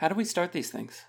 How 0.00 0.08
do 0.08 0.14
we 0.14 0.24
start 0.24 0.52
these 0.52 0.70
things? 0.70 1.04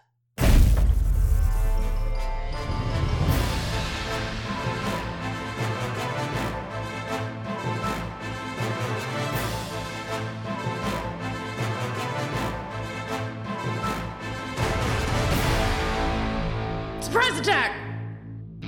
Surprise 16.99 17.39
attack! 17.39 17.71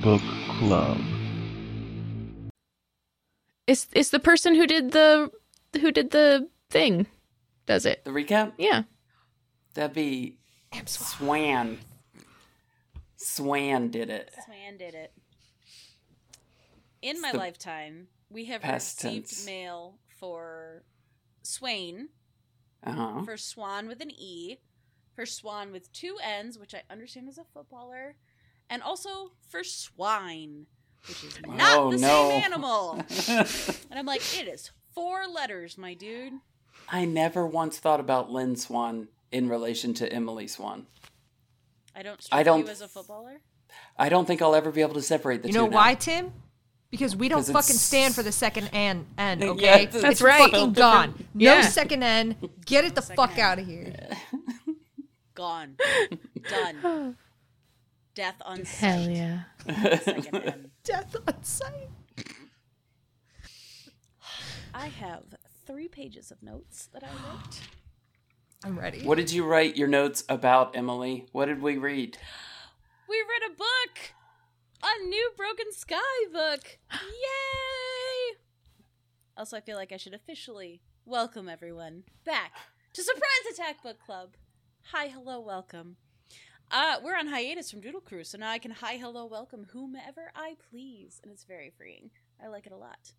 Book 0.00 0.22
Club. 0.48 0.96
It's 3.66 3.88
it's 3.92 4.08
the 4.08 4.18
person 4.18 4.54
who 4.54 4.66
did 4.66 4.92
the 4.92 5.30
who 5.78 5.92
did 5.92 6.12
the 6.12 6.48
thing 6.70 7.08
does 7.66 7.84
it. 7.84 8.02
The 8.06 8.10
recap? 8.10 8.52
Yeah. 8.56 8.84
That'd 9.74 9.94
be 9.94 10.38
Swan. 10.86 11.78
Swan 13.16 13.90
did 13.90 14.10
it. 14.10 14.30
Swan 14.44 14.76
did 14.78 14.94
it. 14.94 15.12
In 17.02 17.16
It's 17.16 17.20
my 17.22 17.32
lifetime, 17.32 18.08
we 18.30 18.46
have 18.46 18.62
received 18.62 19.28
tense. 19.28 19.46
mail 19.46 19.98
for 20.18 20.82
Swain, 21.42 22.08
Uh 22.82 22.92
huh. 22.92 23.22
for 23.24 23.36
Swan 23.36 23.88
with 23.88 24.00
an 24.00 24.10
E, 24.10 24.56
for 25.14 25.26
Swan 25.26 25.70
with 25.70 25.92
two 25.92 26.16
N's, 26.22 26.58
which 26.58 26.74
I 26.74 26.82
understand 26.90 27.28
is 27.28 27.36
a 27.38 27.44
footballer, 27.44 28.16
and 28.70 28.82
also 28.82 29.32
for 29.48 29.62
Swine, 29.64 30.66
which 31.06 31.22
is 31.24 31.38
not 31.46 31.76
Oh, 31.78 31.90
the 31.90 31.98
no. 31.98 32.30
same 32.30 32.42
animal. 32.42 32.92
and 33.28 33.98
I'm 33.98 34.06
like, 34.06 34.22
it 34.38 34.48
is 34.48 34.70
four 34.94 35.26
letters, 35.26 35.76
my 35.76 35.92
dude. 35.94 36.34
I 36.88 37.04
never 37.04 37.46
once 37.46 37.78
thought 37.78 38.00
about 38.00 38.30
Lynn 38.30 38.56
Swann 38.56 39.08
in 39.34 39.48
relation 39.48 39.92
to 39.94 40.10
Emily 40.12 40.46
Swan. 40.46 40.86
I 41.94 42.02
don't 42.02 42.26
I 42.32 42.42
don't- 42.42 42.60
you 42.64 42.68
as 42.68 42.80
a 42.80 42.88
footballer. 42.88 43.40
I 43.98 44.08
don't 44.08 44.26
think 44.26 44.40
I'll 44.40 44.54
ever 44.54 44.70
be 44.70 44.80
able 44.82 44.94
to 44.94 45.02
separate 45.02 45.42
the 45.42 45.48
You 45.48 45.54
two. 45.54 45.58
know 45.60 45.66
now. 45.66 45.76
why, 45.76 45.94
Tim? 45.94 46.32
Because 46.90 47.16
we 47.16 47.28
don't 47.28 47.44
fucking 47.44 47.74
stand 47.74 48.14
for 48.14 48.22
the 48.22 48.30
second 48.30 48.70
N. 48.72 49.06
N. 49.18 49.40
Yeah, 49.42 49.48
Okay, 49.50 49.82
it's- 49.82 50.00
That's 50.02 50.12
It's 50.12 50.22
right. 50.22 50.50
Fucking 50.50 50.72
gone. 50.74 51.26
No 51.34 51.54
Yeah. 51.56 51.62
second 51.62 52.04
N. 52.04 52.36
Get 52.64 52.84
it 52.84 52.94
the 52.94 53.02
Second 53.02 53.16
fuck 53.16 53.32
N. 53.36 53.40
out 53.40 53.58
of 53.58 53.66
here. 53.66 53.92
Gone. 55.34 55.76
Done. 56.48 57.16
Death 58.14 58.36
on 58.42 58.64
sight. 58.64 58.66
Hell 58.88 59.10
yeah. 59.10 59.40
Second 59.98 60.36
N. 60.36 60.70
Death 60.84 61.16
on 61.26 61.42
sight. 61.42 61.88
I 64.72 64.86
have 64.86 65.24
three 65.66 65.88
pages 65.88 66.30
of 66.30 66.40
notes 66.42 66.88
that 66.92 67.02
I 67.02 67.08
wrote. 67.08 67.60
I'm 68.64 68.78
ready. 68.78 69.02
What 69.02 69.18
did 69.18 69.30
you 69.30 69.44
write 69.44 69.76
your 69.76 69.88
notes 69.88 70.24
about, 70.26 70.74
Emily? 70.74 71.26
What 71.32 71.46
did 71.46 71.60
we 71.60 71.76
read? 71.76 72.16
We 73.06 73.16
read 73.16 73.52
a 73.52 73.54
book! 73.54 74.14
A 74.82 75.04
new 75.06 75.32
Broken 75.36 75.70
Sky 75.70 75.98
book! 76.32 76.78
Yay! 76.90 78.38
Also, 79.36 79.58
I 79.58 79.60
feel 79.60 79.76
like 79.76 79.92
I 79.92 79.98
should 79.98 80.14
officially 80.14 80.80
welcome 81.04 81.46
everyone 81.46 82.04
back 82.24 82.52
to 82.94 83.02
Surprise 83.02 83.52
Attack 83.52 83.82
Book 83.82 83.98
Club. 84.00 84.30
Hi, 84.92 85.08
hello, 85.08 85.40
welcome. 85.40 85.96
Uh, 86.70 86.96
we're 87.04 87.18
on 87.18 87.26
hiatus 87.26 87.70
from 87.70 87.82
Doodle 87.82 88.00
Crew, 88.00 88.24
so 88.24 88.38
now 88.38 88.48
I 88.48 88.58
can 88.58 88.70
hi, 88.70 88.96
hello, 88.96 89.26
welcome 89.26 89.66
whomever 89.74 90.32
I 90.34 90.56
please, 90.70 91.20
and 91.22 91.30
it's 91.30 91.44
very 91.44 91.70
freeing. 91.76 92.08
I 92.42 92.48
like 92.48 92.64
it 92.64 92.72
a 92.72 92.76
lot. 92.76 93.12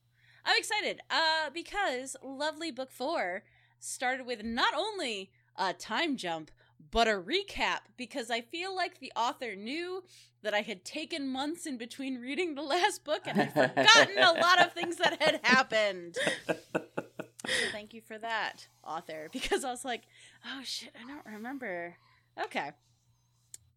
I'm 0.43 0.57
excited 0.57 1.01
uh, 1.11 1.51
because 1.53 2.15
Lovely 2.23 2.71
Book 2.71 2.91
4 2.91 3.43
started 3.85 4.25
with 4.25 4.43
not 4.43 4.73
only 4.75 5.31
a 5.55 5.73
time 5.73 6.17
jump, 6.17 6.51
but 6.91 7.07
a 7.07 7.11
recap 7.11 7.79
because 7.97 8.29
I 8.29 8.41
feel 8.41 8.75
like 8.75 8.99
the 8.99 9.11
author 9.15 9.55
knew 9.55 10.03
that 10.43 10.53
I 10.53 10.61
had 10.61 10.85
taken 10.85 11.27
months 11.27 11.65
in 11.65 11.77
between 11.77 12.21
reading 12.21 12.55
the 12.55 12.61
last 12.61 13.03
book 13.03 13.21
and 13.25 13.41
I'd 13.41 13.53
forgotten 13.53 14.17
a 14.17 14.33
lot 14.33 14.61
of 14.61 14.73
things 14.73 14.97
that 14.97 15.21
had 15.21 15.39
happened. 15.43 16.17
So 16.47 17.67
thank 17.71 17.93
you 17.93 18.01
for 18.01 18.17
that, 18.17 18.67
author, 18.83 19.29
because 19.31 19.63
I 19.63 19.71
was 19.71 19.85
like, 19.85 20.03
oh 20.45 20.61
shit, 20.63 20.93
I 21.03 21.07
don't 21.07 21.25
remember. 21.25 21.95
Okay. 22.43 22.71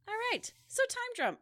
All 0.09 0.15
right. 0.33 0.53
So 0.67 0.83
time 0.85 1.15
jump. 1.17 1.41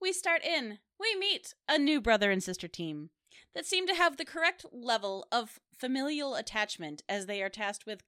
We 0.00 0.12
start 0.12 0.44
in. 0.44 0.78
We 0.98 1.14
meet 1.14 1.54
a 1.68 1.78
new 1.78 2.00
brother 2.00 2.30
and 2.30 2.42
sister 2.42 2.68
team 2.68 3.10
that 3.56 3.64
seem 3.64 3.86
to 3.86 3.94
have 3.94 4.18
the 4.18 4.24
correct 4.24 4.66
level 4.70 5.26
of 5.32 5.58
familial 5.74 6.34
attachment 6.34 7.02
as 7.08 7.24
they 7.24 7.42
are 7.42 7.48
tasked 7.48 7.86
with 7.86 8.02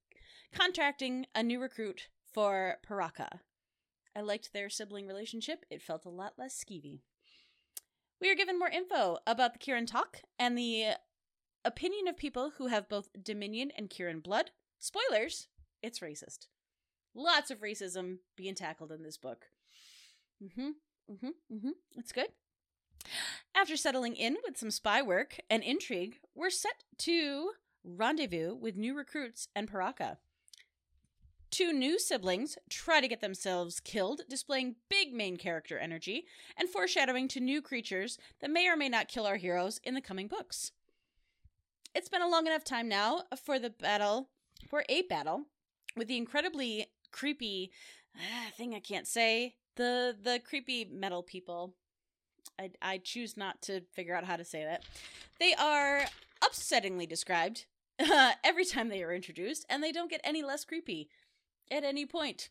contracting 0.53 1.25
a 1.35 1.43
new 1.43 1.59
recruit 1.59 2.09
for 2.31 2.77
Parakka. 2.87 3.41
I 4.15 4.21
liked 4.21 4.53
their 4.53 4.69
sibling 4.69 5.07
relationship. 5.07 5.65
It 5.71 5.81
felt 5.81 6.05
a 6.05 6.11
lot 6.11 6.35
less 6.37 6.63
skeevy. 6.63 7.01
We 8.21 8.31
are 8.31 8.35
given 8.35 8.59
more 8.59 8.69
info 8.69 9.19
about 9.27 9.55
the 9.55 9.59
Kirin 9.59 9.87
talk 9.87 10.21
and 10.39 10.57
the 10.57 10.89
opinion 11.65 12.09
of 12.09 12.19
people 12.19 12.53
who 12.59 12.67
have 12.67 12.89
both 12.89 13.09
Dominion 13.23 13.73
and 13.75 13.89
Kirin 13.89 14.23
blood. 14.23 14.51
Spoilers, 14.79 15.49
it's 15.83 16.01
racist. 16.01 16.49
Lots 17.15 17.51
of 17.51 17.61
racism 17.61 18.19
being 18.37 18.55
tackled 18.55 18.93
in 18.93 19.03
this 19.03 19.17
book. 19.17 19.47
Mm-hmm. 20.45 20.71
Mm-hmm. 21.11 21.55
Mm-hmm. 21.55 21.71
It's 21.97 22.13
good. 22.13 22.29
After 23.61 23.77
settling 23.77 24.15
in 24.15 24.37
with 24.45 24.57
some 24.57 24.71
spy 24.71 25.03
work 25.03 25.41
and 25.51 25.65
intrigue, 25.65 26.21
we're 26.33 26.49
set 26.49 26.85
to 26.99 27.51
rendezvous 27.83 28.55
with 28.55 28.77
new 28.77 28.97
recruits 28.97 29.49
and 29.53 29.69
Parakka. 29.69 30.19
Two 31.51 31.73
new 31.73 31.99
siblings 31.99 32.57
try 32.71 33.01
to 33.01 33.09
get 33.09 33.21
themselves 33.21 33.81
killed, 33.81 34.21
displaying 34.31 34.77
big 34.89 35.13
main 35.13 35.37
character 35.37 35.77
energy 35.77 36.25
and 36.57 36.69
foreshadowing 36.69 37.27
to 37.27 37.41
new 37.41 37.61
creatures 37.61 38.17
that 38.41 38.51
may 38.51 38.69
or 38.69 38.77
may 38.77 38.89
not 38.89 39.09
kill 39.09 39.27
our 39.27 39.39
heroes 39.39 39.81
in 39.83 39.95
the 39.95 40.01
coming 40.01 40.29
books. 40.29 40.71
It's 41.97 42.09
been 42.09 42.23
a 42.23 42.29
long 42.29 42.47
enough 42.47 42.63
time 42.63 42.89
now 42.89 43.25
for 43.45 43.59
the 43.59 43.71
battle, 43.71 44.29
for 44.69 44.85
a 44.89 45.03
battle, 45.03 45.47
with 45.97 46.07
the 46.07 46.17
incredibly 46.17 46.87
creepy 47.11 47.73
uh, 48.15 48.53
thing 48.57 48.77
I 48.77 48.81
can't 48.81 49.09
say. 49.09 49.57
The 49.75 50.17
the 50.23 50.39
creepy 50.39 50.85
metal 50.85 51.25
people. 51.25 51.75
I 52.59 52.71
I 52.81 52.99
choose 52.99 53.37
not 53.37 53.63
to 53.63 53.83
figure 53.93 54.15
out 54.15 54.25
how 54.25 54.37
to 54.37 54.45
say 54.45 54.65
that. 54.65 54.85
They 55.39 55.55
are 55.55 56.05
upsettingly 56.43 57.09
described 57.09 57.67
uh, 57.99 58.33
every 58.45 58.65
time 58.65 58.89
they 58.89 59.03
are 59.03 59.13
introduced, 59.13 59.67
and 59.69 59.83
they 59.83 59.93
don't 59.93 60.11
get 60.11 60.21
any 60.25 60.43
less 60.43 60.65
creepy 60.65 61.09
at 61.71 61.85
any 61.85 62.07
point. 62.07 62.51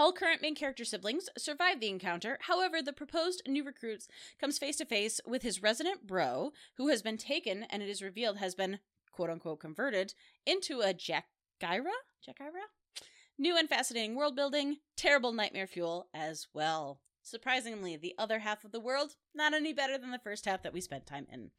All 0.00 0.12
current 0.12 0.40
main 0.40 0.54
character 0.54 0.84
siblings 0.84 1.28
survive 1.36 1.80
the 1.80 1.88
encounter. 1.88 2.38
However, 2.42 2.80
the 2.80 2.92
proposed 2.92 3.42
new 3.48 3.64
recruits 3.64 4.06
comes 4.40 4.56
face 4.56 4.76
to 4.76 4.84
face 4.84 5.20
with 5.26 5.42
his 5.42 5.60
resident 5.60 6.06
bro, 6.06 6.52
who 6.76 6.86
has 6.88 7.02
been 7.02 7.18
taken 7.18 7.64
and 7.64 7.82
it 7.82 7.88
is 7.88 8.00
revealed 8.00 8.38
has 8.38 8.54
been 8.54 8.78
quote 9.10 9.28
unquote 9.28 9.58
converted 9.58 10.14
into 10.46 10.82
a 10.82 10.94
Jachyra? 10.94 11.24
Jachyra? 12.24 12.68
New 13.36 13.56
and 13.56 13.68
fascinating 13.68 14.14
world 14.14 14.36
building, 14.36 14.76
terrible 14.96 15.32
nightmare 15.32 15.66
fuel 15.66 16.06
as 16.14 16.46
well. 16.54 17.00
Surprisingly, 17.28 17.96
the 17.96 18.14
other 18.18 18.40
half 18.40 18.64
of 18.64 18.72
the 18.72 18.80
world, 18.80 19.16
not 19.34 19.54
any 19.54 19.72
better 19.72 19.98
than 19.98 20.10
the 20.10 20.18
first 20.18 20.44
half 20.46 20.62
that 20.62 20.72
we 20.72 20.80
spent 20.80 21.06
time 21.06 21.26
in. 21.32 21.50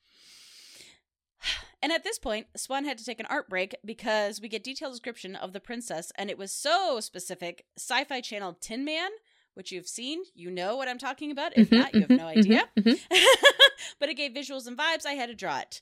And 1.81 1.93
at 1.93 2.03
this 2.03 2.19
point, 2.19 2.47
Swan 2.57 2.83
had 2.83 2.97
to 2.97 3.05
take 3.05 3.21
an 3.21 3.25
art 3.27 3.47
break 3.47 3.73
because 3.85 4.41
we 4.41 4.49
get 4.49 4.65
detailed 4.65 4.91
description 4.91 5.33
of 5.33 5.53
the 5.53 5.61
princess, 5.61 6.11
and 6.17 6.29
it 6.29 6.37
was 6.37 6.51
so 6.51 6.99
specific. 6.99 7.63
Sci 7.77 8.03
Fi 8.03 8.19
Channel 8.19 8.57
Tin 8.59 8.83
Man, 8.83 9.09
which 9.53 9.71
you've 9.71 9.87
seen, 9.87 10.23
you 10.35 10.51
know 10.51 10.75
what 10.75 10.89
I'm 10.89 10.97
talking 10.97 11.31
about. 11.31 11.55
If 11.55 11.69
Mhm, 11.69 11.77
not, 11.77 11.93
you 11.95 12.01
have 12.01 12.09
no 12.09 12.25
mhm, 12.25 12.37
idea. 12.37 12.63
mhm, 12.77 12.99
but 13.99 14.09
it 14.09 14.15
gave 14.15 14.33
visuals 14.33 14.67
and 14.67 14.77
vibes. 14.77 15.05
I 15.05 15.13
had 15.13 15.29
to 15.29 15.35
draw 15.35 15.59
it. 15.59 15.81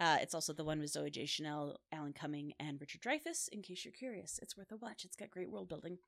Uh, 0.00 0.18
it's 0.20 0.34
also 0.34 0.52
the 0.52 0.64
one 0.64 0.80
with 0.80 0.92
Zooey 0.92 1.12
Deschanel, 1.12 1.78
Alan 1.92 2.12
Cumming, 2.12 2.52
and 2.58 2.80
Richard 2.80 3.00
Dreyfuss. 3.00 3.48
In 3.50 3.62
case 3.62 3.84
you're 3.84 3.92
curious, 3.92 4.40
it's 4.42 4.56
worth 4.56 4.72
a 4.72 4.76
watch. 4.76 5.04
It's 5.04 5.16
got 5.16 5.30
great 5.30 5.48
world 5.50 5.68
building. 5.68 5.98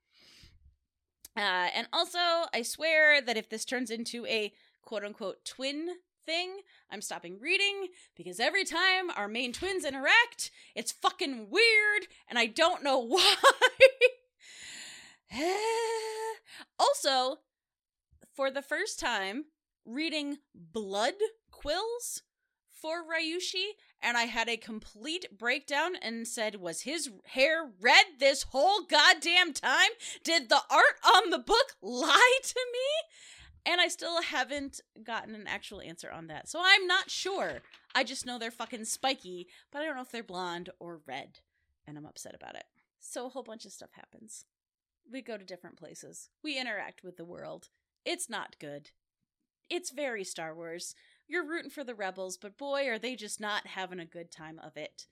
Uh, 1.35 1.69
and 1.75 1.87
also, 1.93 2.19
I 2.53 2.63
swear 2.63 3.21
that 3.21 3.37
if 3.37 3.49
this 3.49 3.65
turns 3.65 3.91
into 3.91 4.25
a 4.25 4.53
quote 4.81 5.03
unquote 5.03 5.45
twin 5.45 5.87
thing, 6.25 6.59
I'm 6.91 7.01
stopping 7.01 7.39
reading 7.39 7.87
because 8.15 8.39
every 8.39 8.65
time 8.65 9.09
our 9.15 9.27
main 9.27 9.53
twins 9.53 9.85
interact, 9.85 10.51
it's 10.75 10.91
fucking 10.91 11.49
weird 11.49 12.07
and 12.27 12.37
I 12.37 12.47
don't 12.47 12.83
know 12.83 12.99
why. 13.07 13.35
also, 16.79 17.37
for 18.35 18.51
the 18.51 18.61
first 18.61 18.99
time, 18.99 19.45
reading 19.85 20.37
Blood 20.53 21.15
Quills 21.51 22.23
for 22.69 23.03
Ryushi, 23.03 23.71
and 24.01 24.17
I 24.17 24.23
had 24.23 24.47
a 24.47 24.57
complete 24.57 25.37
breakdown 25.37 25.95
and 26.01 26.27
said, 26.27 26.55
Was 26.55 26.81
his 26.81 27.09
hair 27.25 27.69
red 27.81 28.05
this 28.19 28.43
whole 28.43 28.83
goddamn 28.83 29.53
time? 29.53 29.91
Did 30.23 30.49
the 30.49 30.61
art 30.69 30.99
on 31.05 31.29
the 31.29 31.39
book 31.39 31.75
lie 31.81 32.37
to 32.43 32.59
me? 32.73 33.69
And 33.71 33.81
I 33.81 33.87
still 33.87 34.21
haven't 34.21 34.79
gotten 35.03 35.35
an 35.35 35.47
actual 35.47 35.81
answer 35.81 36.09
on 36.09 36.27
that. 36.27 36.47
So 36.47 36.61
I'm 36.63 36.87
not 36.87 37.09
sure. 37.09 37.59
I 37.93 38.03
just 38.03 38.25
know 38.25 38.39
they're 38.39 38.51
fucking 38.51 38.85
spiky, 38.85 39.47
but 39.71 39.81
I 39.81 39.85
don't 39.85 39.95
know 39.95 40.01
if 40.01 40.11
they're 40.11 40.23
blonde 40.23 40.69
or 40.79 41.01
red. 41.05 41.39
And 41.85 41.97
I'm 41.97 42.05
upset 42.05 42.35
about 42.35 42.55
it. 42.55 42.65
So 42.99 43.25
a 43.25 43.29
whole 43.29 43.43
bunch 43.43 43.65
of 43.65 43.71
stuff 43.71 43.89
happens. 43.93 44.45
We 45.11 45.21
go 45.21 45.37
to 45.37 45.43
different 45.43 45.77
places. 45.77 46.29
We 46.43 46.59
interact 46.59 47.03
with 47.03 47.17
the 47.17 47.25
world. 47.25 47.69
It's 48.05 48.29
not 48.29 48.55
good. 48.59 48.91
It's 49.69 49.91
very 49.91 50.23
Star 50.23 50.55
Wars. 50.55 50.95
You're 51.29 51.45
rooting 51.45 51.69
for 51.69 51.83
the 51.83 51.93
rebels, 51.93 52.37
but 52.37 52.57
boy, 52.57 52.89
are 52.89 52.97
they 52.97 53.15
just 53.15 53.39
not 53.39 53.67
having 53.67 53.99
a 53.99 54.05
good 54.05 54.31
time 54.31 54.59
of 54.63 54.75
it. 54.75 55.05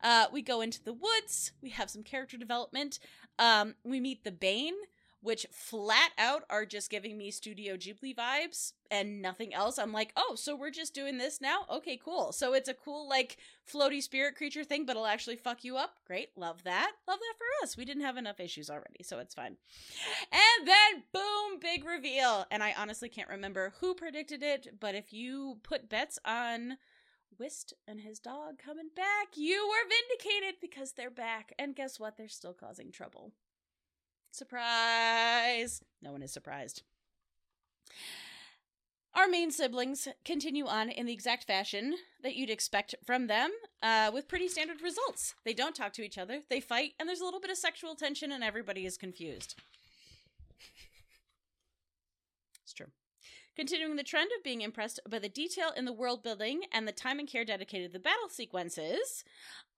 Uh, 0.00 0.26
we 0.32 0.40
go 0.40 0.60
into 0.60 0.82
the 0.82 0.92
woods. 0.92 1.50
We 1.60 1.70
have 1.70 1.90
some 1.90 2.04
character 2.04 2.36
development. 2.36 3.00
Um, 3.38 3.74
we 3.84 3.98
meet 3.98 4.22
the 4.22 4.30
Bane, 4.30 4.74
which 5.24 5.46
flat 5.50 6.10
out 6.18 6.42
are 6.50 6.66
just 6.66 6.90
giving 6.90 7.16
me 7.16 7.30
Studio 7.30 7.78
Ghibli 7.78 8.14
vibes 8.14 8.74
and 8.90 9.22
nothing 9.22 9.54
else. 9.54 9.78
I'm 9.78 9.90
like, 9.90 10.12
oh, 10.16 10.34
so 10.36 10.54
we're 10.54 10.70
just 10.70 10.92
doing 10.92 11.16
this 11.16 11.40
now? 11.40 11.64
Okay, 11.72 11.98
cool. 12.02 12.30
So 12.30 12.52
it's 12.52 12.68
a 12.68 12.74
cool, 12.74 13.08
like, 13.08 13.38
floaty 13.66 14.02
spirit 14.02 14.36
creature 14.36 14.64
thing, 14.64 14.84
but 14.84 14.96
it'll 14.96 15.06
actually 15.06 15.36
fuck 15.36 15.64
you 15.64 15.78
up. 15.78 15.96
Great. 16.06 16.36
Love 16.36 16.62
that. 16.64 16.92
Love 17.08 17.18
that 17.18 17.38
for 17.38 17.64
us. 17.64 17.74
We 17.74 17.86
didn't 17.86 18.02
have 18.02 18.18
enough 18.18 18.38
issues 18.38 18.68
already, 18.68 19.02
so 19.02 19.18
it's 19.18 19.34
fine. 19.34 19.56
And 20.30 20.68
then, 20.68 21.04
boom, 21.14 21.58
big 21.58 21.86
reveal. 21.86 22.44
And 22.50 22.62
I 22.62 22.74
honestly 22.76 23.08
can't 23.08 23.30
remember 23.30 23.72
who 23.80 23.94
predicted 23.94 24.42
it, 24.42 24.78
but 24.78 24.94
if 24.94 25.10
you 25.14 25.56
put 25.62 25.88
bets 25.88 26.18
on 26.26 26.76
Whist 27.38 27.72
and 27.88 28.02
his 28.02 28.18
dog 28.18 28.58
coming 28.62 28.90
back, 28.94 29.28
you 29.36 29.66
were 29.66 29.88
vindicated 29.88 30.60
because 30.60 30.92
they're 30.92 31.10
back. 31.10 31.54
And 31.58 31.74
guess 31.74 31.98
what? 31.98 32.18
They're 32.18 32.28
still 32.28 32.52
causing 32.52 32.92
trouble. 32.92 33.32
Surprise! 34.34 35.80
No 36.02 36.10
one 36.10 36.20
is 36.20 36.32
surprised. 36.32 36.82
Our 39.14 39.28
main 39.28 39.52
siblings 39.52 40.08
continue 40.24 40.66
on 40.66 40.90
in 40.90 41.06
the 41.06 41.12
exact 41.12 41.44
fashion 41.44 41.94
that 42.24 42.34
you'd 42.34 42.50
expect 42.50 42.96
from 43.06 43.28
them, 43.28 43.52
uh, 43.80 44.10
with 44.12 44.26
pretty 44.26 44.48
standard 44.48 44.82
results. 44.82 45.36
They 45.44 45.54
don't 45.54 45.76
talk 45.76 45.92
to 45.92 46.02
each 46.02 46.18
other, 46.18 46.40
they 46.50 46.58
fight, 46.58 46.94
and 46.98 47.08
there's 47.08 47.20
a 47.20 47.24
little 47.24 47.38
bit 47.38 47.52
of 47.52 47.56
sexual 47.56 47.94
tension, 47.94 48.32
and 48.32 48.42
everybody 48.42 48.84
is 48.84 48.96
confused. 48.96 49.54
It's 52.64 52.72
true. 52.72 52.90
Continuing 53.54 53.94
the 53.94 54.02
trend 54.02 54.32
of 54.36 54.42
being 54.42 54.62
impressed 54.62 54.98
by 55.08 55.20
the 55.20 55.28
detail 55.28 55.70
in 55.76 55.84
the 55.84 55.92
world 55.92 56.24
building 56.24 56.62
and 56.72 56.88
the 56.88 56.92
time 56.92 57.20
and 57.20 57.28
care 57.28 57.44
dedicated 57.44 57.92
to 57.92 57.92
the 57.92 58.02
battle 58.02 58.28
sequences, 58.28 59.22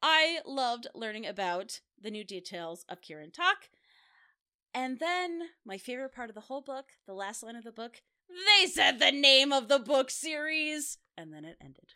I 0.00 0.38
loved 0.46 0.86
learning 0.94 1.26
about 1.26 1.80
the 2.00 2.10
new 2.10 2.24
details 2.24 2.86
of 2.88 3.02
Kirin 3.02 3.34
Talk. 3.34 3.68
And 4.74 4.98
then, 4.98 5.42
my 5.64 5.78
favorite 5.78 6.14
part 6.14 6.28
of 6.28 6.34
the 6.34 6.42
whole 6.42 6.60
book, 6.60 6.86
the 7.06 7.14
last 7.14 7.42
line 7.42 7.56
of 7.56 7.64
the 7.64 7.72
book, 7.72 8.02
they 8.28 8.66
said 8.66 8.98
the 8.98 9.12
name 9.12 9.52
of 9.52 9.68
the 9.68 9.78
book 9.78 10.10
series! 10.10 10.98
And 11.16 11.32
then 11.32 11.44
it 11.44 11.56
ended. 11.60 11.92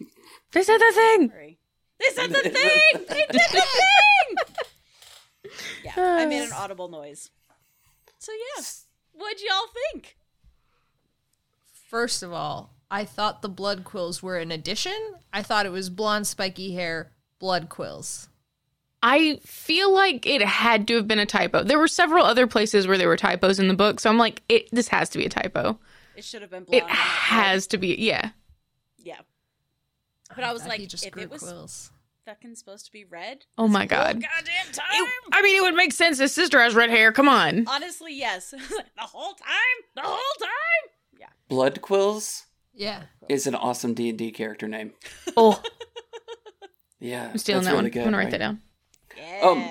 They 0.52 0.62
said 0.62 0.78
the 0.78 0.92
thing. 0.94 1.28
Sorry. 1.28 1.58
They 2.00 2.14
said 2.14 2.30
the 2.30 2.40
thing! 2.50 3.04
They 3.08 3.26
did 3.30 3.50
the 3.52 3.66
thing! 3.66 5.52
Yeah, 5.84 5.92
I 5.96 6.26
made 6.26 6.42
an 6.42 6.52
audible 6.52 6.88
noise. 6.88 7.30
So, 8.18 8.32
yeah. 8.32 8.64
What'd 9.12 9.40
y'all 9.40 9.68
think? 9.92 10.16
First 11.88 12.22
of 12.22 12.32
all, 12.32 12.74
I 12.90 13.04
thought 13.04 13.42
the 13.42 13.48
blood 13.48 13.84
quills 13.84 14.22
were 14.22 14.38
an 14.38 14.50
addition. 14.50 15.16
I 15.32 15.42
thought 15.42 15.66
it 15.66 15.72
was 15.72 15.90
blonde, 15.90 16.26
spiky 16.26 16.74
hair, 16.74 17.12
blood 17.38 17.68
quills. 17.68 18.28
I 19.02 19.38
feel 19.44 19.92
like 19.94 20.26
it 20.26 20.42
had 20.42 20.88
to 20.88 20.96
have 20.96 21.06
been 21.06 21.18
a 21.20 21.26
typo. 21.26 21.62
There 21.62 21.78
were 21.78 21.88
several 21.88 22.24
other 22.24 22.46
places 22.46 22.86
where 22.88 22.98
there 22.98 23.08
were 23.08 23.16
typos 23.16 23.58
in 23.58 23.68
the 23.68 23.74
book, 23.74 24.00
so 24.00 24.10
I'm 24.10 24.18
like, 24.18 24.42
it 24.48 24.68
this 24.72 24.88
has 24.88 25.08
to 25.10 25.18
be 25.18 25.24
a 25.24 25.28
typo. 25.28 25.78
It 26.16 26.24
should 26.24 26.42
have 26.42 26.50
been 26.50 26.64
blonde. 26.64 26.82
It 26.82 26.82
and 26.84 26.92
has 26.92 27.66
to 27.68 27.78
be, 27.78 27.94
yeah. 27.94 28.30
Yeah. 28.98 29.18
But 30.34 30.44
I 30.44 30.50
oh 30.50 30.52
was 30.54 30.66
like, 30.66 30.80
he 30.80 30.86
just 30.86 31.06
if 31.06 31.12
grew 31.12 31.22
it 31.22 31.30
was 31.30 31.42
quills. 31.42 31.90
fucking 32.26 32.56
supposed 32.56 32.86
to 32.86 32.92
be 32.92 33.04
red, 33.04 33.44
Oh 33.56 33.68
my 33.68 33.86
god. 33.86 34.14
goddamn 34.20 34.72
time. 34.72 34.84
It- 34.92 35.08
I 35.32 35.42
mean, 35.42 35.56
it 35.56 35.62
would 35.62 35.74
make 35.76 35.92
sense. 35.92 36.18
His 36.18 36.34
sister 36.34 36.60
has 36.60 36.74
red 36.74 36.90
hair. 36.90 37.12
Come 37.12 37.28
on. 37.28 37.66
Honestly, 37.68 38.14
yes. 38.14 38.50
the 38.50 38.58
whole 38.98 39.34
time, 39.34 39.78
the 39.94 40.02
whole 40.02 40.16
time. 40.40 40.90
Yeah. 41.20 41.28
Blood 41.48 41.80
Quills 41.82 42.46
Yeah. 42.74 43.02
is 43.28 43.46
an 43.46 43.54
awesome 43.54 43.94
D 43.94 44.08
and 44.08 44.18
D 44.18 44.32
character 44.32 44.66
name. 44.66 44.92
Oh, 45.36 45.62
Yeah, 47.00 47.28
I'm 47.30 47.38
stealing 47.38 47.62
that 47.64 47.70
really 47.70 47.82
one. 47.84 47.90
Good, 47.92 47.98
I'm 48.00 48.04
gonna 48.06 48.16
write 48.16 48.24
right? 48.24 48.30
that 48.32 48.38
down. 48.38 48.60
Yeah. 49.18 49.40
Um, 49.42 49.68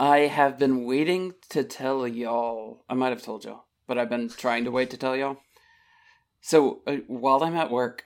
I 0.00 0.18
have 0.20 0.58
been 0.58 0.84
waiting 0.84 1.34
to 1.50 1.62
tell 1.64 2.06
y'all. 2.08 2.84
I 2.88 2.94
might 2.94 3.10
have 3.10 3.22
told 3.22 3.44
y'all, 3.44 3.66
but 3.86 3.98
I've 3.98 4.10
been 4.10 4.28
trying 4.28 4.64
to 4.64 4.70
wait 4.70 4.90
to 4.90 4.96
tell 4.96 5.14
y'all. 5.14 5.38
So 6.40 6.82
uh, 6.86 6.96
while 7.06 7.42
I'm 7.42 7.56
at 7.56 7.70
work, 7.70 8.02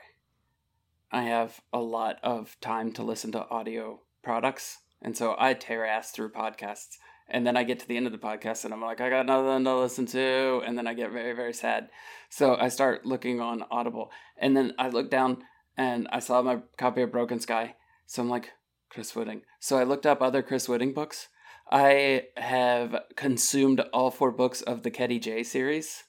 I 1.10 1.22
have 1.22 1.60
a 1.72 1.80
lot 1.80 2.16
of 2.22 2.56
time 2.60 2.92
to 2.92 3.02
listen 3.02 3.32
to 3.32 3.48
audio 3.48 4.00
products, 4.22 4.78
and 5.00 5.16
so 5.16 5.34
I 5.38 5.54
tear 5.54 5.86
ass 5.86 6.10
through 6.10 6.32
podcasts. 6.32 6.96
And 7.30 7.46
then 7.46 7.58
I 7.58 7.62
get 7.62 7.78
to 7.80 7.86
the 7.86 7.96
end 7.98 8.06
of 8.06 8.12
the 8.12 8.18
podcast, 8.18 8.64
and 8.64 8.72
I'm 8.72 8.80
like, 8.80 9.02
I 9.02 9.10
got 9.10 9.26
nothing 9.26 9.64
to 9.64 9.76
listen 9.76 10.06
to, 10.06 10.62
and 10.64 10.78
then 10.78 10.86
I 10.86 10.94
get 10.94 11.12
very, 11.12 11.34
very 11.34 11.52
sad. 11.52 11.90
So 12.30 12.56
I 12.56 12.68
start 12.68 13.04
looking 13.04 13.38
on 13.38 13.64
Audible, 13.70 14.10
and 14.38 14.56
then 14.56 14.72
I 14.78 14.88
look 14.88 15.10
down, 15.10 15.44
and 15.76 16.08
I 16.10 16.20
saw 16.20 16.40
my 16.40 16.60
copy 16.78 17.02
of 17.02 17.12
Broken 17.12 17.38
Sky. 17.38 17.74
So 18.06 18.22
I'm 18.22 18.30
like, 18.30 18.52
Chris 18.88 19.14
Wooding. 19.14 19.42
So 19.60 19.76
I 19.78 19.84
looked 19.84 20.06
up 20.06 20.20
other 20.22 20.42
Chris 20.42 20.68
Wooding 20.68 20.92
books. 20.92 21.28
I 21.70 22.28
have 22.36 22.96
consumed 23.16 23.80
all 23.92 24.10
four 24.10 24.30
books 24.32 24.62
of 24.62 24.82
the 24.82 24.90
Ketty 24.90 25.18
Jay 25.18 25.42
series, 25.42 26.04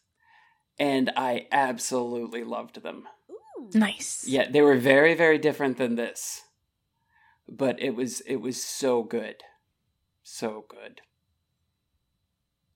and 0.79 1.11
I 1.17 1.47
absolutely 1.51 2.43
loved 2.45 2.81
them. 2.81 3.07
Ooh. 3.29 3.69
Nice. 3.73 4.25
Yeah, 4.27 4.49
they 4.49 4.61
were 4.61 4.77
very, 4.77 5.13
very 5.15 5.37
different 5.37 5.77
than 5.77 5.95
this, 5.95 6.43
but 7.47 7.81
it 7.81 7.91
was 7.95 8.21
it 8.21 8.37
was 8.37 8.63
so 8.63 9.03
good, 9.03 9.43
so 10.23 10.65
good. 10.69 11.01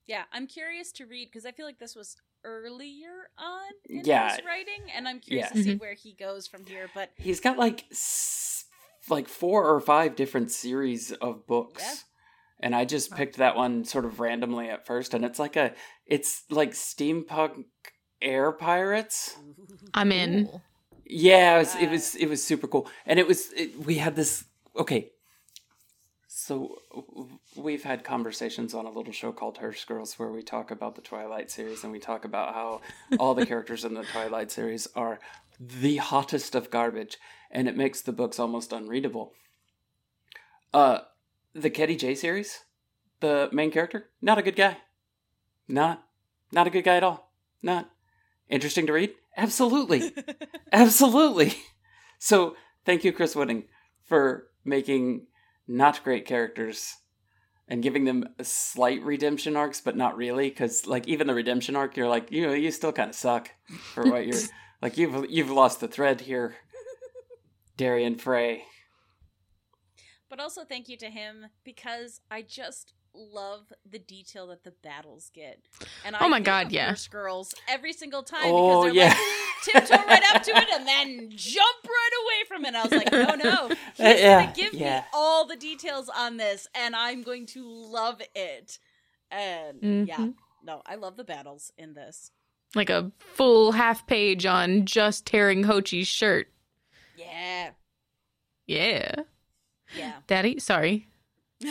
Yeah, 0.06 0.24
I'm 0.32 0.46
curious 0.46 0.92
to 0.92 1.06
read 1.06 1.30
because 1.32 1.46
I 1.46 1.52
feel 1.52 1.64
like 1.64 1.78
this 1.78 1.96
was 1.96 2.16
earlier 2.44 3.30
on 3.38 3.70
in 3.88 4.02
Yeah. 4.04 4.36
his 4.36 4.44
writing, 4.44 4.90
and 4.94 5.08
I'm 5.08 5.20
curious 5.20 5.48
Yeah. 5.48 5.56
to 5.56 5.62
see 5.62 5.74
Mhm. 5.76 5.80
where 5.80 5.94
he 5.94 6.12
goes 6.12 6.46
from 6.46 6.66
here. 6.66 6.90
But 6.94 7.12
He's 7.16 7.40
got 7.40 7.56
like 7.56 7.86
s- 7.90 8.53
like 9.08 9.28
four 9.28 9.68
or 9.68 9.80
five 9.80 10.16
different 10.16 10.50
series 10.50 11.12
of 11.12 11.46
books. 11.46 11.82
Yeah. 11.82 11.94
And 12.60 12.74
I 12.74 12.84
just 12.84 13.14
picked 13.14 13.36
that 13.36 13.56
one 13.56 13.84
sort 13.84 14.04
of 14.04 14.20
randomly 14.20 14.70
at 14.70 14.86
first 14.86 15.12
and 15.12 15.24
it's 15.24 15.38
like 15.38 15.56
a 15.56 15.74
it's 16.06 16.44
like 16.50 16.72
steampunk 16.72 17.64
air 18.22 18.52
pirates. 18.52 19.36
I'm 19.94 20.12
in. 20.12 20.50
Yeah, 21.04 21.56
it 21.56 21.58
was 21.58 21.74
it 21.76 21.90
was, 21.90 22.14
it 22.14 22.26
was 22.26 22.42
super 22.42 22.66
cool. 22.66 22.88
And 23.04 23.18
it 23.18 23.26
was 23.26 23.52
it, 23.52 23.78
we 23.84 23.96
had 23.96 24.16
this 24.16 24.44
okay. 24.76 25.10
So 26.26 26.78
we've 27.56 27.84
had 27.84 28.04
conversations 28.04 28.74
on 28.74 28.86
a 28.86 28.90
little 28.90 29.12
show 29.12 29.32
called 29.32 29.56
Horse 29.56 29.84
Girls 29.84 30.18
where 30.18 30.30
we 30.30 30.42
talk 30.42 30.70
about 30.70 30.94
the 30.94 31.00
Twilight 31.00 31.50
series 31.50 31.84
and 31.84 31.92
we 31.92 31.98
talk 31.98 32.24
about 32.24 32.54
how 32.54 32.80
all 33.18 33.34
the 33.34 33.46
characters 33.52 33.84
in 33.84 33.94
the 33.94 34.02
Twilight 34.02 34.50
series 34.50 34.86
are 34.94 35.20
the 35.58 35.96
hottest 35.96 36.54
of 36.54 36.70
garbage 36.70 37.18
and 37.50 37.68
it 37.68 37.76
makes 37.76 38.00
the 38.00 38.12
books 38.12 38.38
almost 38.38 38.72
unreadable. 38.72 39.32
Uh 40.72 41.00
the 41.54 41.70
Ketty 41.70 41.96
Jay 41.96 42.14
series, 42.14 42.64
the 43.20 43.48
main 43.52 43.70
character, 43.70 44.10
not 44.20 44.38
a 44.38 44.42
good 44.42 44.56
guy. 44.56 44.78
Not 45.68 46.04
not 46.52 46.66
a 46.66 46.70
good 46.70 46.84
guy 46.84 46.96
at 46.96 47.04
all. 47.04 47.32
Not 47.62 47.90
interesting 48.48 48.86
to 48.86 48.92
read? 48.92 49.14
Absolutely. 49.36 50.12
Absolutely. 50.72 51.54
So 52.18 52.56
thank 52.84 53.04
you, 53.04 53.12
Chris 53.12 53.34
Wooding, 53.34 53.64
for 54.04 54.48
making 54.64 55.26
not 55.66 56.04
great 56.04 56.26
characters 56.26 56.96
and 57.66 57.82
giving 57.82 58.04
them 58.04 58.28
slight 58.42 59.02
redemption 59.02 59.56
arcs, 59.56 59.80
but 59.80 59.96
not 59.96 60.16
really, 60.16 60.48
because 60.48 60.86
like 60.86 61.08
even 61.08 61.26
the 61.26 61.34
redemption 61.34 61.76
arc, 61.76 61.96
you're 61.96 62.08
like, 62.08 62.30
you 62.30 62.46
know, 62.46 62.52
you 62.52 62.70
still 62.70 62.92
kind 62.92 63.10
of 63.10 63.16
suck 63.16 63.50
for 63.94 64.04
what 64.10 64.26
you're 64.26 64.40
like. 64.82 64.96
You've 64.98 65.30
you've 65.30 65.50
lost 65.50 65.80
the 65.80 65.88
thread 65.88 66.22
here, 66.22 66.56
Darian 67.76 68.16
Frey. 68.16 68.64
but 70.28 70.40
also 70.40 70.64
thank 70.64 70.88
you 70.88 70.96
to 70.98 71.10
him 71.10 71.46
because 71.64 72.20
I 72.30 72.42
just 72.42 72.94
love 73.14 73.72
the 73.88 73.98
detail 73.98 74.48
that 74.48 74.64
the 74.64 74.72
battles 74.82 75.30
get. 75.32 75.68
And 76.02 76.16
I 76.16 76.24
Oh 76.24 76.28
my 76.28 76.38
think 76.38 76.46
God, 76.46 76.72
yeah. 76.72 76.86
Horse 76.86 77.06
girls 77.08 77.54
every 77.68 77.92
single 77.92 78.22
time 78.22 78.56
Oh 78.56 78.56
because 78.56 78.80
they're 78.80 78.94
yeah, 78.94 79.08
like 79.08 79.18
tiptoe 79.60 80.04
right 80.06 80.22
up 80.34 80.42
to 80.42 80.50
it 80.50 80.68
and 80.72 80.86
then 80.86 81.32
jump 81.34 81.84
right 81.84 82.10
away 82.24 82.48
from 82.48 82.64
it. 82.64 82.68
And 82.68 82.76
I 82.76 82.84
was 82.84 82.94
like, 82.96 83.12
no, 83.12 83.34
no, 83.34 83.70
he's 83.94 84.20
yeah, 84.20 84.24
gonna 84.24 84.52
give 84.52 84.74
yeah. 84.74 85.00
me 85.00 85.04
all 85.12 85.46
the 85.46 85.56
details 85.56 86.08
on 86.08 86.36
this, 86.36 86.66
and 86.74 86.96
I'm 86.96 87.22
going 87.22 87.46
to 87.48 87.64
love 87.66 88.20
it. 88.34 88.78
And 89.30 89.86
yeah, 90.02 90.26
Mhm. 90.26 90.34
no, 90.62 90.82
I 90.86 90.96
love 90.96 91.16
the 91.16 91.24
battles 91.24 91.72
in 91.78 91.94
this. 91.94 92.32
Like 92.74 92.90
a 92.90 93.10
full 93.18 93.72
half 93.72 94.06
page 94.06 94.46
on 94.46 94.84
just 94.86 95.26
tearing 95.26 95.64
Hochi's 95.64 96.08
shirt. 96.08 96.48
Yeah, 97.16 97.70
Yeah. 98.66 99.14
yeah. 99.96 100.14
Daddy, 100.26 100.58
sorry. 100.58 101.06
no, 101.60 101.70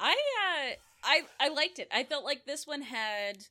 I 0.00 0.14
uh 0.14 0.74
I 1.04 1.22
I 1.40 1.48
liked 1.48 1.78
it. 1.78 1.88
I 1.92 2.04
felt 2.04 2.24
like 2.24 2.44
this 2.46 2.66
one 2.66 2.82
had 2.82 3.46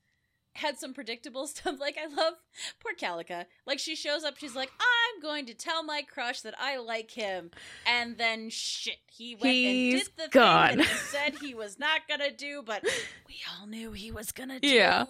had 0.55 0.77
some 0.77 0.93
predictable 0.93 1.47
stuff. 1.47 1.79
Like 1.79 1.97
I 1.97 2.07
love 2.13 2.35
poor 2.79 2.93
Calica. 2.99 3.45
Like 3.65 3.79
she 3.79 3.95
shows 3.95 4.23
up, 4.23 4.37
she's 4.37 4.55
like, 4.55 4.71
"I'm 4.79 5.21
going 5.21 5.45
to 5.47 5.53
tell 5.53 5.83
my 5.83 6.01
crush 6.01 6.41
that 6.41 6.55
I 6.59 6.77
like 6.77 7.11
him," 7.11 7.51
and 7.85 8.17
then 8.17 8.49
shit, 8.49 8.97
he 9.11 9.35
went 9.35 9.53
He's 9.53 9.93
and 9.93 10.03
did 10.03 10.11
the 10.17 10.29
gone. 10.29 10.67
thing 10.69 10.77
that 10.77 10.87
he 10.87 10.93
said 10.95 11.35
he 11.41 11.55
was 11.55 11.79
not 11.79 12.01
gonna 12.07 12.31
do, 12.31 12.61
but 12.65 12.83
we 13.27 13.35
all 13.59 13.67
knew 13.67 13.91
he 13.91 14.11
was 14.11 14.31
gonna 14.31 14.59
do. 14.59 14.67
Yeah. 14.67 15.05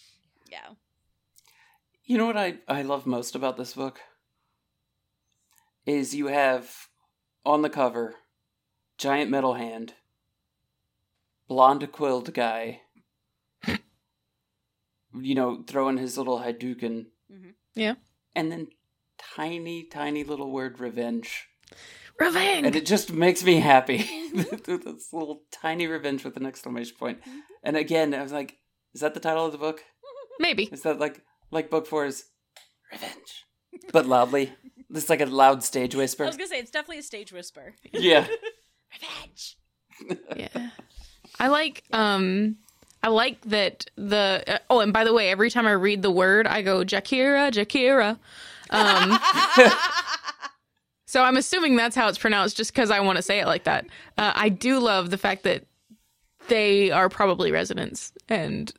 yeah. 0.50 0.70
You 2.04 2.16
know 2.16 2.26
what 2.26 2.36
I, 2.38 2.56
I 2.66 2.82
love 2.82 3.06
most 3.06 3.34
about 3.34 3.56
this 3.58 3.74
book? 3.74 4.00
Is 5.84 6.14
you 6.14 6.26
have 6.28 6.88
on 7.44 7.62
the 7.62 7.70
cover 7.70 8.14
giant 8.98 9.30
metal 9.30 9.54
hand, 9.54 9.94
blonde 11.48 11.90
quilled 11.92 12.32
guy, 12.34 12.80
you 15.22 15.34
know, 15.34 15.62
throwing 15.66 15.96
his 15.98 16.16
little 16.18 16.38
Hadouken, 16.40 17.06
Mhm. 17.32 17.54
Yeah. 17.74 17.94
and 18.34 18.50
then 18.52 18.68
tiny, 19.36 19.84
tiny 19.84 20.24
little 20.24 20.50
word 20.50 20.80
revenge. 20.80 21.48
Revenge. 22.18 22.66
And 22.66 22.74
it 22.76 22.86
just 22.86 23.12
makes 23.12 23.44
me 23.44 23.60
happy. 23.60 23.98
this 24.32 25.12
little 25.12 25.42
tiny 25.52 25.86
revenge 25.86 26.24
with 26.24 26.36
an 26.36 26.46
exclamation 26.46 26.96
point. 26.98 27.20
And 27.62 27.76
again, 27.76 28.12
I 28.14 28.22
was 28.22 28.32
like, 28.32 28.56
is 28.94 29.00
that 29.02 29.14
the 29.14 29.20
title 29.20 29.46
of 29.46 29.52
the 29.52 29.58
book? 29.58 29.84
Maybe. 30.40 30.64
Is 30.64 30.82
that 30.82 30.98
like 30.98 31.22
like 31.50 31.70
book 31.70 31.86
four 31.86 32.06
is 32.06 32.24
revenge, 32.92 33.44
but 33.92 34.06
loudly? 34.06 34.52
It's 34.90 35.10
like 35.10 35.20
a 35.20 35.26
loud 35.26 35.62
stage 35.62 35.94
whisper. 35.94 36.24
I 36.24 36.26
was 36.28 36.36
gonna 36.36 36.48
say 36.48 36.58
it's 36.58 36.70
definitely 36.70 36.98
a 36.98 37.02
stage 37.02 37.32
whisper. 37.32 37.74
Yeah, 37.92 38.26
Revenge. 38.92 39.56
Yeah. 40.36 40.70
I 41.38 41.48
like 41.48 41.84
um 41.92 42.56
I 43.02 43.08
like 43.08 43.40
that 43.42 43.86
the 43.96 44.42
uh, 44.46 44.58
oh 44.70 44.80
and 44.80 44.92
by 44.92 45.04
the 45.04 45.12
way 45.12 45.30
every 45.30 45.50
time 45.50 45.66
I 45.66 45.72
read 45.72 46.02
the 46.02 46.10
word 46.10 46.46
I 46.46 46.62
go 46.62 46.84
Jakira 46.84 47.50
Jakira. 47.50 48.18
Um 48.70 49.18
so 51.06 51.22
I'm 51.22 51.36
assuming 51.36 51.76
that's 51.76 51.96
how 51.96 52.08
it's 52.08 52.18
pronounced 52.18 52.56
just 52.56 52.74
cuz 52.74 52.90
I 52.90 53.00
want 53.00 53.16
to 53.16 53.22
say 53.22 53.40
it 53.40 53.46
like 53.46 53.64
that. 53.64 53.86
Uh, 54.16 54.32
I 54.34 54.48
do 54.48 54.78
love 54.78 55.10
the 55.10 55.18
fact 55.18 55.44
that 55.44 55.64
they 56.48 56.90
are 56.90 57.08
probably 57.08 57.52
residents 57.52 58.12
and 58.28 58.72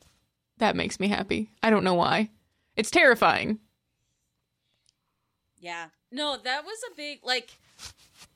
that 0.58 0.76
makes 0.76 1.00
me 1.00 1.08
happy. 1.08 1.50
I 1.64 1.70
don't 1.70 1.84
know 1.84 1.94
why. 1.94 2.30
It's 2.76 2.92
terrifying. 2.92 3.60
Yeah. 5.60 5.88
No, 6.12 6.38
that 6.38 6.66
was 6.66 6.80
a 6.92 6.96
big 6.96 7.20
like 7.24 7.52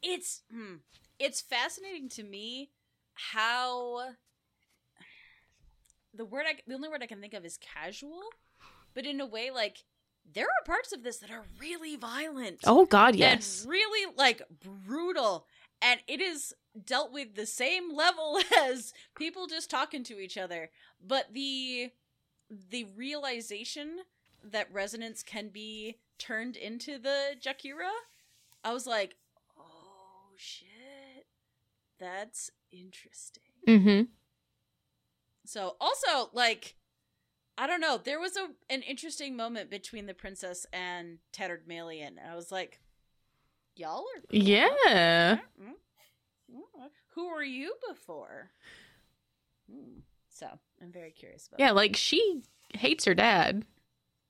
it's 0.02 0.42
hmm, 0.52 0.75
it's 1.20 1.42
fascinating 1.42 2.10
to 2.10 2.24
me 2.24 2.70
how 3.13 4.13
the 6.13 6.25
word 6.25 6.46
I 6.48 6.55
the 6.67 6.75
only 6.75 6.89
word 6.89 7.03
I 7.03 7.08
can 7.08 7.22
think 7.22 7.34
of 7.34 7.46
is 7.46 7.58
casual, 7.58 8.22
but 8.93 9.05
in 9.05 9.20
a 9.22 9.25
way 9.25 9.50
like 9.51 9.84
there 10.32 10.46
are 10.46 10.65
parts 10.65 10.93
of 10.93 11.03
this 11.03 11.17
that 11.17 11.32
are 11.32 11.43
really 11.60 11.96
violent. 11.96 12.60
Oh 12.65 12.86
god, 12.86 13.15
yes. 13.15 13.62
And 13.62 13.72
really 13.72 14.13
like 14.17 14.41
brutal 14.62 15.48
and 15.82 16.00
it 16.08 16.22
is 16.22 16.53
dealt 16.86 17.12
with 17.12 17.36
the 17.36 17.46
same 17.46 17.93
level 17.96 18.39
as 18.60 18.93
people 19.15 19.48
just 19.48 19.70
talking 19.70 20.03
to 20.05 20.20
each 20.20 20.38
other, 20.38 20.70
but 21.05 21.34
the 21.34 21.91
the 22.70 22.86
realization 22.96 24.00
that 24.43 24.72
resonance 24.72 25.24
can 25.24 25.50
be 25.50 25.98
turned 26.20 26.55
into 26.55 27.00
the 27.00 27.36
Jachyra, 27.41 27.89
I 28.63 28.74
was 28.74 28.86
like, 28.86 29.15
"Oh 29.58 30.32
shit. 30.38 31.25
That's 32.00 32.51
interesting." 32.72 33.43
Mhm. 33.67 34.08
So, 35.45 35.75
also 35.81 36.29
like 36.33 36.75
I 37.57 37.67
don't 37.67 37.81
know, 37.81 38.00
there 38.03 38.19
was 38.19 38.35
a 38.35 38.47
an 38.69 38.81
interesting 38.81 39.35
moment 39.35 39.69
between 39.69 40.05
the 40.07 40.13
princess 40.13 40.65
and 40.73 41.19
Tatterdemalion. 41.31 42.07
And 42.17 42.31
I 42.31 42.35
was 42.35 42.51
like, 42.51 42.79
"Y'all 43.75 44.05
are 44.15 44.21
cool. 44.21 44.39
Yeah. 44.39 45.38
Mm, 45.62 45.67
mm. 46.51 46.89
Who 47.15 47.29
were 47.29 47.43
you 47.43 47.75
before?" 47.88 48.51
Hmm. 49.71 50.00
So, 50.29 50.47
I'm 50.81 50.91
very 50.91 51.12
curious 51.12 51.47
about 51.47 51.59
Yeah, 51.59 51.67
that. 51.67 51.75
like 51.75 51.95
she 51.95 52.41
hates 52.73 53.05
her 53.05 53.13
dad. 53.13 53.65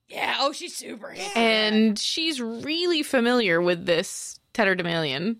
Yeah, 0.09 0.35
oh, 0.39 0.51
she's 0.51 0.75
super 0.75 1.11
hates 1.11 1.33
her 1.33 1.39
and 1.39 1.97
she's 1.97 2.41
really 2.41 3.03
familiar 3.03 3.61
with 3.61 3.85
this 3.85 4.39
Tatterdemalion. 4.53 5.37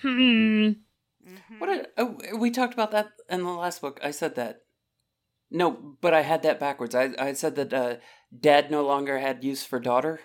Hmm. 0.00 0.66
dad. 0.72 0.76
Mhm. 1.24 1.60
what 1.60 1.68
a, 1.70 1.88
oh, 1.98 2.36
we 2.36 2.50
talked 2.50 2.74
about 2.74 2.90
that 2.90 3.12
in 3.30 3.44
the 3.44 3.50
last 3.50 3.80
book. 3.80 4.00
I 4.02 4.10
said 4.10 4.34
that. 4.34 4.62
No, 5.54 5.96
but 6.00 6.14
I 6.14 6.22
had 6.22 6.42
that 6.42 6.58
backwards. 6.58 6.94
I 6.94 7.10
I 7.18 7.34
said 7.34 7.56
that 7.56 7.72
uh, 7.74 7.96
dad 8.38 8.70
no 8.70 8.84
longer 8.84 9.18
had 9.18 9.44
use 9.44 9.64
for 9.64 9.78
daughter, 9.78 10.20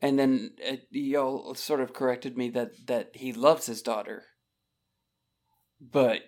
and 0.00 0.18
then 0.18 0.52
uh, 0.66 0.76
y'all 0.90 1.54
sort 1.54 1.80
of 1.80 1.92
corrected 1.92 2.36
me 2.36 2.48
that 2.50 2.86
that 2.86 3.10
he 3.14 3.32
loves 3.32 3.66
his 3.66 3.82
daughter, 3.82 4.24
but 5.80 6.20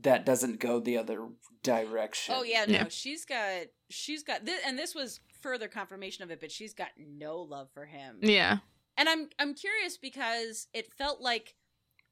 that 0.00 0.24
doesn't 0.24 0.60
go 0.60 0.80
the 0.80 0.96
other 0.96 1.28
direction. 1.62 2.34
Oh 2.36 2.42
yeah, 2.42 2.64
no, 2.64 2.72
Yeah. 2.72 2.88
she's 2.88 3.24
got 3.24 3.66
she's 3.90 4.22
got 4.22 4.44
this, 4.44 4.60
and 4.66 4.78
this 4.78 4.94
was 4.94 5.20
further 5.42 5.68
confirmation 5.68 6.24
of 6.24 6.30
it, 6.30 6.40
but 6.40 6.50
she's 6.50 6.72
got 6.72 6.88
no 6.98 7.38
love 7.38 7.68
for 7.74 7.84
him. 7.84 8.18
Yeah. 8.22 8.58
And 8.96 9.08
I'm 9.08 9.28
I'm 9.38 9.54
curious 9.54 9.96
because 9.98 10.68
it 10.72 10.92
felt 10.96 11.20
like 11.20 11.54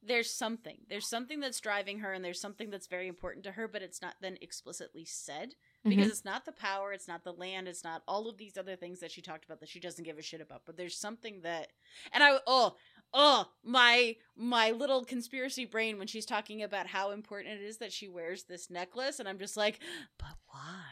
there's 0.02 0.30
something. 0.30 0.78
There's 0.88 1.06
something 1.06 1.40
that's 1.40 1.60
driving 1.60 1.98
her 1.98 2.12
and 2.12 2.24
there's 2.24 2.40
something 2.40 2.70
that's 2.70 2.86
very 2.86 3.06
important 3.06 3.44
to 3.44 3.52
her, 3.52 3.68
but 3.68 3.82
it's 3.82 4.00
not 4.00 4.14
then 4.20 4.38
explicitly 4.40 5.04
said 5.04 5.54
because 5.84 5.98
mm-hmm. 5.98 6.10
it's 6.10 6.24
not 6.24 6.44
the 6.44 6.52
power, 6.52 6.92
it's 6.92 7.08
not 7.08 7.24
the 7.24 7.32
land, 7.32 7.68
it's 7.68 7.84
not 7.84 8.02
all 8.08 8.28
of 8.28 8.38
these 8.38 8.56
other 8.56 8.76
things 8.76 9.00
that 9.00 9.10
she 9.10 9.20
talked 9.20 9.44
about 9.44 9.60
that 9.60 9.68
she 9.68 9.80
doesn't 9.80 10.04
give 10.04 10.18
a 10.18 10.22
shit 10.22 10.40
about. 10.40 10.62
But 10.64 10.76
there's 10.76 10.96
something 10.96 11.40
that 11.42 11.68
and 12.12 12.22
I 12.22 12.38
oh 12.46 12.76
oh 13.12 13.48
my 13.62 14.16
my 14.36 14.70
little 14.70 15.04
conspiracy 15.04 15.66
brain 15.66 15.98
when 15.98 16.06
she's 16.06 16.26
talking 16.26 16.62
about 16.62 16.86
how 16.86 17.10
important 17.10 17.60
it 17.60 17.64
is 17.64 17.78
that 17.78 17.92
she 17.92 18.08
wears 18.08 18.44
this 18.44 18.70
necklace 18.70 19.20
and 19.20 19.28
I'm 19.28 19.38
just 19.38 19.56
like, 19.56 19.80
but 20.18 20.34
why? 20.46 20.84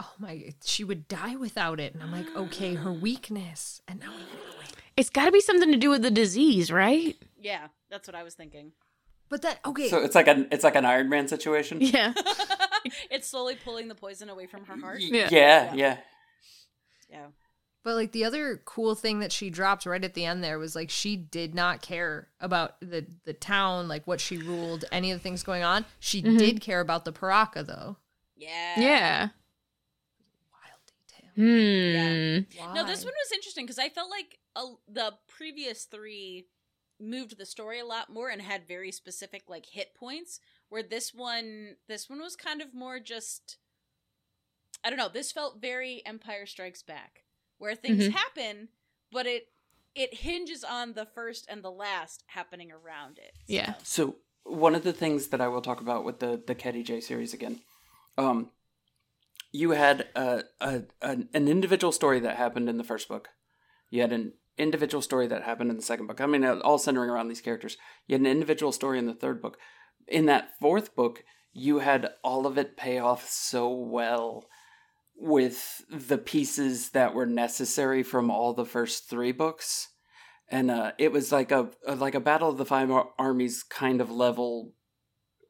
Oh 0.00 0.12
my, 0.18 0.52
she 0.64 0.84
would 0.84 1.06
die 1.06 1.36
without 1.36 1.78
it. 1.78 1.92
And 1.94 2.02
I'm 2.02 2.12
like, 2.12 2.34
okay, 2.34 2.74
her 2.74 2.92
weakness. 2.92 3.82
And 3.86 4.00
now 4.00 4.10
we 4.10 4.18
know 4.18 4.60
it. 4.62 4.72
It's 4.96 5.10
got 5.10 5.26
to 5.26 5.32
be 5.32 5.40
something 5.40 5.70
to 5.70 5.78
do 5.78 5.90
with 5.90 6.02
the 6.02 6.10
disease, 6.10 6.70
right? 6.70 7.16
Yeah, 7.42 7.68
that's 7.90 8.06
what 8.08 8.14
I 8.14 8.22
was 8.22 8.34
thinking. 8.34 8.72
But 9.28 9.42
that, 9.42 9.60
okay. 9.64 9.88
So 9.88 9.98
it's 10.02 10.14
like 10.14 10.28
an 10.28 10.48
it's 10.52 10.64
like 10.64 10.76
an 10.76 10.84
Iron 10.84 11.08
Man 11.08 11.28
situation. 11.28 11.78
Yeah. 11.80 12.12
it's 13.10 13.28
slowly 13.28 13.56
pulling 13.56 13.88
the 13.88 13.94
poison 13.94 14.28
away 14.28 14.46
from 14.46 14.64
her 14.66 14.76
heart. 14.78 14.98
Y- 15.00 15.08
Yeah. 15.10 15.28
yeah, 15.30 15.74
yeah. 15.74 15.96
Yeah. 17.10 17.26
But 17.84 17.94
like 17.96 18.12
the 18.12 18.24
other 18.24 18.60
cool 18.64 18.94
thing 18.94 19.20
that 19.20 19.32
she 19.32 19.50
dropped 19.50 19.86
right 19.86 20.04
at 20.04 20.14
the 20.14 20.24
end 20.24 20.44
there 20.44 20.58
was 20.58 20.76
like 20.76 20.88
she 20.90 21.16
did 21.16 21.54
not 21.54 21.82
care 21.82 22.28
about 22.40 22.78
the 22.80 23.06
the 23.24 23.32
town, 23.32 23.88
like 23.88 24.06
what 24.06 24.20
she 24.20 24.36
ruled, 24.38 24.84
any 24.92 25.10
of 25.10 25.18
the 25.18 25.22
things 25.22 25.42
going 25.42 25.62
on. 25.64 25.84
She 25.98 26.22
Mhm. 26.22 26.38
did 26.38 26.60
care 26.60 26.80
about 26.80 27.04
the 27.04 27.12
Parakka 27.12 27.66
though. 27.66 27.96
Yeah. 28.36 28.78
Yeah. 28.80 29.28
Wild 30.52 30.82
detail. 30.86 31.30
Hmm. 31.34 32.66
Why? 32.68 32.74
No, 32.74 32.86
this 32.86 33.04
one 33.04 33.14
was 33.14 33.32
interesting 33.32 33.64
because 33.64 33.78
I 33.78 33.88
felt 33.88 34.10
like 34.10 34.38
a, 34.56 34.64
the 34.88 35.14
previous 35.28 35.84
three 35.84 36.46
moved 37.00 37.38
the 37.38 37.46
story 37.46 37.80
a 37.80 37.84
lot 37.84 38.10
more 38.10 38.28
and 38.28 38.42
had 38.42 38.66
very 38.66 38.92
specific 38.92 39.44
like 39.48 39.66
hit 39.66 39.94
points. 39.94 40.40
Where 40.68 40.82
this 40.82 41.12
one, 41.12 41.76
this 41.88 42.08
one 42.08 42.20
was 42.20 42.36
kind 42.36 42.62
of 42.62 42.72
more 42.74 42.98
just. 42.98 43.58
I 44.84 44.90
don't 44.90 44.98
know. 44.98 45.08
This 45.08 45.30
felt 45.30 45.60
very 45.60 46.02
Empire 46.04 46.46
Strikes 46.46 46.82
Back, 46.82 47.24
where 47.58 47.74
things 47.74 48.04
Mhm. 48.04 48.12
happen, 48.12 48.68
but 49.10 49.26
it 49.26 49.48
it 49.94 50.14
hinges 50.14 50.64
on 50.64 50.94
the 50.94 51.04
first 51.04 51.44
and 51.48 51.62
the 51.62 51.70
last 51.70 52.24
happening 52.28 52.72
around 52.72 53.18
it. 53.18 53.34
Yeah. 53.46 53.74
So 53.82 54.16
one 54.44 54.74
of 54.74 54.82
the 54.84 54.92
things 54.94 55.28
that 55.28 55.40
I 55.42 55.48
will 55.48 55.60
talk 55.60 55.80
about 55.80 56.04
with 56.04 56.18
the 56.20 56.42
the 56.44 56.54
Ketty 56.54 56.82
Jay 56.82 57.00
series 57.00 57.34
again, 57.34 57.60
um, 58.16 58.50
you 59.52 59.70
had 59.72 60.08
a, 60.16 60.44
a 60.60 60.82
an, 61.02 61.28
an 61.34 61.48
individual 61.48 61.92
story 61.92 62.20
that 62.20 62.36
happened 62.36 62.68
in 62.68 62.78
the 62.78 62.84
first 62.84 63.06
book. 63.08 63.28
You 63.90 64.00
had 64.00 64.12
an 64.12 64.32
individual 64.58 65.02
story 65.02 65.26
that 65.26 65.42
happened 65.42 65.70
in 65.70 65.76
the 65.76 65.82
second 65.82 66.06
book. 66.06 66.20
I 66.20 66.26
mean, 66.26 66.44
uh, 66.44 66.58
all 66.60 66.78
centering 66.78 67.10
around 67.10 67.28
these 67.28 67.40
characters. 67.40 67.76
You 68.06 68.14
had 68.14 68.20
an 68.20 68.26
individual 68.26 68.72
story 68.72 68.98
in 68.98 69.06
the 69.06 69.14
third 69.14 69.40
book. 69.40 69.58
In 70.08 70.26
that 70.26 70.50
fourth 70.60 70.94
book, 70.94 71.24
you 71.52 71.80
had 71.80 72.10
all 72.24 72.46
of 72.46 72.58
it 72.58 72.76
pay 72.76 72.98
off 72.98 73.28
so 73.28 73.68
well 73.72 74.46
with 75.14 75.82
the 75.90 76.18
pieces 76.18 76.90
that 76.90 77.14
were 77.14 77.26
necessary 77.26 78.02
from 78.02 78.30
all 78.30 78.54
the 78.54 78.64
first 78.64 79.08
three 79.08 79.32
books 79.32 79.88
and 80.52 80.70
uh, 80.70 80.92
it 80.98 81.10
was 81.10 81.32
like 81.32 81.50
a, 81.50 81.70
like 81.86 82.14
a 82.14 82.20
battle 82.20 82.50
of 82.50 82.58
the 82.58 82.66
five 82.66 82.90
armies 83.18 83.62
kind 83.62 84.00
of 84.00 84.10
level 84.10 84.74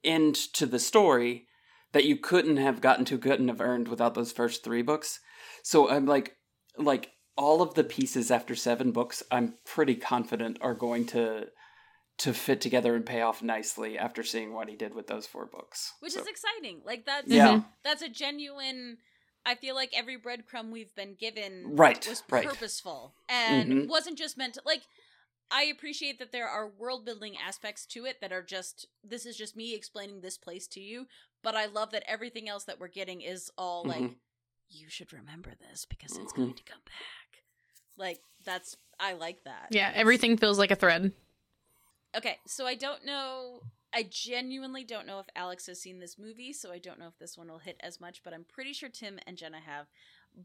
end 0.04 0.34
to 0.34 0.64
the 0.64 0.78
story 0.78 1.46
that 1.92 2.04
you 2.04 2.16
couldn't 2.16 2.56
have 2.56 2.80
gotten 2.80 3.04
to 3.04 3.18
couldn't 3.18 3.48
have 3.48 3.60
earned 3.60 3.88
without 3.88 4.14
those 4.14 4.32
first 4.32 4.64
three 4.64 4.82
books 4.82 5.20
so 5.62 5.88
i'm 5.88 6.06
like 6.06 6.36
like 6.76 7.10
all 7.36 7.62
of 7.62 7.74
the 7.74 7.84
pieces 7.84 8.30
after 8.30 8.54
seven 8.54 8.92
books 8.92 9.22
i'm 9.30 9.54
pretty 9.64 9.94
confident 9.94 10.58
are 10.60 10.74
going 10.74 11.06
to 11.06 11.46
to 12.18 12.32
fit 12.34 12.60
together 12.60 12.94
and 12.94 13.06
pay 13.06 13.22
off 13.22 13.42
nicely 13.42 13.96
after 13.98 14.22
seeing 14.22 14.52
what 14.52 14.68
he 14.68 14.76
did 14.76 14.94
with 14.94 15.06
those 15.06 15.26
four 15.26 15.46
books 15.46 15.94
which 16.00 16.12
So- 16.12 16.20
is 16.20 16.26
exciting. 16.26 16.82
Like 16.84 17.06
that's 17.06 17.26
Yeah. 17.28 17.62
that's 17.82 18.02
a 18.02 18.08
genuine 18.08 18.98
I 19.44 19.54
feel 19.56 19.74
like 19.74 19.90
every 19.92 20.16
breadcrumb 20.20 20.70
we've 20.70 20.94
been 20.94 21.14
given 21.14 21.74
Right, 21.74 22.06
was 22.06 22.22
right. 22.30 22.46
purposeful 22.46 23.14
and 23.28 23.72
Mhm. 23.72 23.88
wasn't 23.88 24.18
just 24.18 24.36
meant 24.36 24.54
to 24.54 24.62
like 24.64 24.82
I 25.50 25.64
appreciate 25.64 26.18
that 26.18 26.32
there 26.32 26.48
are 26.48 26.68
world 26.68 27.04
building 27.04 27.36
aspects 27.36 27.84
to 27.86 28.04
it 28.04 28.20
that 28.20 28.30
are 28.32 28.42
just 28.42 28.86
this 29.02 29.24
is 29.26 29.36
just 29.36 29.56
me 29.56 29.74
explaining 29.74 30.20
this 30.20 30.36
place 30.38 30.66
to 30.68 30.80
you, 30.80 31.06
but 31.42 31.54
I 31.56 31.64
love 31.66 31.90
that 31.92 32.04
everything 32.06 32.48
else 32.48 32.64
that 32.64 32.78
we're 32.78 32.88
getting 32.88 33.20
is 33.22 33.50
all 33.58 33.84
like 33.84 34.00
Mhm. 34.02 34.16
you 34.68 34.88
should 34.88 35.12
remember 35.12 35.54
this 35.54 35.86
because 35.86 36.16
it's 36.16 36.32
Mhm. 36.34 36.36
going 36.36 36.54
to 36.54 36.62
come 36.62 36.80
back. 36.84 37.21
Like 37.96 38.20
that's 38.44 38.76
I 39.00 39.14
like 39.14 39.44
that. 39.44 39.70
Yeah, 39.70 39.90
everything 39.94 40.36
feels 40.36 40.58
like 40.58 40.70
a 40.70 40.76
thread. 40.76 41.12
Okay, 42.16 42.38
so 42.46 42.66
I 42.66 42.74
don't 42.74 43.04
know. 43.04 43.62
I 43.94 44.04
genuinely 44.08 44.84
don't 44.84 45.06
know 45.06 45.18
if 45.18 45.26
Alex 45.36 45.66
has 45.66 45.80
seen 45.80 45.98
this 45.98 46.18
movie, 46.18 46.52
so 46.52 46.72
I 46.72 46.78
don't 46.78 46.98
know 46.98 47.08
if 47.08 47.18
this 47.18 47.36
one 47.36 47.48
will 47.50 47.58
hit 47.58 47.76
as 47.80 48.00
much, 48.00 48.22
but 48.22 48.32
I'm 48.34 48.44
pretty 48.44 48.72
sure 48.72 48.88
Tim 48.88 49.18
and 49.26 49.36
Jenna 49.36 49.60
have. 49.60 49.86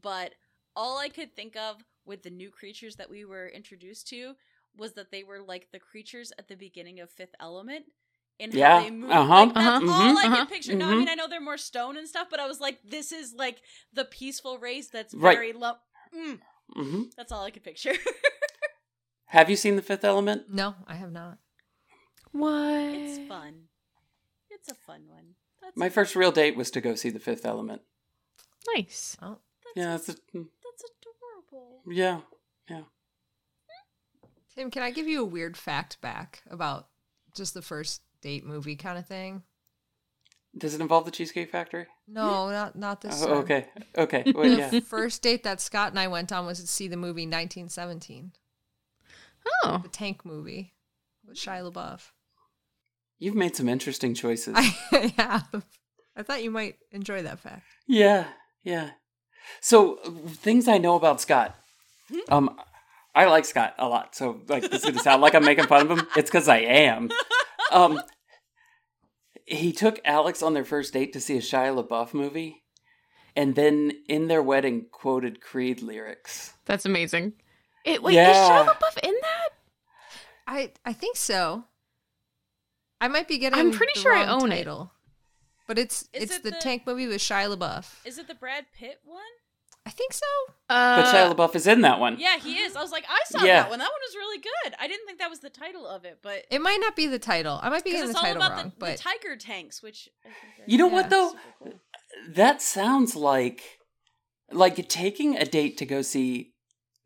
But 0.02 0.34
all 0.76 0.98
I 0.98 1.08
could 1.08 1.34
think 1.34 1.56
of 1.56 1.84
with 2.04 2.22
the 2.22 2.30
new 2.30 2.50
creatures 2.50 2.96
that 2.96 3.10
we 3.10 3.24
were 3.24 3.48
introduced 3.48 4.08
to 4.08 4.34
was 4.76 4.92
that 4.94 5.10
they 5.10 5.22
were 5.24 5.40
like 5.40 5.68
the 5.72 5.78
creatures 5.78 6.32
at 6.38 6.48
the 6.48 6.56
beginning 6.56 7.00
of 7.00 7.10
Fifth 7.10 7.34
Element. 7.40 7.86
In 8.38 8.52
Yeah, 8.52 8.68
how 8.68 8.72
they 8.72 8.88
move. 8.90 9.32
uh-huh, 9.32 9.34
Like, 9.34 9.58
that's 9.58 9.80
uh-huh, 9.80 9.80
all 9.88 10.16
I 10.16 10.28
uh-huh, 10.28 10.28
could 10.28 10.48
picture. 10.48 10.76
No, 10.76 10.88
I 10.88 10.94
mhm. 10.94 10.96
mean 10.96 11.08
I 11.08 11.14
know 11.14 11.26
they're 11.26 11.40
more 11.40 11.58
stone 11.58 11.96
and 11.96 12.08
stuff, 12.08 12.28
but 12.30 12.38
I 12.38 12.46
was 12.46 12.60
like, 12.60 12.78
this 12.84 13.10
is 13.10 13.34
like 13.34 13.62
the 13.92 14.04
peaceful 14.04 14.58
race 14.58 14.88
that's 14.88 15.12
Right. 15.12 15.42
very 15.42 15.52
low. 15.52 15.72
Mm, 16.16 16.38
hmm 16.74 17.04
that's 17.16 17.32
all 17.32 17.44
I 17.44 17.50
could 17.50 17.64
picture. 17.64 17.92
Have 19.26 19.50
you 19.50 19.56
seen 19.56 19.76
The 19.76 19.82
Fifth 19.82 20.04
Element? 20.04 20.44
No, 20.50 20.74
I 20.86 20.94
have 20.94 21.12
not. 21.12 21.38
What? 22.32 22.94
it's 22.94 23.18
fun. 23.28 23.64
It's 24.50 24.68
a 24.68 24.74
fun 24.74 25.02
one. 25.08 25.34
That's 25.62 25.76
My 25.76 25.88
first 25.90 26.16
real 26.16 26.32
date 26.32 26.56
was 26.56 26.70
to 26.70 26.80
go 26.80 26.94
see 26.94 27.10
The 27.10 27.18
Fifth 27.20 27.44
Element. 27.44 27.82
Nice. 28.74 29.16
Oh, 29.20 29.38
That's, 29.74 29.76
Yeah, 29.76 29.94
it's 29.96 30.08
a, 30.08 30.12
that's 30.12 30.84
adorable. 31.52 31.82
yeah, 31.86 32.20
yeah. 32.70 32.82
Tim, 34.54 34.70
can 34.70 34.82
I 34.82 34.90
give 34.90 35.06
you 35.06 35.20
a 35.20 35.26
weird 35.26 35.56
fact 35.56 36.00
back 36.00 36.42
about 36.50 36.88
just 37.34 37.54
the 37.54 37.62
first 37.62 38.02
date 38.22 38.44
movie 38.46 38.76
kind 38.76 38.98
of 38.98 39.06
thing? 39.06 39.42
Does 40.58 40.74
it 40.74 40.80
involve 40.80 41.04
the 41.04 41.10
Cheesecake 41.10 41.50
Factory? 41.50 41.86
No, 42.06 42.50
not 42.50 42.76
not 42.76 43.00
this. 43.00 43.22
Oh, 43.22 43.26
time. 43.28 43.36
okay, 43.38 43.66
okay. 43.96 44.32
Well, 44.34 44.46
yeah. 44.46 44.80
First 44.80 45.22
date 45.22 45.44
that 45.44 45.60
Scott 45.60 45.90
and 45.90 45.98
I 45.98 46.08
went 46.08 46.32
on 46.32 46.46
was 46.46 46.60
to 46.60 46.66
see 46.66 46.88
the 46.88 46.96
movie 46.96 47.22
1917, 47.26 48.32
Oh. 49.64 49.78
the 49.82 49.88
tank 49.88 50.24
movie 50.24 50.74
with 51.26 51.36
Shia 51.36 51.70
LaBeouf. 51.72 52.10
You've 53.18 53.34
made 53.34 53.56
some 53.56 53.68
interesting 53.68 54.14
choices. 54.14 54.54
I 54.56 55.12
have. 55.16 55.64
I 56.16 56.22
thought 56.22 56.42
you 56.42 56.50
might 56.50 56.76
enjoy 56.90 57.22
that 57.22 57.38
fact. 57.40 57.64
Yeah, 57.86 58.24
yeah. 58.62 58.90
So 59.60 59.98
uh, 60.04 60.10
things 60.28 60.68
I 60.68 60.78
know 60.78 60.94
about 60.96 61.20
Scott. 61.20 61.54
Um, 62.28 62.58
I 63.14 63.26
like 63.26 63.44
Scott 63.44 63.74
a 63.78 63.88
lot. 63.88 64.14
So 64.14 64.40
like 64.48 64.62
this 64.70 64.82
is 64.82 64.90
gonna 64.90 64.98
sound 65.00 65.22
like 65.22 65.34
I'm 65.34 65.44
making 65.44 65.66
fun 65.66 65.90
of 65.90 65.98
him. 65.98 66.06
It's 66.16 66.30
because 66.30 66.48
I 66.48 66.58
am. 66.58 67.10
Um, 67.70 68.00
he 69.48 69.72
took 69.72 70.00
Alex 70.04 70.42
on 70.42 70.54
their 70.54 70.64
first 70.64 70.92
date 70.92 71.12
to 71.14 71.20
see 71.20 71.36
a 71.36 71.40
Shia 71.40 71.74
LaBeouf 71.82 72.14
movie, 72.14 72.62
and 73.36 73.54
then 73.54 73.92
in 74.08 74.28
their 74.28 74.42
wedding 74.42 74.86
quoted 74.90 75.40
Creed 75.40 75.82
lyrics. 75.82 76.54
That's 76.66 76.84
amazing. 76.86 77.34
It 77.84 78.02
wait, 78.02 78.14
Yeah. 78.14 78.30
is 78.30 78.36
Shia 78.50 78.74
LaBeouf 78.74 78.98
in 79.02 79.14
that? 79.22 79.48
I 80.46 80.72
I 80.84 80.92
think 80.92 81.16
so. 81.16 81.64
I 83.00 83.08
might 83.08 83.28
be 83.28 83.38
getting. 83.38 83.58
I'm 83.58 83.70
pretty 83.70 83.92
the 83.94 84.00
sure 84.00 84.14
I 84.14 84.26
wrong 84.26 84.42
own 84.42 84.52
it. 84.52 84.66
But 85.66 85.78
it's 85.78 86.02
Is 86.14 86.24
it's 86.24 86.36
it 86.36 86.42
the, 86.42 86.50
the- 86.50 86.56
tank 86.56 86.82
movie 86.86 87.06
with 87.06 87.20
Shia 87.20 87.54
LaBeouf. 87.56 88.04
Is 88.06 88.18
it 88.18 88.26
the 88.28 88.34
Brad 88.34 88.66
Pitt 88.76 89.00
one? 89.04 89.22
I 89.98 90.00
think 90.00 90.12
so. 90.12 90.26
Uh, 90.68 91.02
But 91.02 91.12
Shia 91.12 91.34
LaBeouf 91.34 91.56
is 91.56 91.66
in 91.66 91.80
that 91.80 91.98
one. 91.98 92.18
Yeah, 92.20 92.38
he 92.38 92.58
is. 92.58 92.76
I 92.76 92.80
was 92.82 92.92
like, 92.92 93.04
I 93.08 93.18
saw 93.26 93.42
Yeah. 93.44 93.62
that 93.62 93.70
one. 93.70 93.80
That 93.80 93.86
one 93.90 94.00
was 94.06 94.14
really 94.14 94.38
good. 94.38 94.74
I 94.78 94.86
didn't 94.86 95.06
think 95.06 95.18
that 95.18 95.28
was 95.30 95.40
the 95.40 95.50
title 95.50 95.88
of 95.88 96.04
it, 96.04 96.18
but 96.22 96.44
It 96.50 96.60
might 96.60 96.78
not 96.80 96.94
be 96.94 97.08
the 97.08 97.18
title. 97.18 97.58
I 97.60 97.68
might 97.68 97.82
be 97.82 97.90
because 97.90 98.02
getting 98.02 98.10
it's 98.10 98.20
the 98.20 98.26
all 98.26 98.32
title 98.34 98.42
about 98.42 98.56
wrong. 98.58 98.68
the, 98.70 98.74
but 98.78 98.96
the 98.96 99.02
tiger 99.02 99.36
tanks, 99.36 99.82
which 99.82 100.08
I 100.24 100.28
think 100.28 100.68
are- 100.68 100.70
You 100.70 100.78
know 100.78 100.86
Yeah. 100.86 100.92
what 100.92 101.10
though? 101.10 101.32
cool. 101.58 101.80
That 102.28 102.62
sounds 102.62 103.16
like 103.16 103.78
like 104.52 104.88
taking 104.88 105.36
a 105.36 105.44
date 105.44 105.76
to 105.78 105.84
go 105.86 106.00
see 106.02 106.54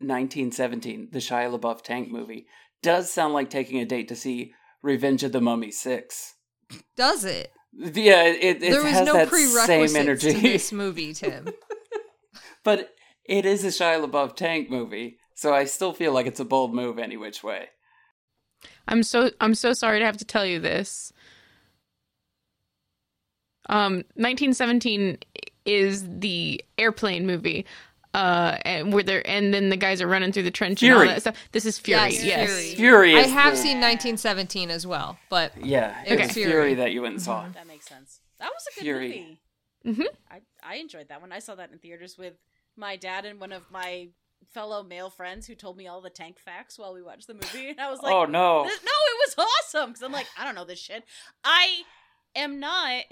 1917, 0.01 1.09
the 1.13 1.19
Shia 1.19 1.59
LaBeouf 1.59 1.83
tank 1.83 2.09
movie, 2.11 2.47
does 2.83 3.11
sound 3.11 3.33
like 3.35 3.49
taking 3.51 3.81
a 3.81 3.85
date 3.87 4.09
to 4.09 4.17
see 4.17 4.53
Revenge 4.83 5.23
of 5.25 5.33
the 5.33 5.41
Mummy 5.41 5.71
6. 5.71 6.35
does 6.97 7.25
it? 7.25 7.53
Yeah, 7.75 8.25
it, 8.25 8.43
it 8.43 8.61
there 8.61 8.83
was 8.83 9.01
no 9.01 9.15
that 9.15 9.29
prerequisites 9.29 9.67
same 9.93 9.97
energy. 9.97 10.33
to 10.35 10.41
this 10.41 10.73
movie, 10.83 11.15
Tim. 11.15 11.49
But 12.65 12.95
it 13.25 13.45
is 13.47 13.65
a 13.65 13.69
Shia 13.69 14.05
LaBeouf 14.05 14.37
tank 14.37 14.71
movie, 14.71 15.19
so 15.35 15.55
I 15.55 15.65
still 15.65 15.93
feel 15.93 16.13
like 16.13 16.27
it's 16.27 16.41
a 16.41 16.45
bold 16.45 16.75
move 16.75 16.99
any 16.99 17.17
which 17.17 17.43
way. 17.43 17.69
I'm 18.89 19.03
so 19.03 19.31
I'm 19.41 19.55
so 19.55 19.73
sorry 19.73 19.99
to 20.01 20.05
have 20.07 20.17
to 20.19 20.25
tell 20.25 20.45
you 20.47 20.59
this. 20.61 21.13
Um, 23.69 23.97
1917 24.17 25.19
is 25.65 26.05
the 26.19 26.63
airplane 26.79 27.27
movie, 27.27 27.65
uh, 28.13 28.59
and 28.65 28.93
where 28.93 29.03
they're 29.05 29.27
and 29.27 29.55
then 29.55 29.69
the 29.69 29.77
guys 29.77 30.03
are 30.03 30.09
running 30.09 30.33
through 30.33 30.43
the 30.43 30.51
trench 30.51 30.83
and 30.83 30.91
Fury. 30.91 31.09
all 31.09 31.15
that 31.15 31.21
stuff. 31.21 31.37
This 31.53 31.65
is 31.65 31.79
Fury. 31.79 32.01
Yes, 32.13 32.25
Yes. 32.25 32.49
Fury. 32.49 32.75
Fury 32.75 33.17
I 33.19 33.23
have 33.29 33.53
the- 33.55 33.59
seen 33.59 33.81
1917 33.81 34.71
as 34.71 34.87
well, 34.87 35.19
but 35.29 35.53
Yeah, 35.65 36.03
it 36.05 36.13
Okay. 36.15 36.23
was 36.25 36.33
Fury. 36.33 36.51
Fury 36.51 36.75
that 36.75 36.93
you 36.93 37.03
went 37.03 37.15
and 37.15 37.23
saw. 37.23 37.49
That 37.51 37.67
makes 37.69 37.87
sense. 37.87 38.21
That 38.39 38.51
was 38.53 38.67
a 38.73 38.75
good 38.75 38.83
Fury. 38.83 39.39
movie. 39.85 40.03
Mhm. 40.03 40.07
I 40.31 40.41
I 40.63 40.77
enjoyed 40.77 41.09
that 41.09 41.21
one. 41.21 41.33
I 41.33 41.39
saw 41.39 41.55
that 41.55 41.73
in 41.73 41.79
theaters 41.79 42.17
with 42.19 42.35
my 42.77 42.97
dad 42.97 43.25
and 43.25 43.41
one 43.41 43.53
of 43.53 43.71
my 43.71 44.09
fellow 44.53 44.83
male 44.83 45.11
friends 45.11 45.47
who 45.47 45.55
told 45.55 45.77
me 45.77 45.87
all 45.87 46.01
the 46.01 46.11
tank 46.11 46.39
facts 46.39 46.79
while 46.79 46.93
we 46.95 47.03
watched 47.03 47.27
the 47.27 47.35
movie, 47.35 47.71
and 47.71 47.81
I 47.81 47.91
was 47.91 48.01
like, 48.03 48.13
oh 48.13 48.25
no. 48.25 48.63
No, 48.65 48.69
it 48.69 48.77
was 49.27 49.35
awesome 49.39 49.91
because 49.91 50.03
I'm 50.03 50.13
like, 50.13 50.27
I 50.39 50.45
don't 50.45 50.55
know 50.55 50.65
this 50.65 50.79
shit. 50.79 51.05
I 51.45 51.83
am 52.35 52.61
not 52.61 53.05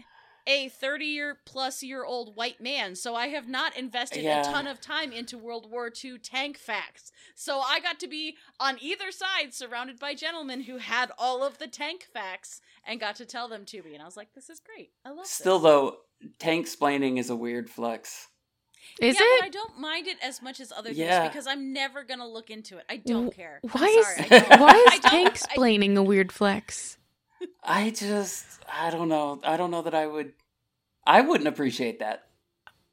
a 0.47 0.69
30 0.69 1.05
year 1.05 1.39
plus 1.45 1.83
year 1.83 2.05
old 2.05 2.37
white 2.37 2.61
man, 2.61 2.95
so 2.95 3.15
I 3.15 3.29
have 3.29 3.49
not 3.49 3.77
invested 3.77 4.23
Yeah. 4.23 4.41
a 4.41 4.45
ton 4.45 4.67
of 4.67 4.81
time 4.81 5.13
into 5.13 5.39
World 5.39 5.71
War 5.71 5.91
II 6.05 6.19
tank 6.19 6.57
facts. 6.59 7.13
So 7.35 7.61
I 7.61 7.81
got 7.81 7.99
to 8.01 8.09
be 8.09 8.37
on 8.59 8.79
either 8.81 9.11
side, 9.11 9.53
surrounded 9.55 9.99
by 9.99 10.15
gentlemen 10.15 10.63
who 10.63 10.79
had 10.79 11.11
all 11.19 11.43
of 11.45 11.59
the 11.59 11.67
tank 11.69 12.07
facts 12.13 12.61
and 12.87 12.99
got 13.01 13.17
to 13.17 13.25
tell 13.27 13.49
them 13.49 13.65
to 13.67 13.83
me, 13.83 13.95
and 13.95 14.03
I 14.03 14.07
was 14.07 14.17
like, 14.17 14.33
this 14.35 14.51
is 14.51 14.61
great. 14.61 14.91
I 15.05 15.11
love 15.11 15.21
it. 15.21 15.27
Still 15.27 15.59
this. 15.59 15.65
though, 15.71 15.97
tank 16.39 16.67
splaining 16.67 17.19
is 17.19 17.31
a 17.31 17.37
weird 17.37 17.69
flex. 17.71 18.29
Is 18.99 19.15
yeah, 19.21 19.27
it? 19.27 19.41
but 19.41 19.47
I 19.47 19.51
don't 19.51 19.79
mind 19.79 20.07
it 20.07 20.17
as 20.23 20.41
much 20.43 20.59
as 20.59 20.73
other 20.73 20.91
Yeah. 20.91 21.21
things 21.21 21.33
because 21.33 21.47
I'm 21.47 21.73
never 21.73 22.03
gonna 22.03 22.27
look 22.27 22.49
into 22.51 22.79
it. 22.79 22.85
I 22.89 22.97
don't 22.97 23.33
Wh- 23.33 23.37
care. 23.37 23.61
Why 23.63 23.83
I'm 23.83 23.89
is 23.89 24.07
sorry, 24.07 24.27
I 24.31 24.39
don't. 24.49 24.61
why 24.61 24.87
is 24.95 25.01
tank 25.01 25.29
I- 25.29 25.33
splaining 25.57 25.97
a 25.97 26.03
weird 26.03 26.33
flex? 26.33 26.97
I 27.63 27.91
just 27.91 28.45
I 28.73 28.91
don't 28.91 29.09
know. 29.09 29.41
I 29.45 29.57
don't 29.57 29.71
know 29.71 29.83
that 29.83 29.95
I 29.95 30.07
would 30.07 30.33
I 31.07 31.21
wouldn't 31.21 31.49
appreciate 31.49 31.99
that. 32.01 32.25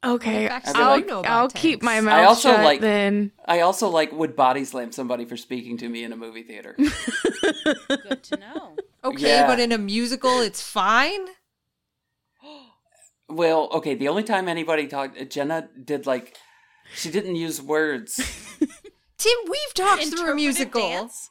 Okay, 0.04 0.46
facts 0.46 0.72
do 0.72 0.80
I'll, 0.80 1.00
know 1.00 1.20
about 1.20 1.30
I'll 1.30 1.48
keep 1.48 1.82
my 1.82 1.96
I 1.98 2.24
also 2.24 2.50
shut 2.52 2.64
like- 2.64 2.80
then. 2.80 3.32
I 3.44 3.60
also 3.60 3.88
like 3.88 4.12
would 4.12 4.36
body 4.36 4.64
slam 4.64 4.92
somebody 4.92 5.24
for 5.24 5.36
speaking 5.36 5.76
to 5.78 5.88
me 5.88 6.04
in 6.04 6.12
a 6.12 6.16
movie 6.16 6.44
theater. 6.44 6.76
Good 6.78 8.22
to 8.24 8.36
know. 8.36 8.76
okay, 9.04 9.28
Yeah. 9.28 9.46
but 9.48 9.58
in 9.58 9.72
a 9.72 9.78
musical, 9.78 10.40
it's 10.40 10.62
fine. 10.62 11.26
well, 13.28 13.68
okay, 13.72 13.94
the 13.94 14.08
only 14.08 14.22
time 14.22 14.48
anybody 14.48 14.86
talked 14.86 15.30
Jenna 15.30 15.68
did 15.82 16.06
like 16.06 16.36
she 16.94 17.10
didn't 17.10 17.36
use 17.36 17.60
words. 17.60 18.16
Tim, 19.18 19.32
we've 19.50 19.74
talked 19.74 20.04
through 20.04 20.30
a 20.30 20.34
musical. 20.34 20.80
dance? 20.80 21.30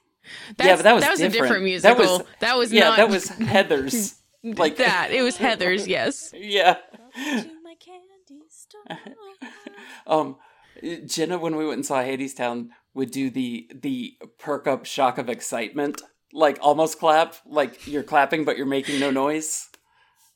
Yeah, 0.60 0.76
but 0.76 0.84
that 0.84 0.94
was 0.96 1.04
that 1.04 1.12
was 1.12 1.20
a 1.22 1.30
different. 1.30 1.64
different 1.64 1.82
That 1.84 1.98
musical. 1.98 2.18
was- 2.20 2.28
That 2.40 2.58
was, 2.58 2.74
yeah, 2.74 2.84
not 2.90 2.98
that 2.98 3.10
was 3.10 3.30
Heathers. 3.30 4.16
like 4.44 4.78
that. 4.78 5.10
It 5.12 5.22
was 5.22 5.38
Heathers. 5.38 5.88
Yes. 5.88 6.32
Yeah. 6.36 6.74
to 7.16 7.50
my 7.64 7.76
candy 7.80 8.44
store. 8.50 8.82
Um 10.08 10.36
Jenna 11.08 11.38
when 11.40 11.56
we 11.56 11.66
went 11.66 11.78
and 11.78 11.86
saw 11.86 12.02
Hadestown 12.04 12.70
would 12.94 13.12
do 13.12 13.30
the 13.30 13.70
the 13.74 14.14
perk 14.38 14.68
up 14.68 14.86
shock 14.86 15.18
of 15.18 15.28
excitement. 15.30 16.02
Like 16.34 16.58
almost 16.62 17.00
clap, 17.00 17.36
like 17.46 17.88
you're 17.88 18.04
clapping 18.04 18.46
but 18.46 18.58
you're 18.58 18.66
making 18.68 19.00
no 19.00 19.10
noise 19.12 19.70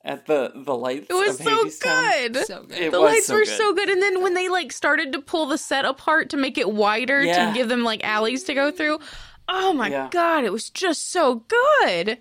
at 0.03 0.25
the 0.25 0.51
the 0.55 0.75
lights. 0.75 1.07
It 1.09 1.13
was 1.13 1.39
of 1.39 1.45
so 1.45 1.63
good. 1.79 2.37
So 2.45 2.63
good. 2.63 2.77
It 2.79 2.91
the 2.91 2.99
was 3.01 3.11
lights 3.11 3.27
so 3.27 3.35
were 3.35 3.41
good. 3.45 3.57
so 3.57 3.73
good 3.75 3.89
and 3.89 4.01
then 4.01 4.23
when 4.23 4.33
they 4.33 4.49
like 4.49 4.71
started 4.71 5.11
to 5.13 5.21
pull 5.21 5.45
the 5.45 5.57
set 5.59 5.85
apart 5.85 6.29
to 6.31 6.37
make 6.37 6.57
it 6.57 6.71
wider 6.71 7.21
Yeah. 7.21 7.49
to 7.49 7.53
give 7.53 7.69
them 7.69 7.83
like 7.83 8.03
alleys 8.03 8.43
to 8.45 8.53
go 8.55 8.71
through 8.71 8.99
oh 9.47 9.73
my 9.73 9.89
Yeah. 9.89 10.07
god 10.11 10.43
it 10.43 10.51
was 10.51 10.69
just 10.69 11.11
so 11.11 11.43
good 11.47 12.17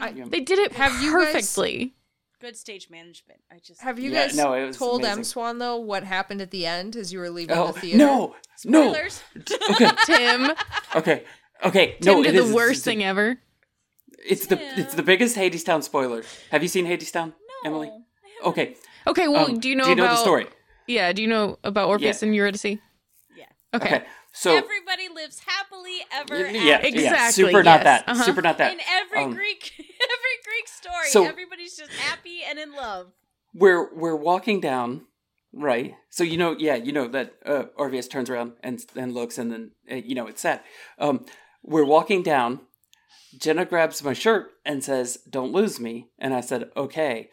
Yeah. 0.00 0.24
they 0.28 0.40
did 0.40 0.58
it 0.58 0.72
Have 0.72 1.02
you 1.02 1.12
guys- 1.12 1.32
perfectly 1.32 1.92
Good 2.38 2.54
stage 2.54 2.90
management. 2.90 3.40
I 3.50 3.58
just 3.64 3.80
Have 3.80 3.98
you 3.98 4.10
Yeah, 4.10 4.26
guys 4.26 4.36
no, 4.36 4.52
it 4.52 4.66
was 4.66 4.76
told 4.76 5.00
amazing. 5.00 5.18
M 5.20 5.24
Swan 5.24 5.58
though 5.58 5.78
what 5.78 6.04
happened 6.04 6.42
at 6.42 6.50
the 6.50 6.66
end 6.66 6.94
as 6.94 7.10
you 7.10 7.18
were 7.18 7.30
leaving 7.30 7.56
Oh 7.56 7.68
the 7.72 7.80
theater? 7.80 7.96
no, 7.98 8.34
no. 8.66 8.92
spoilers. 8.92 9.22
Okay, 9.70 9.90
tim 10.04 10.50
okay, 10.94 11.24
okay. 11.64 11.96
tim 12.02 12.16
no, 12.18 12.22
did 12.22 12.34
it 12.34 12.38
the 12.42 12.44
is- 12.48 12.52
worst 12.52 12.72
it's, 12.78 12.84
thing 12.84 13.02
ever 13.02 13.38
It's 14.24 14.46
the 14.48 14.58
it's 14.78 14.94
the 14.94 15.02
biggest 15.02 15.34
Hadestown 15.36 15.82
spoiler. 15.82 16.24
Have 16.50 16.62
you 16.62 16.68
seen 16.68 16.84
Hadestown, 16.86 17.28
No, 17.64 17.70
Emily? 17.70 17.90
Okay. 18.44 18.76
okay 19.06 19.28
well 19.28 19.46
um, 19.46 19.58
do 19.58 19.68
you 19.70 19.74
know 19.74 19.84
do 19.84 19.90
you 19.90 19.96
know 19.96 20.04
about 20.04 20.16
the 20.16 20.22
story? 20.22 20.46
Yeah. 20.86 21.12
Do 21.14 21.22
you 21.22 21.28
know 21.28 21.58
about 21.64 21.88
Orpheus 21.88 22.20
Yeah. 22.22 22.26
and 22.26 22.36
Eurydice? 22.36 22.64
Yeah. 23.34 23.46
Okay. 23.74 23.86
Okay. 23.96 24.04
So 24.38 24.54
Everybody 24.56 25.08
lives 25.14 25.40
happily 25.46 25.98
ever 26.12 26.36
yeah, 26.38 26.46
after. 26.46 26.58
yeah, 26.66 26.78
Exactly, 27.06 27.44
super 27.44 27.62
not 27.62 27.84
that. 27.84 28.04
Uh-huh. 28.06 28.22
Super 28.22 28.42
not 28.42 28.58
that. 28.58 28.72
In 28.74 28.80
every 28.86 29.20
Um, 29.24 29.32
Greek 29.32 29.72
every 29.78 30.36
Greek 30.44 30.68
story, 30.68 31.08
so- 31.08 31.24
everybody's 31.24 31.76
just 31.76 31.92
happy 31.92 32.40
and 32.48 32.58
in 32.58 32.72
love. 32.72 33.12
we're 33.54 33.94
we're 33.94 34.14
walking 34.16 34.60
down 34.60 35.06
right 35.54 35.94
so 36.10 36.22
you 36.22 36.36
know 36.36 36.54
yeah 36.58 36.74
you 36.74 36.92
know 36.92 37.08
that 37.08 37.32
uh, 37.46 37.64
orpheus 37.76 38.06
turns 38.08 38.28
around 38.28 38.52
and 38.62 38.84
and 38.94 39.14
looks 39.14 39.38
and 39.38 39.50
then 39.50 39.70
uh, 39.90 39.94
you 39.94 40.14
know 40.14 40.26
it's 40.26 40.42
sad 40.42 40.60
um 40.98 41.24
we're 41.62 41.84
walking 41.96 42.22
down 42.22 42.60
jenna 43.38 43.64
grabs 43.64 44.02
my 44.04 44.12
shirt 44.12 44.50
and 44.66 44.84
says 44.84 45.16
don't 45.30 45.52
lose 45.52 45.80
me 45.80 46.08
and 46.18 46.34
i 46.34 46.42
said 46.42 46.68
okay 46.76 47.30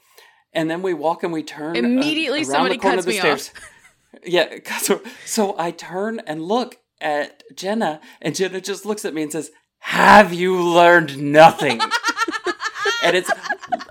and 0.53 0.69
then 0.71 0.81
we 0.81 0.93
walk 0.93 1.23
and 1.23 1.33
we 1.33 1.43
turn 1.43 1.75
uh, 1.75 1.79
Immediately 1.79 2.39
around 2.43 2.45
somebody 2.51 2.75
the 2.75 2.81
corner 2.81 2.97
cuts 2.97 3.07
of 3.07 3.13
the 3.13 3.21
me 3.21 3.29
off. 3.31 3.39
stairs. 3.41 3.51
yeah 4.25 4.47
so, 4.79 5.01
so 5.25 5.55
i 5.59 5.71
turn 5.71 6.21
and 6.25 6.41
look 6.41 6.77
at 7.03 7.43
jenna 7.55 8.01
and 8.21 8.35
jenna 8.35 8.59
just 8.61 8.85
looks 8.85 9.05
at 9.05 9.13
me 9.13 9.21
and 9.21 9.31
says 9.31 9.51
have 9.79 10.33
you 10.33 10.61
learned 10.61 11.21
nothing? 11.21 11.79
And 13.03 13.17
it's 13.17 13.29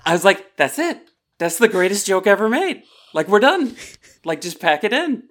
i 0.06 0.12
was 0.12 0.24
like 0.24 0.56
that's 0.56 0.78
it. 0.78 0.98
That's 1.38 1.58
the 1.58 1.68
greatest 1.68 2.06
joke 2.06 2.26
ever 2.26 2.48
made. 2.48 2.82
Like 3.12 3.28
we're 3.28 3.40
done. 3.40 3.76
Like 4.24 4.40
just 4.40 4.58
pack 4.58 4.84
it 4.84 4.92
in. 4.92 5.24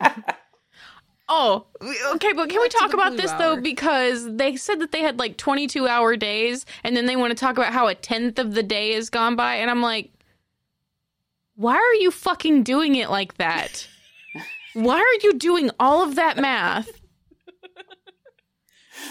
Oh, 1.34 1.64
okay, 1.80 2.34
but 2.34 2.50
can 2.50 2.60
we 2.60 2.68
talk 2.68 2.92
about 2.92 3.12
blue 3.12 3.22
this 3.22 3.32
though? 3.32 3.56
Because 3.56 4.36
they 4.36 4.54
said 4.54 4.80
that 4.80 4.92
they 4.92 5.00
had 5.00 5.18
like 5.18 5.38
22 5.38 5.88
hour 5.88 6.14
days, 6.14 6.66
and 6.84 6.94
then 6.94 7.06
they 7.06 7.16
want 7.16 7.30
to 7.30 7.34
talk 7.34 7.56
about 7.56 7.72
how 7.72 7.86
a 7.86 7.94
tenth 7.94 8.38
of 8.38 8.52
the 8.52 8.62
day 8.62 8.92
has 8.92 9.08
gone 9.08 9.34
by, 9.34 9.54
and 9.54 9.70
I'm 9.70 9.80
like, 9.80 10.12
why 11.54 11.76
are 11.76 11.94
you 11.94 12.10
fucking 12.10 12.64
doing 12.64 12.96
it 12.96 13.08
like 13.08 13.38
that? 13.38 13.88
Why 14.74 14.98
are 14.98 15.18
you 15.26 15.34
doing 15.34 15.70
all 15.78 16.02
of 16.02 16.14
that 16.16 16.36
math? 16.36 16.88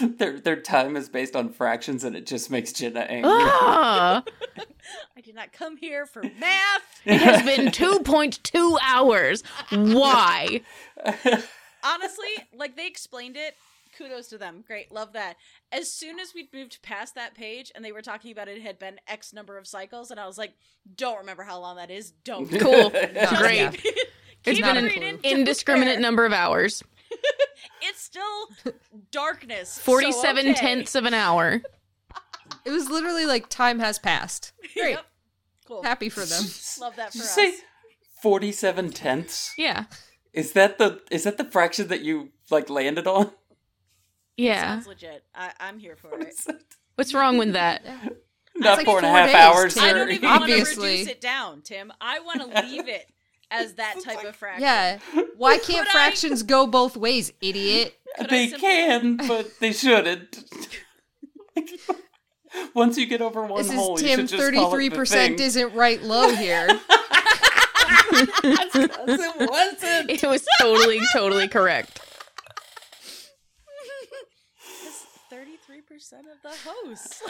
their 0.00 0.40
their 0.40 0.60
time 0.60 0.96
is 0.96 1.08
based 1.08 1.36
on 1.36 1.50
fractions 1.50 2.02
and 2.04 2.16
it 2.16 2.24
just 2.26 2.50
makes 2.50 2.72
jenna 2.72 3.00
angry 3.00 3.30
Ah, 3.34 4.22
I 5.16 5.20
did 5.20 5.34
not 5.34 5.52
come 5.52 5.76
here 5.76 6.06
for 6.06 6.22
math. 6.22 7.00
it 7.04 7.20
has 7.20 7.42
been 7.44 7.66
2.2 7.68 8.78
hours. 8.82 9.42
Why? 9.70 10.62
Honestly, 11.84 12.28
like 12.54 12.76
they 12.76 12.86
explained 12.86 13.36
it. 13.36 13.54
Kudos 13.96 14.28
to 14.28 14.38
them. 14.38 14.64
Great, 14.66 14.90
love 14.90 15.12
that. 15.12 15.36
As 15.70 15.92
soon 15.92 16.18
as 16.18 16.32
we 16.34 16.48
moved 16.52 16.80
past 16.82 17.14
that 17.14 17.34
page 17.34 17.70
and 17.74 17.84
they 17.84 17.92
were 17.92 18.00
talking 18.02 18.32
about 18.32 18.48
it 18.48 18.62
had 18.62 18.78
been 18.78 18.98
X 19.06 19.32
number 19.34 19.58
of 19.58 19.66
cycles, 19.66 20.10
and 20.10 20.18
I 20.18 20.26
was 20.26 20.38
like, 20.38 20.54
don't 20.96 21.18
remember 21.18 21.42
how 21.42 21.60
long 21.60 21.76
that 21.76 21.90
is. 21.90 22.10
Don't. 22.24 22.48
Cool. 22.48 22.88
Just 22.90 23.36
Great. 23.36 23.84
Keep- 24.42 24.52
It's 24.52 24.56
keep 24.58 24.64
been 24.64 25.04
an 25.14 25.18
indiscriminate 25.24 26.00
number 26.00 26.24
of 26.24 26.32
hours. 26.32 26.82
It's 27.84 28.00
still 28.00 28.48
darkness. 29.10 29.70
so 29.72 29.82
47 29.82 30.44
okay. 30.50 30.54
tenths 30.54 30.94
of 30.94 31.04
an 31.04 31.14
hour. 31.14 31.60
It 32.64 32.70
was 32.70 32.88
literally 32.88 33.26
like 33.26 33.48
time 33.48 33.80
has 33.80 33.98
passed. 33.98 34.52
Great. 34.74 34.90
Yep. 34.92 35.06
Cool. 35.66 35.82
Happy 35.82 36.08
for 36.08 36.24
them. 36.24 36.44
Love 36.80 36.94
that 36.96 37.10
for 37.10 37.18
you 37.18 37.24
us. 37.24 37.30
say 37.34 37.54
47 38.22 38.90
tenths 38.90 39.52
Yeah. 39.58 39.84
is 40.32 40.52
that 40.52 40.78
the 40.78 41.02
is 41.10 41.24
that 41.24 41.38
the 41.38 41.44
fraction 41.44 41.88
that 41.88 42.02
you 42.02 42.30
like 42.50 42.70
landed 42.70 43.08
on 43.08 43.32
Yeah. 44.36 44.60
Sounds 44.74 44.86
legit. 44.86 45.24
I, 45.34 45.50
I'm 45.58 45.80
here 45.80 45.96
for 45.96 46.16
it. 46.20 46.34
What's 46.94 47.14
wrong 47.14 47.36
with 47.36 47.52
that? 47.54 47.84
not 48.54 48.78
like 48.78 48.86
four 48.86 48.98
and 48.98 49.06
a 49.06 49.10
half 49.10 49.26
days, 49.26 49.34
hours 49.34 49.74
Tim. 49.74 49.82
I 49.84 49.86
don't 49.92 50.06
Terry. 50.06 50.14
even 50.14 50.28
want 50.30 50.46
to 50.46 50.54
reduce 50.54 51.06
it 51.08 51.20
down, 51.20 51.62
Tim. 51.62 51.92
I 52.00 52.20
want 52.20 52.40
to 52.42 52.62
leave 52.66 52.86
it 52.86 53.10
as 53.52 53.74
that 53.76 54.00
type 54.04 54.24
of 54.24 54.34
fraction. 54.34 54.62
Yeah. 54.62 54.98
Why 55.36 55.58
can't 55.58 55.86
Could 55.86 55.88
I- 55.88 55.92
fractions 55.92 56.42
go 56.42 56.66
both 56.66 56.96
ways, 56.96 57.32
idiot? 57.40 57.94
Could 58.18 58.30
they 58.30 58.48
simply- 58.48 58.68
can 58.68 59.16
but 59.28 59.50
they 59.60 59.72
shouldn't 59.72 60.44
once 62.74 62.98
you 62.98 63.06
get 63.06 63.22
over 63.22 63.42
one 63.46 63.62
This 63.62 63.72
hole 63.72 63.96
is 63.96 64.02
you 64.02 64.08
Tim. 64.08 64.20
should 64.20 64.28
just 64.28 64.38
call 64.38 64.48
it 64.48 64.52
the 64.52 64.60
Thirty-three 64.70 64.90
percent 64.90 65.40
isn't 65.40 65.74
right 65.74 66.02
low 66.02 66.34
here. 66.34 66.66
it 68.12 69.50
wasn't 69.50 70.10
It 70.10 70.22
was 70.24 70.46
totally, 70.60 71.00
totally 71.14 71.48
correct. 71.48 72.00
Thirty-three 75.30 75.80
percent 75.82 76.26
of 76.30 76.42
the 76.42 76.50
hosts. 76.68 77.22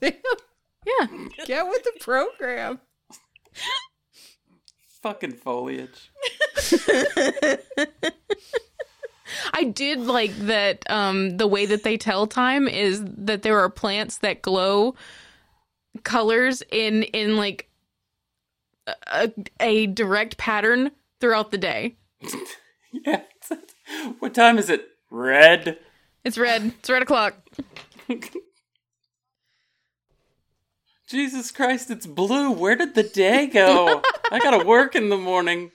Tim, 0.00 0.14
Yeah. 0.86 1.06
Get 1.46 1.66
with 1.66 1.82
the 1.82 1.92
program. 2.00 2.80
Fucking 5.02 5.32
foliage 5.32 6.10
I 9.52 9.64
did 9.64 10.00
like 10.00 10.34
that 10.38 10.88
um 10.90 11.36
the 11.36 11.46
way 11.46 11.66
that 11.66 11.82
they 11.84 11.96
tell 11.96 12.26
time 12.26 12.66
is 12.68 13.02
that 13.04 13.42
there 13.42 13.58
are 13.58 13.68
plants 13.70 14.18
that 14.18 14.42
glow 14.42 14.94
colors 16.02 16.62
in 16.70 17.02
in 17.04 17.36
like 17.36 17.68
a, 19.06 19.30
a 19.60 19.86
direct 19.86 20.38
pattern 20.38 20.90
throughout 21.20 21.50
the 21.50 21.58
day. 21.58 21.96
yeah 22.92 23.20
what 24.18 24.34
time 24.34 24.58
is 24.58 24.70
it 24.70 24.88
red 25.10 25.78
It's 26.24 26.38
red. 26.38 26.72
It's 26.78 26.90
red 26.90 27.02
o'clock. 27.02 27.34
jesus 31.08 31.50
christ 31.50 31.90
it's 31.90 32.06
blue 32.06 32.50
where 32.50 32.76
did 32.76 32.94
the 32.94 33.02
day 33.02 33.46
go 33.46 34.02
i 34.30 34.38
gotta 34.38 34.64
work 34.66 34.94
in 34.94 35.08
the 35.08 35.16
morning 35.16 35.70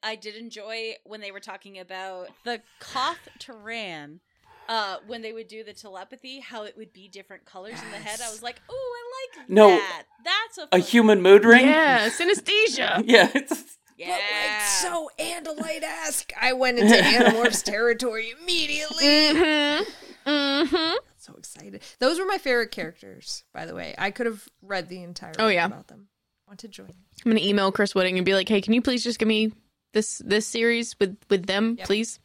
I 0.00 0.14
did 0.14 0.36
enjoy 0.36 0.94
when 1.02 1.20
they 1.20 1.32
were 1.32 1.40
talking 1.40 1.80
about 1.80 2.28
the 2.44 2.62
Koth 2.78 3.28
Taraan. 3.40 4.20
Uh, 4.68 4.98
when 5.08 5.22
they 5.22 5.32
would 5.32 5.48
do 5.48 5.64
the 5.64 5.72
telepathy, 5.72 6.38
how 6.38 6.62
it 6.62 6.76
would 6.76 6.92
be 6.92 7.08
different 7.08 7.44
colors 7.44 7.82
in 7.82 7.90
the 7.90 7.96
head. 7.96 8.20
I 8.20 8.30
was 8.30 8.40
like, 8.42 8.62
"Oh, 8.68 8.96
I 8.96 9.40
like 9.42 9.48
No. 9.48 9.68
that. 9.70 10.04
That's 10.24 10.58
a 10.58 10.68
a 10.76 10.78
human 10.78 11.20
mood 11.20 11.44
ring 11.44 11.66
Yeah, 11.66 12.08
synesthesia. 12.10 13.02
yeah 13.06 13.28
it's 13.34 13.76
Yeah, 13.96 14.10
But 14.10 14.20
like 14.40 14.60
so 14.60 15.10
Andalite-esque, 15.18 16.32
I 16.40 16.52
went 16.52 16.78
into 16.78 16.94
Animorphs 16.94 17.64
territory 17.64 18.32
immediately. 18.40 19.04
Mm-hmm. 19.04 20.30
Mm-hmm. 20.30 20.96
So 21.28 21.34
excited. 21.36 21.82
Those 21.98 22.18
were 22.18 22.24
my 22.26 22.38
favorite 22.38 22.70
characters, 22.70 23.44
by 23.52 23.66
the 23.66 23.74
way. 23.74 23.94
I 23.98 24.10
could 24.10 24.26
have 24.26 24.48
read 24.62 24.88
the 24.88 25.02
entire 25.02 25.32
Oh, 25.38 25.46
book 25.48 25.54
yeah. 25.54 25.66
about 25.66 25.88
them. 25.88 26.08
I 26.46 26.50
Want 26.52 26.60
to 26.60 26.68
join? 26.68 26.88
I'm 27.24 27.30
gonna 27.32 27.44
email 27.44 27.70
Chris 27.70 27.94
Wooding 27.94 28.16
and 28.16 28.24
be 28.24 28.32
like, 28.34 28.48
"Hey, 28.48 28.62
can 28.62 28.72
you 28.72 28.80
please 28.80 29.04
just 29.04 29.18
give 29.18 29.28
me 29.28 29.52
this 29.92 30.22
this 30.24 30.46
series 30.46 30.98
with 30.98 31.18
with 31.28 31.46
them, 31.46 31.74
Yep. 31.78 31.86
please? 31.86 32.18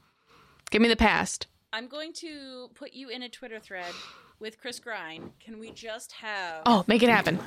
Give 0.72 0.82
me 0.82 0.88
the 0.88 0.96
past." 0.96 1.48
I'm 1.74 1.88
going 1.88 2.14
to 2.14 2.70
put 2.76 2.94
you 2.94 3.10
in 3.10 3.24
a 3.24 3.30
Twitter 3.30 3.60
thread 3.60 3.94
with 4.40 4.58
Chris 4.60 4.80
Grine. 4.80 5.34
Can 5.40 5.60
we 5.60 5.72
just 5.72 6.12
have? 6.14 6.62
Oh, 6.66 6.86
make 6.88 7.04
it 7.04 7.10
happen. 7.10 7.40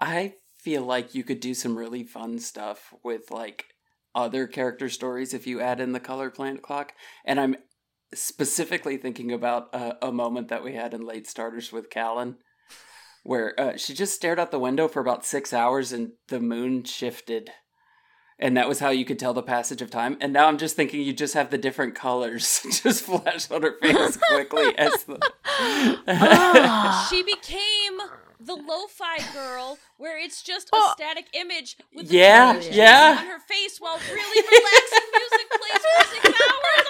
I 0.00 0.34
feel 0.58 0.82
like 0.82 1.14
you 1.14 1.24
could 1.24 1.40
do 1.40 1.54
some 1.54 1.78
really 1.78 2.02
fun 2.02 2.38
stuff 2.38 2.92
with 3.02 3.30
like 3.30 3.66
other 4.14 4.46
character 4.46 4.88
stories 4.88 5.32
if 5.32 5.46
you 5.46 5.60
add 5.60 5.80
in 5.80 5.92
the 5.92 6.00
color 6.00 6.30
planet 6.30 6.62
clock. 6.62 6.92
And 7.24 7.40
I'm 7.40 7.56
specifically 8.14 8.96
thinking 8.96 9.32
about 9.32 9.68
uh, 9.74 9.94
a 10.02 10.12
moment 10.12 10.48
that 10.48 10.64
we 10.64 10.74
had 10.74 10.94
in 10.94 11.06
late 11.06 11.26
starters 11.28 11.72
with 11.72 11.90
Callan, 11.90 12.36
where 13.22 13.58
uh, 13.60 13.76
she 13.76 13.94
just 13.94 14.14
stared 14.14 14.38
out 14.38 14.50
the 14.50 14.58
window 14.58 14.88
for 14.88 15.00
about 15.00 15.24
six 15.24 15.52
hours 15.52 15.92
and 15.92 16.12
the 16.28 16.40
moon 16.40 16.84
shifted. 16.84 17.50
And 18.38 18.56
that 18.56 18.68
was 18.68 18.80
how 18.80 18.90
you 18.90 19.04
could 19.04 19.18
tell 19.20 19.32
the 19.32 19.42
passage 19.44 19.80
of 19.80 19.90
time. 19.90 20.16
And 20.20 20.32
now 20.32 20.48
I'm 20.48 20.58
just 20.58 20.74
thinking 20.74 21.00
you 21.02 21.12
just 21.12 21.34
have 21.34 21.50
the 21.50 21.58
different 21.58 21.94
colors 21.94 22.66
just 22.82 23.04
flash 23.04 23.48
on 23.50 23.62
her 23.62 23.76
face 23.80 24.16
quickly 24.16 24.76
as 24.76 25.04
the. 25.04 25.20
She 27.08 27.22
became 27.22 27.98
the 28.40 28.54
lo-fi 28.56 29.18
girl, 29.32 29.78
where 29.96 30.18
it's 30.22 30.42
just 30.42 30.66
a 30.68 30.70
Oh. 30.74 30.92
static 30.96 31.26
image 31.32 31.78
with 31.94 32.08
the 32.08 32.16
Yeah, 32.16 32.60
yeah. 32.60 33.16
on 33.20 33.26
her 33.26 33.38
face 33.38 33.78
while 33.78 33.98
really 34.12 34.42
relaxing 34.50 35.08
music 35.16 35.48
plays 35.50 35.82
for 35.96 36.04
six 36.14 36.40
hours. 36.42 36.86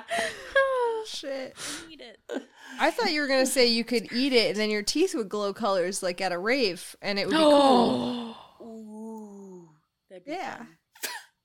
I 0.00 1.04
Shit. 1.18 1.56
need 1.90 2.00
it. 2.00 2.18
I 2.30 2.34
need 2.34 2.42
it. 2.42 2.48
I 2.80 2.90
thought 2.90 3.12
you 3.12 3.20
were 3.20 3.26
gonna 3.26 3.46
say 3.46 3.66
you 3.66 3.84
could 3.84 4.12
eat 4.12 4.32
it 4.32 4.50
and 4.50 4.56
then 4.56 4.70
your 4.70 4.82
teeth 4.82 5.14
would 5.14 5.28
glow 5.28 5.52
colors 5.52 6.02
like 6.02 6.20
at 6.20 6.32
a 6.32 6.38
rave, 6.38 6.96
and 7.02 7.18
it 7.18 7.26
would 7.26 7.36
be 7.36 7.44
cool. 7.44 8.36
Ooh, 8.60 9.68
that'd 10.08 10.24
be 10.24 10.32
Yeah. 10.32 10.56
fun. 10.58 10.78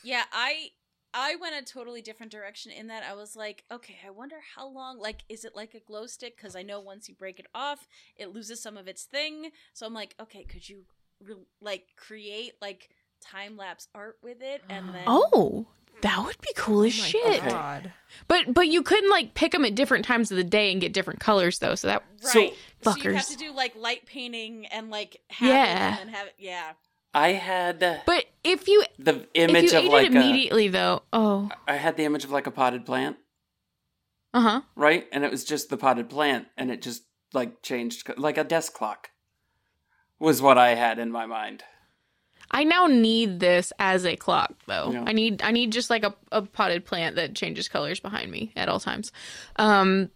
yeah, 0.04 0.24
I 0.32 0.70
I 1.12 1.34
went 1.36 1.56
a 1.56 1.62
totally 1.64 2.02
different 2.02 2.30
direction 2.30 2.70
in 2.70 2.86
that 2.86 3.02
I 3.02 3.14
was 3.14 3.34
like, 3.34 3.64
okay, 3.70 3.96
I 4.06 4.10
wonder 4.10 4.36
how 4.54 4.68
long. 4.68 4.98
Like, 5.00 5.24
is 5.28 5.44
it 5.44 5.56
like 5.56 5.74
a 5.74 5.80
glow 5.80 6.06
stick? 6.06 6.36
Because 6.36 6.54
I 6.54 6.62
know 6.62 6.78
once 6.80 7.08
you 7.08 7.14
break 7.16 7.40
it 7.40 7.46
off, 7.52 7.88
it 8.16 8.32
loses 8.32 8.62
some 8.62 8.76
of 8.76 8.86
its 8.86 9.04
thing. 9.04 9.50
So 9.72 9.86
I'm 9.86 9.94
like, 9.94 10.14
okay, 10.20 10.44
could 10.44 10.68
you 10.68 10.84
re- 11.24 11.34
like 11.60 11.86
create 11.96 12.52
like 12.62 12.90
time 13.20 13.56
lapse 13.56 13.88
art 13.94 14.18
with 14.22 14.40
it 14.40 14.62
and 14.70 14.94
then 14.94 15.04
Oh, 15.08 15.66
That 16.02 16.24
would 16.24 16.40
be 16.40 16.52
cool 16.56 16.84
as 16.84 16.96
Oh 16.98 17.02
my 17.02 17.08
shit. 17.08 17.44
God. 17.44 17.92
But 18.28 18.52
but 18.54 18.68
you 18.68 18.82
couldn't 18.82 19.10
like 19.10 19.34
pick 19.34 19.52
them 19.52 19.64
at 19.64 19.74
different 19.74 20.04
times 20.04 20.30
of 20.30 20.36
the 20.36 20.44
day 20.44 20.70
and 20.72 20.80
get 20.80 20.92
different 20.92 21.20
colors 21.20 21.58
though. 21.58 21.74
So 21.74 21.88
that 21.88 22.02
Right. 22.24 22.32
So- 22.32 22.92
So, 22.92 22.96
you 22.96 23.12
have 23.12 23.26
to 23.28 23.36
do 23.36 23.52
like 23.52 23.76
light 23.76 24.06
painting 24.06 24.64
and 24.66 24.88
like 24.90 25.20
have 25.28 25.48
Yeah. 25.48 25.64
it 25.64 26.00
and 26.00 26.08
then 26.08 26.14
have 26.14 26.26
it. 26.28 26.34
Yeah. 26.38 26.72
I 27.12 27.32
had 27.32 27.80
But 28.06 28.24
if 28.44 28.68
you 28.68 28.84
the 28.98 29.26
if 29.34 29.50
image 29.50 29.72
you 29.72 29.78
of 29.78 29.84
ate 29.84 29.90
like 29.90 30.06
it 30.06 30.14
a, 30.14 30.20
immediately 30.20 30.68
though, 30.68 31.02
oh, 31.12 31.50
I 31.66 31.74
had 31.76 31.96
the 31.96 32.04
image 32.04 32.24
of 32.24 32.30
like 32.30 32.46
a 32.46 32.50
potted 32.52 32.86
plant, 32.86 33.16
uh 34.32 34.40
huh. 34.40 34.60
right? 34.76 35.06
And 35.12 35.24
it 35.24 35.30
was 35.30 35.44
just 35.44 35.70
the 35.70 35.76
potted 35.76 36.08
plant, 36.08 36.46
and 36.56 36.70
it 36.70 36.80
just 36.82 37.02
like 37.34 37.62
changed, 37.62 38.08
like 38.16 38.38
a 38.38 38.44
desk 38.44 38.72
clock, 38.74 39.10
was 40.20 40.40
what 40.40 40.56
I 40.56 40.74
had 40.76 40.98
in 41.00 41.10
my 41.10 41.26
mind. 41.26 41.64
I 42.50 42.64
now 42.64 42.86
need 42.86 43.40
this 43.40 43.72
as 43.78 44.04
a 44.04 44.16
clock 44.16 44.54
though. 44.66 44.90
Yeah. 44.92 45.04
I 45.06 45.12
need 45.12 45.42
I 45.42 45.52
need 45.52 45.72
just 45.72 45.90
like 45.90 46.04
a, 46.04 46.14
a 46.32 46.42
potted 46.42 46.84
plant 46.84 47.16
that 47.16 47.34
changes 47.34 47.68
colors 47.68 48.00
behind 48.00 48.30
me 48.30 48.52
at 48.56 48.68
all 48.68 48.80
times. 48.80 49.12
Um 49.56 50.10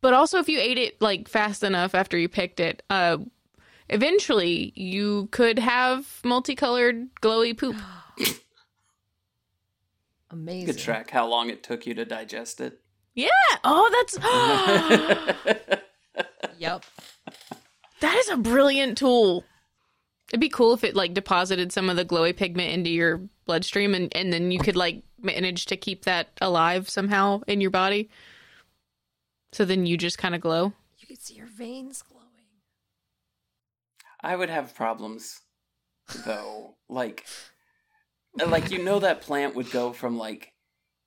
but 0.00 0.14
also 0.14 0.38
if 0.38 0.48
you 0.48 0.58
ate 0.60 0.78
it 0.78 1.00
like 1.02 1.28
fast 1.28 1.62
enough 1.62 1.94
after 1.94 2.16
you 2.16 2.28
picked 2.28 2.60
it, 2.60 2.82
uh 2.90 3.18
eventually 3.88 4.72
you 4.76 5.28
could 5.32 5.58
have 5.58 6.20
multicolored 6.24 7.08
glowy 7.20 7.56
poop. 7.56 7.76
Amazing. 10.30 10.66
Good 10.66 10.78
track 10.78 11.10
how 11.10 11.26
long 11.26 11.50
it 11.50 11.64
took 11.64 11.86
you 11.86 11.94
to 11.94 12.04
digest 12.04 12.60
it. 12.60 12.80
Yeah. 13.14 13.28
Oh, 13.64 13.90
that's 13.92 14.16
Yep. 16.58 16.84
That 18.00 18.16
is 18.16 18.28
a 18.28 18.36
brilliant 18.36 18.96
tool. 18.98 19.44
It'd 20.30 20.40
be 20.40 20.48
cool 20.48 20.74
if 20.74 20.84
it 20.84 20.94
like 20.94 21.12
deposited 21.12 21.72
some 21.72 21.90
of 21.90 21.96
the 21.96 22.04
glowy 22.04 22.36
pigment 22.36 22.72
into 22.72 22.90
your 22.90 23.20
bloodstream 23.46 23.94
and, 23.94 24.14
and 24.14 24.32
then 24.32 24.52
you 24.52 24.60
could 24.60 24.76
like 24.76 25.02
manage 25.20 25.66
to 25.66 25.76
keep 25.76 26.04
that 26.04 26.28
alive 26.40 26.88
somehow 26.88 27.40
in 27.48 27.60
your 27.60 27.70
body. 27.70 28.08
So 29.52 29.64
then 29.64 29.86
you 29.86 29.96
just 29.96 30.18
kind 30.18 30.34
of 30.34 30.40
glow. 30.40 30.72
You 30.98 31.08
could 31.08 31.20
see 31.20 31.34
your 31.34 31.46
veins 31.46 32.02
glowing. 32.02 32.20
I 34.22 34.36
would 34.36 34.50
have 34.50 34.74
problems 34.74 35.40
though. 36.24 36.76
like 36.88 37.26
like 38.46 38.70
you 38.70 38.82
know 38.82 39.00
that 39.00 39.22
plant 39.22 39.56
would 39.56 39.72
go 39.72 39.92
from 39.92 40.16
like 40.16 40.52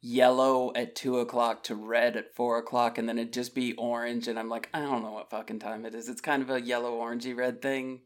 yellow 0.02 0.74
at 0.76 0.96
two 0.96 1.20
o'clock 1.20 1.64
to 1.64 1.76
red 1.76 2.18
at 2.18 2.36
four 2.36 2.58
o'clock 2.58 2.98
and 2.98 3.08
then 3.08 3.18
it'd 3.18 3.32
just 3.32 3.56
be 3.56 3.74
orange 3.76 4.28
and 4.28 4.38
I'm 4.38 4.50
like, 4.50 4.68
I 4.74 4.82
don't 4.82 5.02
know 5.02 5.14
what 5.14 5.30
fucking 5.30 5.60
time 5.60 5.86
it 5.86 5.96
is. 5.96 6.10
It's 6.10 6.20
kind 6.20 6.44
of 6.44 6.50
a 6.50 6.62
yellow 6.62 7.00
orangey 7.00 7.36
red 7.36 7.62
thing. 7.62 8.02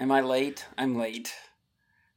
Am 0.00 0.10
I 0.10 0.22
late? 0.22 0.66
I'm 0.78 0.96
late. 0.96 1.32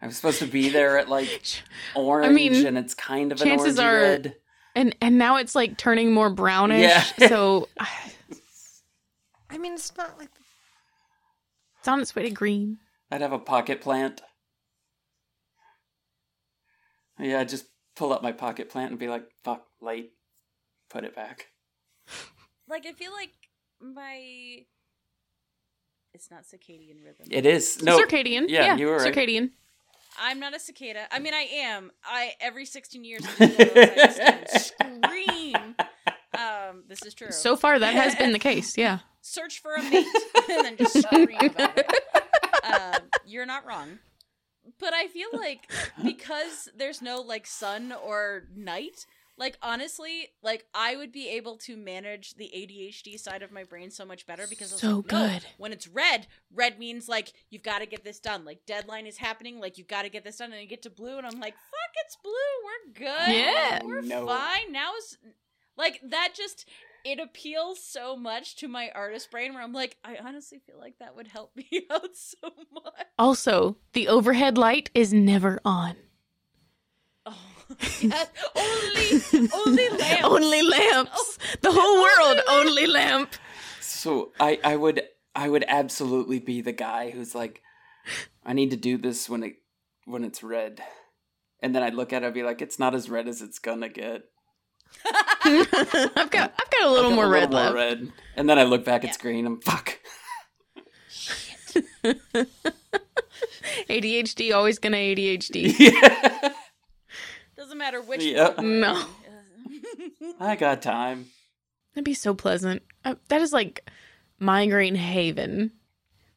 I 0.01 0.07
was 0.07 0.15
supposed 0.15 0.39
to 0.39 0.47
be 0.47 0.69
there 0.69 0.97
at 0.97 1.09
like 1.09 1.61
orange 1.95 2.29
I 2.29 2.33
mean, 2.33 2.65
and 2.65 2.77
it's 2.77 2.93
kind 2.93 3.31
of 3.31 3.39
an 3.41 3.47
chances 3.47 3.77
orangey 3.77 3.83
are- 3.83 4.01
red. 4.01 4.35
And 4.75 4.95
and 5.01 5.19
now 5.19 5.35
it's 5.35 5.53
like 5.53 5.77
turning 5.77 6.13
more 6.13 6.31
brownish. 6.31 6.81
Yeah. 6.81 7.03
so 7.27 7.67
I 9.49 9.57
mean, 9.59 9.73
it's 9.73 9.95
not 9.95 10.17
like 10.17 10.29
it's 11.79 11.87
on 11.87 12.01
its 12.01 12.15
way 12.15 12.23
to 12.23 12.31
green. 12.31 12.79
I'd 13.11 13.21
have 13.21 13.33
a 13.33 13.39
pocket 13.39 13.81
plant. 13.81 14.21
Yeah, 17.19 17.41
I'd 17.41 17.49
just 17.49 17.65
pull 17.95 18.11
up 18.11 18.23
my 18.23 18.31
pocket 18.31 18.69
plant 18.69 18.89
and 18.89 18.99
be 18.99 19.07
like, 19.07 19.25
fuck, 19.43 19.67
late. 19.79 20.13
Put 20.89 21.03
it 21.03 21.15
back. 21.15 21.47
Like 22.67 22.85
I 22.87 22.93
feel 22.93 23.11
like 23.11 23.31
my 23.79 24.65
it's 26.13 26.29
not 26.31 26.43
circadian 26.43 27.03
rhythm. 27.03 27.27
It 27.29 27.45
is. 27.45 27.81
No. 27.81 27.99
circadian. 27.99 28.45
yeah, 28.49 28.65
Yeah, 28.65 28.75
you 28.77 28.87
were 28.87 28.97
right. 28.97 29.13
circadian. 29.13 29.51
I'm 30.19 30.39
not 30.39 30.55
a 30.55 30.59
cicada. 30.59 31.07
I 31.11 31.17
mean, 31.19 31.33
I 31.33 31.47
am. 31.53 31.91
I 32.05 32.33
every 32.39 32.65
16 32.65 33.03
years 33.03 33.23
I 33.39 33.47
just 33.47 33.57
go 33.57 33.81
outside 33.81 34.73
and 34.79 35.05
scream. 35.05 35.75
Um, 36.37 36.83
this 36.87 37.03
is 37.03 37.13
true. 37.15 37.31
So 37.31 37.55
far 37.55 37.79
that 37.79 37.93
has 37.95 38.15
been 38.15 38.31
the 38.31 38.39
case. 38.51 38.77
Yeah. 38.77 38.99
search 39.21 39.59
for 39.59 39.73
a 39.73 39.81
mate 39.83 40.05
and 40.49 40.65
then 40.65 40.77
just 40.77 41.01
scream 41.01 41.27
about 41.41 41.77
it. 41.77 41.91
Um, 42.63 43.01
you're 43.25 43.45
not 43.47 43.65
wrong. 43.65 43.99
But 44.79 44.93
I 44.93 45.07
feel 45.07 45.29
like 45.33 45.69
because 46.03 46.69
there's 46.77 47.01
no 47.01 47.21
like 47.21 47.45
sun 47.47 47.91
or 48.05 48.43
night, 48.55 49.05
like 49.37 49.57
honestly, 49.61 50.29
like 50.41 50.65
I 50.73 50.95
would 50.95 51.11
be 51.11 51.29
able 51.29 51.57
to 51.59 51.75
manage 51.75 52.35
the 52.35 52.51
ADHD 52.55 53.19
side 53.19 53.41
of 53.41 53.51
my 53.51 53.63
brain 53.63 53.89
so 53.89 54.05
much 54.05 54.25
better 54.25 54.45
because 54.47 54.71
I 54.73 54.77
So 54.77 54.95
like, 54.97 55.11
no, 55.11 55.27
good. 55.29 55.45
when 55.57 55.73
it's 55.73 55.87
red, 55.87 56.27
red 56.53 56.77
means 56.79 57.07
like 57.09 57.33
you've 57.49 57.63
got 57.63 57.79
to 57.79 57.85
get 57.85 58.03
this 58.03 58.19
done. 58.19 58.45
Like 58.45 58.65
deadline 58.65 59.07
is 59.07 59.17
happening, 59.17 59.59
like 59.59 59.77
you've 59.77 59.87
got 59.87 60.03
to 60.03 60.09
get 60.09 60.23
this 60.23 60.37
done, 60.37 60.51
and 60.53 60.61
you 60.61 60.67
get 60.67 60.83
to 60.83 60.89
blue, 60.89 61.17
and 61.17 61.25
I'm 61.25 61.39
like, 61.39 61.55
fuck, 61.55 61.93
it's 62.05 62.17
blue, 62.23 62.31
we're 62.63 62.93
good, 62.93 63.33
Yeah. 63.35 63.81
we're 63.83 64.01
No. 64.03 64.25
fine. 64.27 64.71
Now 64.71 64.91
is 64.97 65.17
like 65.75 65.99
that 66.09 66.33
just 66.35 66.67
it 67.03 67.19
appeals 67.19 67.83
so 67.83 68.15
much 68.15 68.55
to 68.57 68.67
my 68.69 68.89
artist 68.95 69.29
brain 69.29 69.53
where 69.53 69.61
I'm 69.63 69.73
like, 69.73 69.97
I 70.05 70.17
honestly 70.23 70.59
feel 70.65 70.79
like 70.79 70.99
that 70.99 71.15
would 71.15 71.27
help 71.27 71.53
me 71.55 71.87
out 71.91 72.15
so 72.15 72.37
much. 72.71 73.07
Also, 73.19 73.77
the 73.93 74.07
overhead 74.07 74.57
light 74.57 74.89
is 74.93 75.11
never 75.11 75.59
on. 75.65 75.95
Oh, 77.25 77.37
yes. 78.01 79.33
only, 79.33 79.49
only 79.53 79.89
lamps. 79.99 80.23
Only 80.23 80.61
lamps. 80.61 81.11
Oh, 81.15 81.35
the 81.61 81.71
whole 81.71 82.01
world 82.01 82.41
only 82.49 82.87
lamp. 82.87 83.33
So 83.81 84.31
I, 84.39 84.59
I 84.63 84.75
would 84.75 85.01
I 85.35 85.49
would 85.49 85.65
absolutely 85.67 86.39
be 86.39 86.61
the 86.61 86.71
guy 86.73 87.09
who's 87.11 87.33
like, 87.35 87.61
I 88.45 88.53
need 88.53 88.71
to 88.71 88.77
do 88.77 88.97
this 88.97 89.29
when 89.29 89.43
it 89.43 89.53
when 90.05 90.23
it's 90.23 90.43
red. 90.43 90.81
And 91.61 91.73
then 91.73 91.81
I'd 91.83 91.93
look 91.95 92.11
at 92.13 92.23
it 92.23 92.25
and 92.25 92.33
be 92.35 92.43
like, 92.43 92.61
it's 92.61 92.77
not 92.79 92.93
as 92.93 93.09
red 93.09 93.27
as 93.27 93.41
it's 93.41 93.59
gonna 93.59 93.89
get. 93.89 94.23
I've 95.05 96.29
got 96.29 96.53
I've 96.59 96.69
got 96.71 96.83
a 96.83 96.89
little 96.89 97.09
got 97.11 97.15
more 97.15 97.25
a 97.25 97.29
red 97.29 97.51
more 97.51 97.61
left. 97.61 97.75
red. 97.75 98.11
And 98.35 98.49
then 98.49 98.59
I 98.59 98.63
look 98.63 98.83
back, 98.85 99.03
Yeah. 99.03 99.09
it's 99.09 99.17
green. 99.17 99.45
I'm 99.45 99.61
fuck. 99.61 99.99
ADHD 103.89 104.53
always 104.53 104.79
gonna 104.79 104.97
ADHD. 104.97 105.73
yeah. 105.79 106.53
Doesn't 107.73 107.79
matter 107.79 108.01
which 108.01 108.23
Yep. 108.23 108.59
No. 108.59 109.03
I 110.39 110.55
got 110.55 110.83
time. 110.83 111.25
That'd 111.95 112.05
be 112.05 112.13
so 112.13 112.35
pleasant. 112.35 112.83
Uh, 113.03 113.15
that 113.29 113.41
is 113.41 113.51
like 113.51 113.89
migraine 114.37 114.93
haven. 114.95 115.71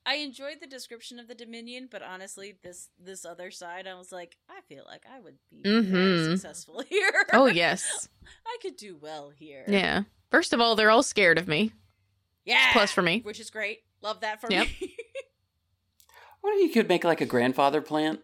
I 0.06 0.14
enjoyed 0.16 0.58
the 0.62 0.66
description 0.66 1.18
of 1.18 1.28
the 1.28 1.34
Dominion, 1.34 1.88
but 1.90 2.00
honestly, 2.00 2.54
this 2.62 2.88
this 2.98 3.26
other 3.26 3.50
side, 3.50 3.86
I 3.86 3.94
was 3.96 4.12
like, 4.12 4.38
I 4.48 4.60
feel 4.66 4.84
like 4.86 5.04
I 5.12 5.20
would 5.20 5.34
be 5.50 5.60
very 5.62 5.82
Mhm. 5.84 6.30
successful 6.32 6.80
here. 6.88 7.26
Oh 7.34 7.46
yes. 7.46 8.08
I 8.46 8.56
could 8.62 8.76
do 8.76 8.96
well 8.98 9.28
here. 9.30 9.64
Yeah. 9.68 10.04
First 10.30 10.54
of 10.54 10.60
all, 10.60 10.74
they're 10.74 10.90
all 10.90 11.02
scared 11.02 11.36
of 11.38 11.46
me. 11.48 11.72
yeah, 12.46 12.72
Plus 12.72 12.92
for 12.92 13.02
me. 13.02 13.20
which 13.20 13.40
is 13.40 13.50
great. 13.50 13.80
Love 14.00 14.20
that 14.20 14.40
for 14.40 14.50
Yep. 14.50 14.68
me. 14.80 14.96
What 16.40 16.54
if 16.54 16.62
you 16.62 16.70
could 16.70 16.88
make 16.88 17.04
like 17.04 17.20
a 17.20 17.26
grandfather 17.26 17.82
plant 17.82 18.20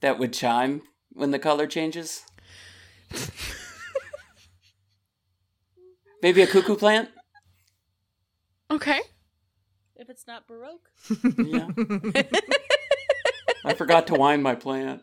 that 0.00 0.18
would 0.18 0.32
chime 0.32 0.80
when 1.14 1.30
the 1.30 1.38
color 1.38 1.66
changes? 1.66 2.24
Maybe 6.22 6.42
a 6.42 6.46
cuckoo 6.46 6.76
plant? 6.76 7.08
Okay. 8.70 9.00
if 9.96 10.08
it's 10.08 10.26
not 10.26 10.46
baroque, 10.48 10.90
Yeah. 11.38 11.68
I 13.64 13.74
forgot 13.74 14.06
to 14.08 14.14
wind 14.14 14.42
my 14.42 14.54
plant. 14.54 15.02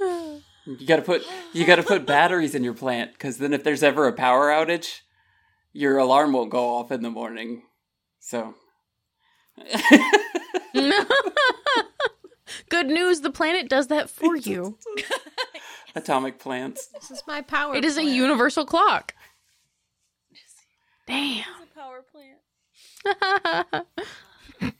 You 0.00 0.86
gotta 0.86 1.02
put 1.02 1.24
you 1.54 1.64
gotta 1.64 1.82
put 1.82 2.04
batteries 2.04 2.54
in 2.54 2.62
your 2.62 2.74
plant 2.74 3.12
because 3.12 3.38
then 3.38 3.52
if 3.54 3.64
there's 3.64 3.82
ever 3.82 4.06
a 4.06 4.12
power 4.12 4.48
outage, 4.50 5.00
your 5.72 5.96
alarm 5.98 6.32
won't 6.32 6.50
go 6.50 6.74
off 6.76 6.92
in 6.92 7.02
the 7.02 7.10
morning. 7.10 7.62
So 8.20 8.54
Good 12.68 12.86
news, 12.86 13.20
the 13.22 13.30
planet 13.30 13.68
does 13.68 13.86
that 13.88 14.10
for 14.10 14.36
you. 14.48 14.78
atomic 15.94 16.38
plants. 16.38 16.86
this 16.88 17.10
is 17.10 17.22
my 17.26 17.40
power. 17.42 17.74
It 17.74 17.84
is 17.84 17.96
a 17.96 18.04
universal 18.04 18.64
clock. 18.66 19.14
Damn. 21.06 21.38
it's 21.38 21.72
a 21.72 21.74
power 21.78 22.04
plant. 22.12 23.86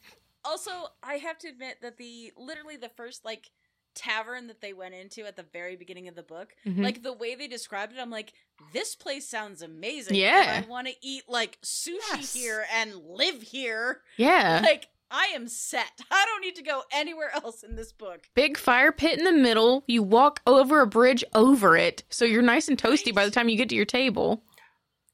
Also, 0.45 0.71
I 1.03 1.15
have 1.17 1.37
to 1.41 1.49
admit 1.49 1.83
that 1.83 1.99
the 1.99 2.33
literally 2.35 2.77
the 2.79 2.89
first 2.89 3.23
like 3.23 3.51
tavern 3.95 4.47
that 4.47 4.63
they 4.63 4.73
went 4.73 4.95
into 4.95 5.27
at 5.27 5.37
the 5.37 5.43
very 5.53 5.77
beginning 5.77 6.09
of 6.09 6.15
the 6.15 6.23
book, 6.23 6.55
Mhm. 6.65 6.83
like 6.83 7.03
the 7.03 7.13
way 7.13 7.35
they 7.35 7.49
described 7.49 7.93
it, 7.93 7.99
I'm 7.99 8.09
like, 8.11 8.33
this 8.73 8.95
place 8.95 9.29
sounds 9.29 9.61
amazing. 9.61 10.15
Yeah. 10.17 10.63
I 10.65 10.67
want 10.67 10.87
to 10.87 10.95
eat 11.03 11.25
like 11.29 11.59
sushi 11.61 11.99
Yes. 12.15 12.33
here 12.33 12.65
and 12.73 12.95
live 12.95 13.43
here. 13.43 14.01
Yeah. 14.17 14.61
Like 14.65 14.89
I 15.11 15.27
am 15.35 15.49
set. 15.49 16.01
I 16.11 16.25
don't 16.27 16.41
need 16.43 16.57
to 16.57 16.63
go 16.63 16.83
anywhere 16.93 17.31
else 17.35 17.63
in 17.63 17.77
this 17.77 17.93
book. 17.93 18.29
Big 18.35 18.57
fire 18.57 18.93
pit 18.93 19.19
in 19.19 19.25
the 19.25 19.33
middle. 19.33 19.85
You 19.87 20.03
walk 20.03 20.41
over 20.47 20.81
a 20.81 20.87
bridge 20.87 21.25
over 21.35 21.77
it, 21.77 22.05
so 22.11 22.25
you're 22.25 22.43
nice 22.43 22.69
and 22.69 22.77
toasty 22.81 23.15
by 23.15 23.25
the 23.25 23.31
time 23.31 23.49
you 23.49 23.57
get 23.57 23.69
to 23.71 23.77
your 23.77 23.85
table. 23.85 24.43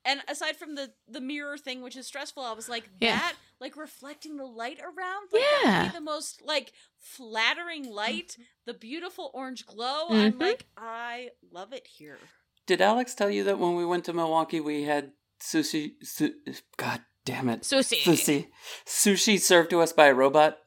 And 0.06 0.20
aside 0.28 0.56
from 0.56 0.74
the 0.74 0.92
the 1.08 1.20
mirror 1.20 1.56
thing, 1.56 1.80
which 1.80 1.96
is 1.96 2.06
stressful, 2.06 2.42
I 2.42 2.52
was 2.52 2.68
like 2.68 2.90
Yeah. 3.00 3.16
that, 3.16 3.34
like 3.58 3.74
reflecting 3.76 4.36
the 4.36 4.44
light 4.44 4.78
around, 4.80 5.28
like 5.32 5.40
that 5.42 5.62
Yeah. 5.64 5.88
be 5.88 5.94
the 5.94 6.00
most 6.02 6.42
like 6.44 6.72
flattering 6.98 7.88
light, 7.90 8.36
the 8.66 8.74
beautiful 8.74 9.30
orange 9.32 9.64
glow. 9.64 10.08
Mhm. 10.10 10.24
I'm 10.34 10.38
like, 10.38 10.66
I 10.76 11.30
love 11.50 11.72
it 11.72 11.86
here. 11.86 12.18
Did 12.66 12.80
Alex 12.82 13.14
tell 13.14 13.30
you 13.30 13.44
that 13.44 13.58
when 13.58 13.76
we 13.76 13.86
went 13.86 14.04
to 14.06 14.12
Milwaukee, 14.12 14.60
we 14.60 14.82
had 14.82 15.12
sushi? 15.40 15.94
Su- 16.02 16.34
God 16.76 17.02
damn 17.24 17.48
it, 17.48 17.62
Sushi. 17.62 18.02
sushi, 18.02 18.46
sushi 18.86 19.40
served 19.40 19.70
to 19.70 19.80
us 19.80 19.92
by 19.92 20.06
a 20.06 20.14
robot. 20.14 20.58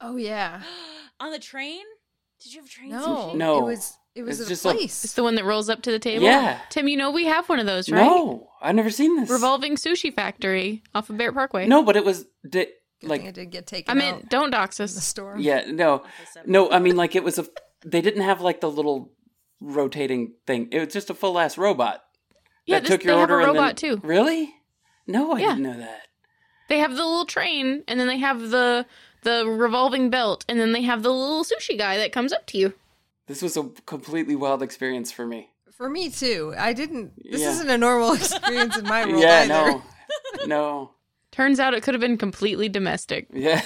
Oh 0.00 0.16
yeah. 0.16 0.62
On 1.20 1.30
the 1.30 1.38
train? 1.38 1.82
Did 2.42 2.54
you 2.54 2.60
have 2.60 2.70
train 2.70 2.90
No, 2.90 3.06
sushi? 3.06 3.36
No. 3.36 3.58
It 3.58 3.62
was 3.72 3.98
it 4.14 4.22
was 4.24 4.40
It's 4.40 4.48
a 4.48 4.52
just 4.52 4.66
a- 4.66 4.82
It's 4.82 5.12
the 5.14 5.22
one 5.22 5.36
that 5.36 5.44
rolls 5.44 5.68
up 5.70 5.82
to 5.82 5.90
the 5.90 5.98
table. 5.98 6.24
Yeah. 6.24 6.58
Tim, 6.70 6.88
you 6.88 6.96
know 6.96 7.10
we 7.10 7.26
have 7.26 7.48
one 7.48 7.58
of 7.58 7.66
those, 7.66 7.88
right? 7.90 8.00
No, 8.04 8.50
I've 8.60 8.74
never 8.74 8.90
seen 8.90 9.16
this. 9.16 9.30
Revolving 9.30 9.76
Sushi 9.76 10.12
Factory 10.12 10.82
off 10.94 11.08
of 11.08 11.16
Barrett 11.16 11.34
Parkway. 11.34 11.66
No, 11.66 11.82
but 11.82 11.96
it 11.96 12.04
was 12.04 12.24
di- 12.48 12.66
Good 13.00 13.08
like 13.08 13.20
thing 13.20 13.28
it 13.30 13.34
did 13.34 13.50
get 13.50 13.66
taken 13.66 13.90
I 13.90 14.00
mean, 14.00 14.14
out 14.14 14.28
don't 14.28 14.50
dox 14.50 14.78
in 14.78 14.84
the 14.86 14.92
us. 14.98 15.04
store. 15.04 15.36
yeah, 15.38 15.64
no, 15.68 16.04
no. 16.46 16.70
I 16.70 16.78
mean, 16.78 16.94
like 16.96 17.16
it 17.16 17.24
was 17.24 17.36
a. 17.38 17.46
They 17.84 18.00
didn't 18.00 18.22
have 18.22 18.40
like 18.40 18.60
the 18.60 18.70
little 18.70 19.10
rotating 19.60 20.34
thing. 20.46 20.68
It 20.70 20.78
was 20.78 20.92
just 20.92 21.10
a 21.10 21.14
full 21.14 21.36
ass 21.38 21.58
robot. 21.58 22.00
Yeah, 22.66 22.76
that 22.76 22.82
this, 22.82 22.90
took 22.90 23.00
they 23.02 23.08
your 23.10 23.18
have 23.18 23.30
a 23.30 23.32
order 23.32 23.44
and 23.48 23.54
robot 23.56 23.76
then- 23.76 23.96
too. 23.98 24.06
Really? 24.06 24.54
No, 25.06 25.32
I 25.32 25.40
Yeah. 25.40 25.46
didn't 25.48 25.62
know 25.62 25.78
that. 25.78 26.02
They 26.68 26.78
have 26.78 26.92
the 26.92 27.04
little 27.04 27.26
train, 27.26 27.82
and 27.88 27.98
then 28.00 28.06
they 28.08 28.18
have 28.18 28.50
the 28.50 28.86
the 29.22 29.46
revolving 29.46 30.10
belt, 30.10 30.44
and 30.48 30.58
then 30.58 30.72
they 30.72 30.82
have 30.82 31.02
the 31.04 31.12
little 31.12 31.44
sushi 31.44 31.78
guy 31.78 31.96
that 31.96 32.10
comes 32.12 32.32
up 32.32 32.44
to 32.46 32.58
you. 32.58 32.74
This 33.28 33.40
was 33.40 33.56
a 33.56 33.64
completely 33.86 34.34
wild 34.34 34.62
experience 34.64 35.12
for 35.12 35.24
me. 35.26 35.50
For 35.70 35.88
me 35.88 36.10
too. 36.10 36.54
I 36.58 36.72
didn't. 36.72 37.12
This 37.22 37.40
Yeah. 37.42 37.50
isn't 37.50 37.70
a 37.70 37.78
normal 37.78 38.12
experience 38.14 38.76
in 38.76 38.84
my 38.86 39.06
world 39.06 39.20
yeah, 39.22 39.40
either. 39.42 39.48
no, 39.48 39.82
no, 40.46 40.90
Turns 41.30 41.58
out 41.60 41.72
it 41.72 41.82
could 41.82 41.94
have 41.94 42.00
been 42.00 42.18
completely 42.18 42.68
domestic. 42.68 43.28
yeah. 43.32 43.62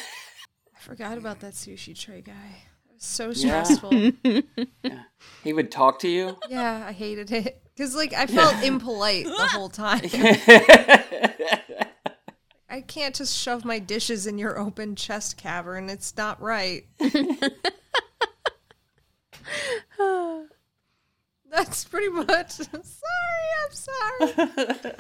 I 0.77 0.79
forgot 0.79 1.17
about 1.19 1.41
that 1.41 1.55
sushi 1.55 1.99
tray 1.99 2.21
guy. 2.21 2.33
It 2.89 2.93
was 2.95 3.03
so 3.05 3.31
Yeah. 3.31 3.63
stressful. 3.63 4.13
He 5.43 5.53
would 5.53 5.71
talk 5.73 5.99
to 6.01 6.09
you. 6.09 6.37
yeah, 6.49 6.85
I 6.87 6.93
hated 6.93 7.31
it 7.33 7.63
because 7.75 7.95
like 7.95 8.13
I 8.13 8.27
felt 8.27 8.63
impolite 8.63 9.25
the 9.27 9.49
whole 9.53 9.69
time. 9.71 10.03
I 12.77 12.83
can't 12.83 13.15
just 13.15 13.35
shove 13.35 13.65
my 13.65 13.79
dishes 13.79 14.27
in 14.27 14.37
your 14.37 14.59
open 14.59 14.97
chest 14.97 15.39
cavern. 15.39 15.89
It's 15.89 16.15
not 16.15 16.43
right. 16.43 16.85
That's 21.51 21.85
pretty 21.85 22.11
much. 22.11 22.51
Sorry, 22.51 22.75
I'm 23.65 23.73
sorry. 23.73 24.35
then 24.37 24.95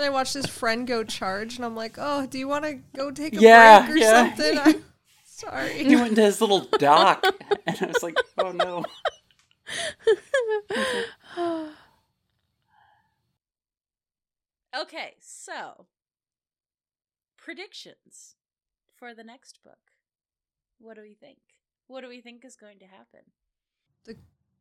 I 0.00 0.08
watched 0.10 0.34
this 0.34 0.46
friend 0.46 0.84
go 0.84 1.04
charge, 1.04 1.54
and 1.54 1.64
I'm 1.64 1.76
like, 1.76 1.94
"Oh, 1.96 2.26
do 2.26 2.40
you 2.40 2.48
want 2.48 2.64
to 2.64 2.80
go 2.96 3.12
take 3.12 3.36
a 3.36 3.40
Yeah, 3.40 3.86
break 3.86 3.96
or 3.96 3.98
yeah. 4.00 4.34
something?" 4.34 4.58
I'm 4.58 4.82
sorry. 5.24 5.84
he 5.84 5.94
went 5.94 6.08
into 6.08 6.22
his 6.22 6.40
little 6.40 6.66
dock, 6.76 7.24
and 7.68 7.78
I 7.80 7.86
was 7.86 8.02
like, 8.02 8.16
"Oh 8.36 8.50
no." 8.50 8.84
Okay, 14.76 15.14
so 15.20 15.86
predictions 17.42 18.36
for 18.96 19.14
the 19.14 19.24
next 19.24 19.60
book. 19.64 19.78
What 20.78 20.96
do 20.96 21.02
we 21.02 21.14
think? 21.14 21.38
What 21.86 22.02
do 22.02 22.08
we 22.08 22.20
think 22.20 22.44
is 22.44 22.56
going 22.56 22.78
to 22.78 22.86
happen? 22.86 23.20
the 24.04 24.16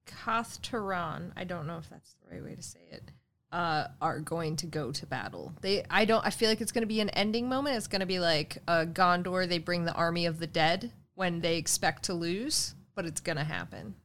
Koth 0.05 0.61
Taraan, 0.61 1.31
I 1.35 1.43
don't 1.43 1.67
know 1.67 1.77
if 1.77 1.89
that's 1.89 2.13
the 2.15 2.33
right 2.33 2.43
way 2.43 2.55
to 2.55 2.61
say 2.61 2.79
it, 2.91 3.11
uh, 3.51 3.87
are 4.01 4.19
going 4.19 4.55
to 4.57 4.65
go 4.65 4.91
to 4.91 5.05
battle. 5.05 5.53
They, 5.61 5.83
I 5.89 6.05
don't, 6.05 6.25
I 6.25 6.29
feel 6.29 6.49
like 6.49 6.61
it's 6.61 6.71
going 6.71 6.83
to 6.83 6.87
be 6.87 6.99
an 6.99 7.09
ending 7.09 7.47
moment. 7.47 7.77
It's 7.77 7.87
going 7.87 8.01
to 8.01 8.05
be 8.05 8.19
like 8.19 8.57
uh, 8.67 8.85
Gondor. 8.91 9.47
They 9.47 9.59
bring 9.59 9.85
the 9.85 9.93
army 9.93 10.25
of 10.25 10.39
the 10.39 10.47
dead 10.47 10.91
when 11.15 11.41
they 11.41 11.57
expect 11.57 12.03
to 12.03 12.13
lose, 12.13 12.75
but 12.95 13.05
it's 13.05 13.21
going 13.21 13.37
to 13.37 13.43
happen. 13.43 13.95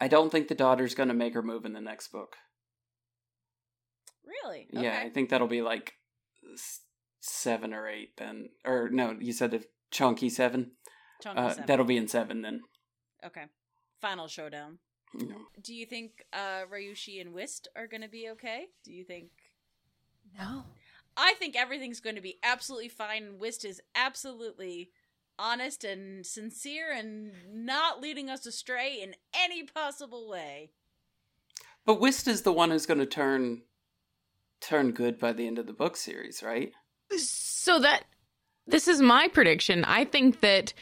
I 0.00 0.08
don't 0.08 0.30
think 0.30 0.48
the 0.48 0.54
daughter's 0.54 0.94
going 0.94 1.08
to 1.08 1.14
make 1.14 1.34
her 1.34 1.42
move 1.42 1.64
in 1.64 1.72
the 1.72 1.80
next 1.80 2.12
book. 2.12 2.36
Really? 4.44 4.66
Yeah, 4.70 5.00
I 5.02 5.08
think 5.08 5.30
that'll 5.30 5.46
be 5.46 5.62
like 5.62 5.94
s- 6.52 6.80
seven 7.28 7.72
or 7.74 7.88
eight 7.88 8.16
then. 8.16 8.50
Or 8.64 8.88
no, 8.90 9.16
you 9.20 9.32
said 9.32 9.54
a 9.54 9.60
chunky 9.90 10.28
seven. 10.30 10.72
Chunky 11.22 11.40
Uh, 11.40 11.48
seven. 11.50 11.64
that'll 11.66 11.84
be 11.86 11.96
in 11.96 12.08
seven 12.08 12.42
then. 12.42 12.62
Okay. 13.24 13.44
Final 14.00 14.28
showdown. 14.28 14.78
You 15.18 15.28
know. 15.28 15.36
Do 15.62 15.74
you 15.74 15.86
think 15.86 16.24
uh, 16.32 16.62
Ryushi 16.72 17.20
and 17.20 17.32
Whist 17.32 17.68
are 17.76 17.86
going 17.86 18.02
to 18.02 18.08
be 18.08 18.28
okay? 18.30 18.66
Do 18.84 18.92
you 18.92 19.04
think? 19.04 19.30
No. 20.38 20.64
I 21.16 21.32
think 21.34 21.56
everything's 21.56 22.00
going 22.00 22.16
to 22.16 22.22
be 22.22 22.38
absolutely 22.42 22.88
fine. 22.90 23.22
and 23.24 23.40
Whist 23.40 23.64
is 23.64 23.80
absolutely 23.94 24.90
honest 25.38 25.84
and 25.84 26.26
sincere 26.26 26.92
and 26.92 27.32
not 27.52 28.00
leading 28.00 28.28
us 28.28 28.44
astray 28.46 29.00
in 29.02 29.14
any 29.34 29.62
possible 29.62 30.28
way. 30.28 30.70
But 31.86 32.00
Whist 32.00 32.26
is 32.28 32.42
the 32.42 32.52
one 32.52 32.70
who's 32.70 32.86
going 32.86 33.00
to 33.00 33.06
turn 33.06 33.62
turn 34.60 34.90
good 34.92 35.18
by 35.18 35.32
the 35.32 35.46
end 35.46 35.58
of 35.58 35.66
the 35.66 35.72
book 35.72 35.96
series, 35.96 36.42
right? 36.42 36.72
So 37.16 37.78
that 37.80 38.04
this 38.66 38.88
is 38.88 39.00
my 39.00 39.28
prediction. 39.28 39.84
I 39.84 40.04
think 40.04 40.40
that 40.40 40.72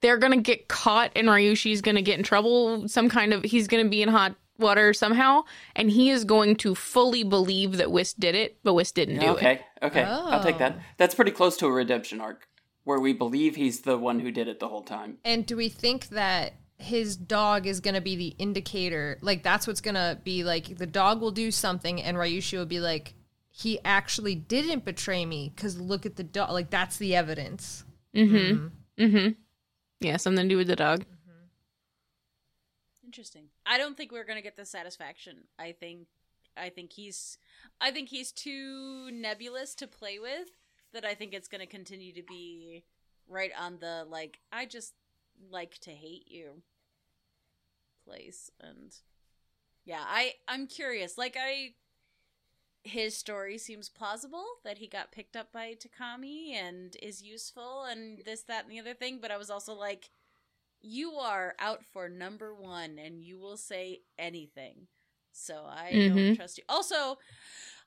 they're 0.00 0.18
gonna 0.18 0.40
get 0.40 0.68
caught 0.68 1.12
and 1.16 1.28
Ryushi's 1.28 1.80
gonna 1.80 2.02
get 2.02 2.18
in 2.18 2.24
trouble. 2.24 2.88
Some 2.88 3.08
kind 3.08 3.32
of 3.32 3.42
he's 3.44 3.68
gonna 3.68 3.88
be 3.88 4.02
in 4.02 4.08
hot 4.08 4.34
water 4.58 4.92
somehow, 4.92 5.42
and 5.74 5.90
he 5.90 6.10
is 6.10 6.24
going 6.24 6.56
to 6.56 6.74
fully 6.74 7.24
believe 7.24 7.78
that 7.78 7.90
Whist 7.90 8.20
did 8.20 8.34
it, 8.34 8.58
but 8.62 8.74
Whist 8.74 8.94
didn't 8.94 9.18
do 9.18 9.26
okay, 9.28 9.52
it. 9.52 9.86
okay, 9.86 10.02
Okay. 10.02 10.10
I'll 10.10 10.42
take 10.42 10.58
that. 10.58 10.76
Oh. 10.78 10.82
That's 10.98 11.14
pretty 11.14 11.32
close 11.32 11.56
to 11.58 11.66
a 11.66 11.72
redemption 11.72 12.20
arc 12.20 12.46
where 12.84 13.00
we 13.00 13.12
believe 13.12 13.56
he's 13.56 13.80
the 13.80 13.96
one 13.96 14.20
who 14.20 14.30
did 14.30 14.48
it 14.48 14.60
the 14.60 14.68
whole 14.68 14.82
time. 14.82 15.18
And 15.24 15.46
do 15.46 15.56
we 15.56 15.68
think 15.68 16.08
that 16.08 16.54
his 16.78 17.16
dog 17.16 17.66
is 17.66 17.80
going 17.80 17.94
to 17.94 18.00
be 18.00 18.16
the 18.16 18.34
indicator? 18.38 19.18
Like, 19.20 19.42
that's 19.42 19.66
what's 19.66 19.80
going 19.80 19.94
to 19.94 20.18
be 20.22 20.44
like 20.44 20.76
the 20.78 20.86
dog 20.86 21.20
will 21.20 21.30
do 21.30 21.50
something, 21.50 22.02
and 22.02 22.16
Ryushi 22.16 22.58
will 22.58 22.66
be 22.66 22.80
like, 22.80 23.14
he 23.52 23.78
actually 23.84 24.34
didn't 24.34 24.84
betray 24.84 25.26
me 25.26 25.52
because 25.54 25.78
look 25.78 26.06
at 26.06 26.16
the 26.16 26.24
dog. 26.24 26.50
Like, 26.50 26.70
that's 26.70 26.96
the 26.96 27.14
evidence. 27.14 27.84
Mm-hmm. 28.16 28.68
Mm-hmm. 28.98 29.28
Yeah, 30.00 30.16
something 30.16 30.44
to 30.44 30.48
do 30.48 30.56
with 30.56 30.66
the 30.66 30.76
dog. 30.76 31.04
Interesting. 33.04 33.44
I 33.66 33.76
don't 33.76 33.94
think 33.94 34.10
we're 34.10 34.24
going 34.24 34.38
to 34.38 34.42
get 34.42 34.56
the 34.56 34.64
satisfaction. 34.64 35.44
I 35.58 35.72
think 35.72 36.06
I 36.56 36.70
think 36.70 36.92
he's 36.92 37.36
I 37.80 37.90
think 37.90 38.08
he's 38.08 38.32
too 38.32 39.10
nebulous 39.12 39.74
to 39.76 39.86
play 39.86 40.18
with 40.18 40.48
that 40.94 41.04
I 41.04 41.14
think 41.14 41.34
it's 41.34 41.48
going 41.48 41.60
to 41.60 41.66
continue 41.66 42.14
to 42.14 42.22
be 42.22 42.84
right 43.28 43.50
on 43.58 43.78
the 43.80 44.06
like 44.08 44.40
I 44.50 44.64
just 44.64 44.94
like 45.50 45.78
to 45.80 45.90
hate 45.90 46.24
you 46.26 46.62
place 48.06 48.50
and 48.60 48.94
yeah, 49.84 50.02
I 50.06 50.34
I'm 50.48 50.66
curious. 50.66 51.18
Like 51.18 51.36
I 51.38 51.74
his 52.84 53.16
story 53.16 53.58
seems 53.58 53.88
plausible 53.88 54.44
that 54.64 54.78
he 54.78 54.86
got 54.86 55.12
picked 55.12 55.36
up 55.36 55.52
by 55.52 55.74
Takami 55.74 56.52
and 56.52 56.96
is 57.02 57.22
useful 57.22 57.84
and 57.84 58.22
this 58.24 58.42
that 58.42 58.64
and 58.64 58.72
the 58.72 58.80
other 58.80 58.94
thing, 58.94 59.18
but 59.20 59.30
I 59.30 59.36
was 59.36 59.50
also 59.50 59.72
like 59.74 60.10
you 60.80 61.12
are 61.12 61.54
out 61.60 61.84
for 61.84 62.08
number 62.08 62.54
one 62.54 62.98
and 62.98 63.22
you 63.22 63.38
will 63.38 63.56
say 63.56 64.00
anything. 64.18 64.88
So 65.32 65.64
I 65.64 66.02
don't 66.06 66.16
Mhm. 66.16 66.36
trust 66.36 66.58
you. 66.58 66.64
Also, 66.68 67.18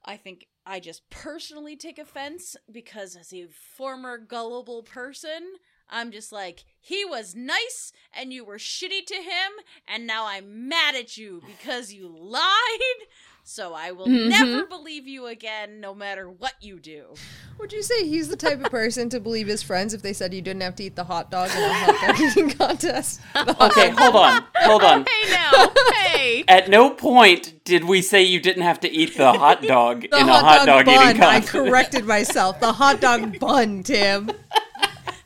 I 0.03 0.17
think 0.17 0.47
I 0.65 0.79
just 0.79 1.09
personally 1.09 1.75
take 1.75 1.99
offense 1.99 2.55
because 2.71 3.15
as 3.15 3.33
a 3.33 3.47
former 3.47 4.17
gullible 4.17 4.81
person, 4.81 5.57
I'm 5.89 6.11
just 6.11 6.31
like, 6.31 6.63
he 6.79 7.05
was 7.05 7.35
nice 7.35 7.91
and 8.11 8.33
you 8.33 8.43
were 8.45 8.57
shitty 8.57 9.05
to 9.05 9.15
him, 9.15 9.51
and 9.87 10.07
now 10.07 10.25
I'm 10.25 10.67
mad 10.67 10.95
at 10.95 11.17
you 11.17 11.41
because 11.45 11.93
you 11.93 12.07
lied. 12.07 13.07
So 13.47 13.75
I 13.75 13.91
will 13.91 14.07
Mhm. 14.07 14.29
never 14.29 14.65
believe 14.65 15.07
you 15.07 15.27
again, 15.27 15.79
no 15.79 15.93
matter 15.93 16.27
what 16.27 16.53
you 16.61 16.79
do. 16.79 17.13
Would 17.59 17.71
you 17.71 17.83
say 17.83 18.03
he's 18.07 18.27
the 18.27 18.35
type 18.35 18.59
of 18.65 18.71
person 18.71 19.07
to 19.11 19.19
believe 19.19 19.45
his 19.45 19.61
friends 19.61 19.93
if 19.93 20.01
they 20.01 20.13
said 20.13 20.33
you 20.33 20.41
didn't 20.41 20.63
have 20.63 20.75
to 20.77 20.83
eat 20.83 20.95
the 20.95 21.03
hot 21.03 21.29
dog 21.29 21.51
in 21.55 21.61
a 21.61 21.73
hot 21.73 22.07
dog 22.07 22.19
eating 22.21 22.49
contest? 22.49 23.21
Okay, 23.35 23.89
hold 23.91 24.15
on, 24.15 24.43
hold 24.63 24.83
on. 24.83 25.05
Hey 25.07 25.29
now, 25.31 25.71
hey. 25.93 26.43
At 26.47 26.69
no 26.69 26.89
point 26.89 27.63
did 27.63 27.83
we 27.83 28.01
say 28.01 28.23
you 28.23 28.39
didn't 28.39 28.63
have 28.63 28.79
to 28.79 28.91
eat 28.91 29.15
the 29.15 29.31
hot 29.33 29.61
dog 29.61 30.01
The 30.09 30.17
in 30.17 30.27
hot, 30.27 30.41
a 30.41 30.45
hot 30.45 30.65
dog, 30.65 30.85
dog, 30.85 31.05
eating 31.05 31.19
bun. 31.21 31.35
I 31.35 31.39
corrected 31.41 32.05
myself. 32.05 32.59
The 32.59 32.73
hot 32.73 32.99
dog 32.99 33.37
bun, 33.39 33.83
Tim. 33.83 34.31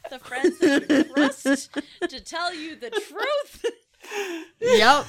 The 0.10 0.20
friends 0.20 0.60
that 0.60 0.90
you 0.90 1.04
trust 1.16 1.70
to 2.10 2.20
tell 2.20 2.54
you 2.54 2.76
the 2.76 2.90
truth. 2.90 3.66
Yep. 4.60 5.06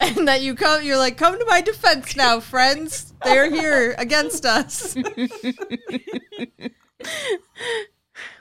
And 0.16 0.26
that 0.28 0.40
you 0.40 0.54
come, 0.54 0.82
you're 0.82 0.96
like, 0.96 1.18
come 1.18 1.38
to 1.38 1.44
my 1.46 1.60
defense 1.60 2.16
now, 2.16 2.40
friends. 2.40 3.12
They're 3.22 3.50
here 3.50 3.94
against 3.98 4.46
us. 4.46 4.96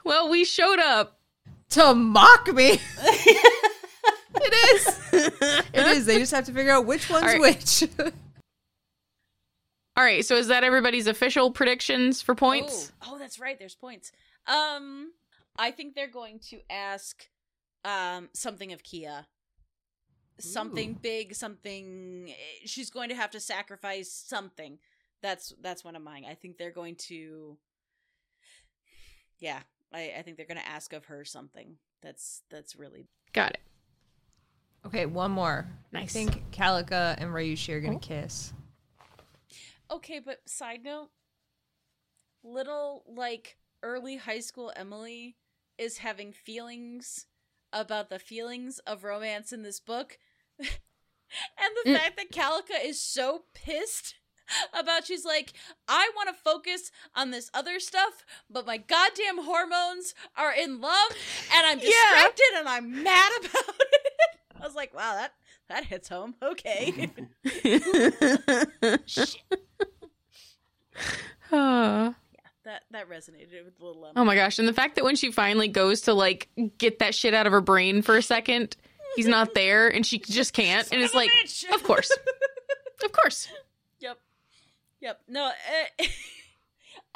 Well, 0.03 0.30
we 0.30 0.43
showed 0.45 0.80
up. 0.80 1.20
to 1.72 1.93
mock 1.93 2.47
me. 2.53 2.80
it 3.03 4.53
is. 4.76 4.99
It 5.14 5.88
is. 5.88 6.05
They 6.05 6.18
just 6.18 6.32
have 6.32 6.45
to 6.45 6.51
figure 6.51 6.72
out 6.72 6.86
which 6.86 7.10
one's 7.10 7.24
All 7.24 7.30
right. 7.30 7.41
which. 7.41 7.84
All 9.95 10.03
right, 10.03 10.26
so 10.26 10.36
is 10.36 10.47
that 10.47 10.64
everybody's 10.64 11.07
official 11.07 11.51
predictions 11.51 12.22
for 12.22 12.34
points? 12.36 12.91
Oh, 13.01 13.12
oh, 13.14 13.20
that's 13.20 13.39
right. 13.39 13.60
There's 13.60 13.76
points. 13.76 14.12
Um, 14.47 15.12
I 15.57 15.72
think 15.72 15.93
they're 15.93 16.07
going 16.07 16.39
to 16.49 16.60
ask 16.70 17.28
um 17.86 18.30
something 18.34 18.74
of 18.74 18.82
Kia. 18.84 19.28
Something 20.39 20.91
Ooh. 20.91 20.99
big, 21.01 21.35
something 21.35 22.29
eh, 22.29 22.65
she's 22.65 22.89
going 22.89 23.09
to 23.09 23.15
have 23.15 23.31
to 23.31 23.39
sacrifice 23.39 24.11
something. 24.11 24.79
That's 25.21 25.53
that's 25.61 25.83
one 25.83 25.95
of 25.95 26.01
mine. 26.01 26.25
I 26.29 26.35
think 26.35 26.57
they're 26.57 26.71
going 26.71 26.95
to 27.07 27.57
Yeah, 29.39 29.59
I, 29.93 30.13
I 30.17 30.21
think 30.21 30.37
they're 30.37 30.45
gonna 30.45 30.61
ask 30.65 30.93
of 30.93 31.05
her 31.05 31.25
something. 31.25 31.75
That's 32.01 32.43
that's 32.49 32.75
really 32.75 33.07
Got 33.33 33.51
it. 33.51 33.59
Okay, 34.85 35.05
one 35.05 35.31
more. 35.31 35.67
Nice. 35.91 36.03
I 36.03 36.07
think 36.07 36.51
Calica 36.51 37.15
and 37.17 37.31
Ryushi 37.31 37.73
are 37.73 37.81
gonna 37.81 37.99
kiss. 37.99 38.53
Okay, 39.91 40.19
but 40.19 40.39
side 40.47 40.83
note, 40.83 41.09
little 42.43 43.03
like 43.07 43.57
early 43.83 44.17
high 44.17 44.39
school 44.39 44.71
Emily 44.75 45.35
is 45.77 45.99
having 45.99 46.31
feelings 46.31 47.25
about 47.71 48.09
the 48.09 48.19
feelings 48.19 48.79
of 48.79 49.03
romance 49.03 49.53
in 49.53 49.63
this 49.63 49.79
book. 49.79 50.17
And 50.60 50.70
the 51.84 51.91
Mm. 51.91 51.97
fact 51.97 52.18
that 52.18 52.32
Calica 52.32 52.84
is 52.84 53.01
so 53.01 53.43
pissed 53.53 54.16
about 54.74 55.05
she's 55.05 55.26
like, 55.26 55.53
I 55.88 56.10
want 56.16 56.28
to 56.30 56.34
focus 56.43 56.91
on 57.16 57.30
this 57.32 57.51
other 57.53 57.80
stuff, 57.80 58.26
but 58.49 58.66
my 58.66 58.78
goddamn 58.78 59.43
hormones 59.43 60.16
are 60.36 60.51
in 60.53 60.82
love 60.82 61.12
and 61.55 61.68
I'm 61.68 61.80
Yeah. 61.80 61.86
distracted 61.86 62.51
and 62.57 62.68
I'm 62.68 63.03
mad 63.03 63.32
about 63.39 63.76
it. 63.80 64.12
I 64.60 64.66
was 64.66 64.76
like, 64.76 64.93
wow, 64.93 65.14
that 65.16 65.34
that 65.70 65.86
hits 65.86 66.10
home. 66.10 66.36
Okay. 66.41 67.12
Shit. 69.05 69.38
Ah. 71.51 72.16
That 72.66 72.84
that 72.91 73.10
resonated 73.10 73.64
with 73.66 73.80
little 73.80 74.05
Emily. 74.05 74.14
oh 74.18 74.26
my 74.26 74.36
gosh, 74.36 74.60
and 74.60 74.68
the 74.68 74.74
fact 74.74 74.95
that 74.95 75.03
when 75.05 75.16
she 75.16 75.32
finally 75.32 75.68
goes 75.68 76.01
to 76.01 76.14
like 76.14 76.49
get 76.78 76.99
that 76.99 77.16
shit 77.16 77.34
out 77.34 77.47
of 77.47 77.53
her 77.53 77.62
brain 77.62 78.01
for 78.01 78.18
a 78.18 78.22
second, 78.22 78.76
he's 79.16 79.28
not 79.28 79.53
there 79.53 79.88
and 79.88 80.05
she 80.05 80.20
just 80.20 80.53
can't 80.53 80.88
and 80.91 81.01
it's 81.01 81.14
Son 81.14 81.24
of 81.24 81.28
a 81.30 81.32
like, 81.36 81.45
bitch! 81.45 81.74
of 81.74 81.84
course. 81.84 82.12
Of 83.03 83.14
course. 83.14 83.47
Yep. 84.01 84.20
Yep. 84.99 85.22
No, 85.30 85.45
uh, 85.45 85.51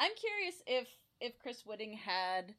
I'm 0.00 0.12
curious 0.16 0.54
if 0.66 0.88
if 1.20 1.38
Chris 1.38 1.64
Wooding 1.66 1.92
had 1.92 2.54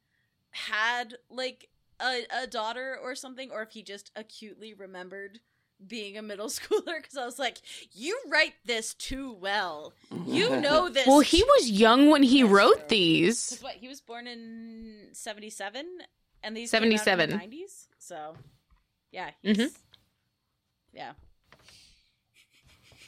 had 0.52 1.16
like 1.30 1.70
a, 2.00 2.22
a 2.44 2.46
daughter 2.48 2.98
or 3.02 3.16
something, 3.16 3.50
or 3.52 3.64
if 3.64 3.72
he 3.72 3.82
just 3.82 4.12
acutely 4.16 4.76
remembered 4.76 5.40
being 5.88 6.18
a 6.18 6.22
middle 6.22 6.48
schooler. 6.50 6.98
Because 6.98 7.18
I 7.18 7.26
was 7.26 7.40
like, 7.40 7.58
you 7.94 8.16
write 8.30 8.54
this 8.64 8.94
too 8.94 9.34
well. 9.34 9.94
You 10.28 10.58
know 10.62 10.88
this. 10.90 11.08
Well, 11.08 11.22
he 11.22 11.44
was 11.44 11.70
young 11.72 12.12
when 12.12 12.22
he 12.22 12.44
That's 12.44 12.54
wrote 12.54 12.78
true. 12.78 12.86
these. 12.90 13.50
'Cause 13.50 13.64
what 13.64 13.74
he 13.74 13.88
was 13.88 14.02
born 14.02 14.28
in 14.28 15.10
'77, 15.14 15.88
and 16.44 16.56
these 16.56 16.70
came 16.70 16.78
out 16.94 17.08
in 17.20 17.30
the 17.32 17.36
'90s. 17.38 17.88
So, 17.98 18.36
yeah, 19.16 19.32
Mhm. 19.45 19.72
yeah. 20.93 21.13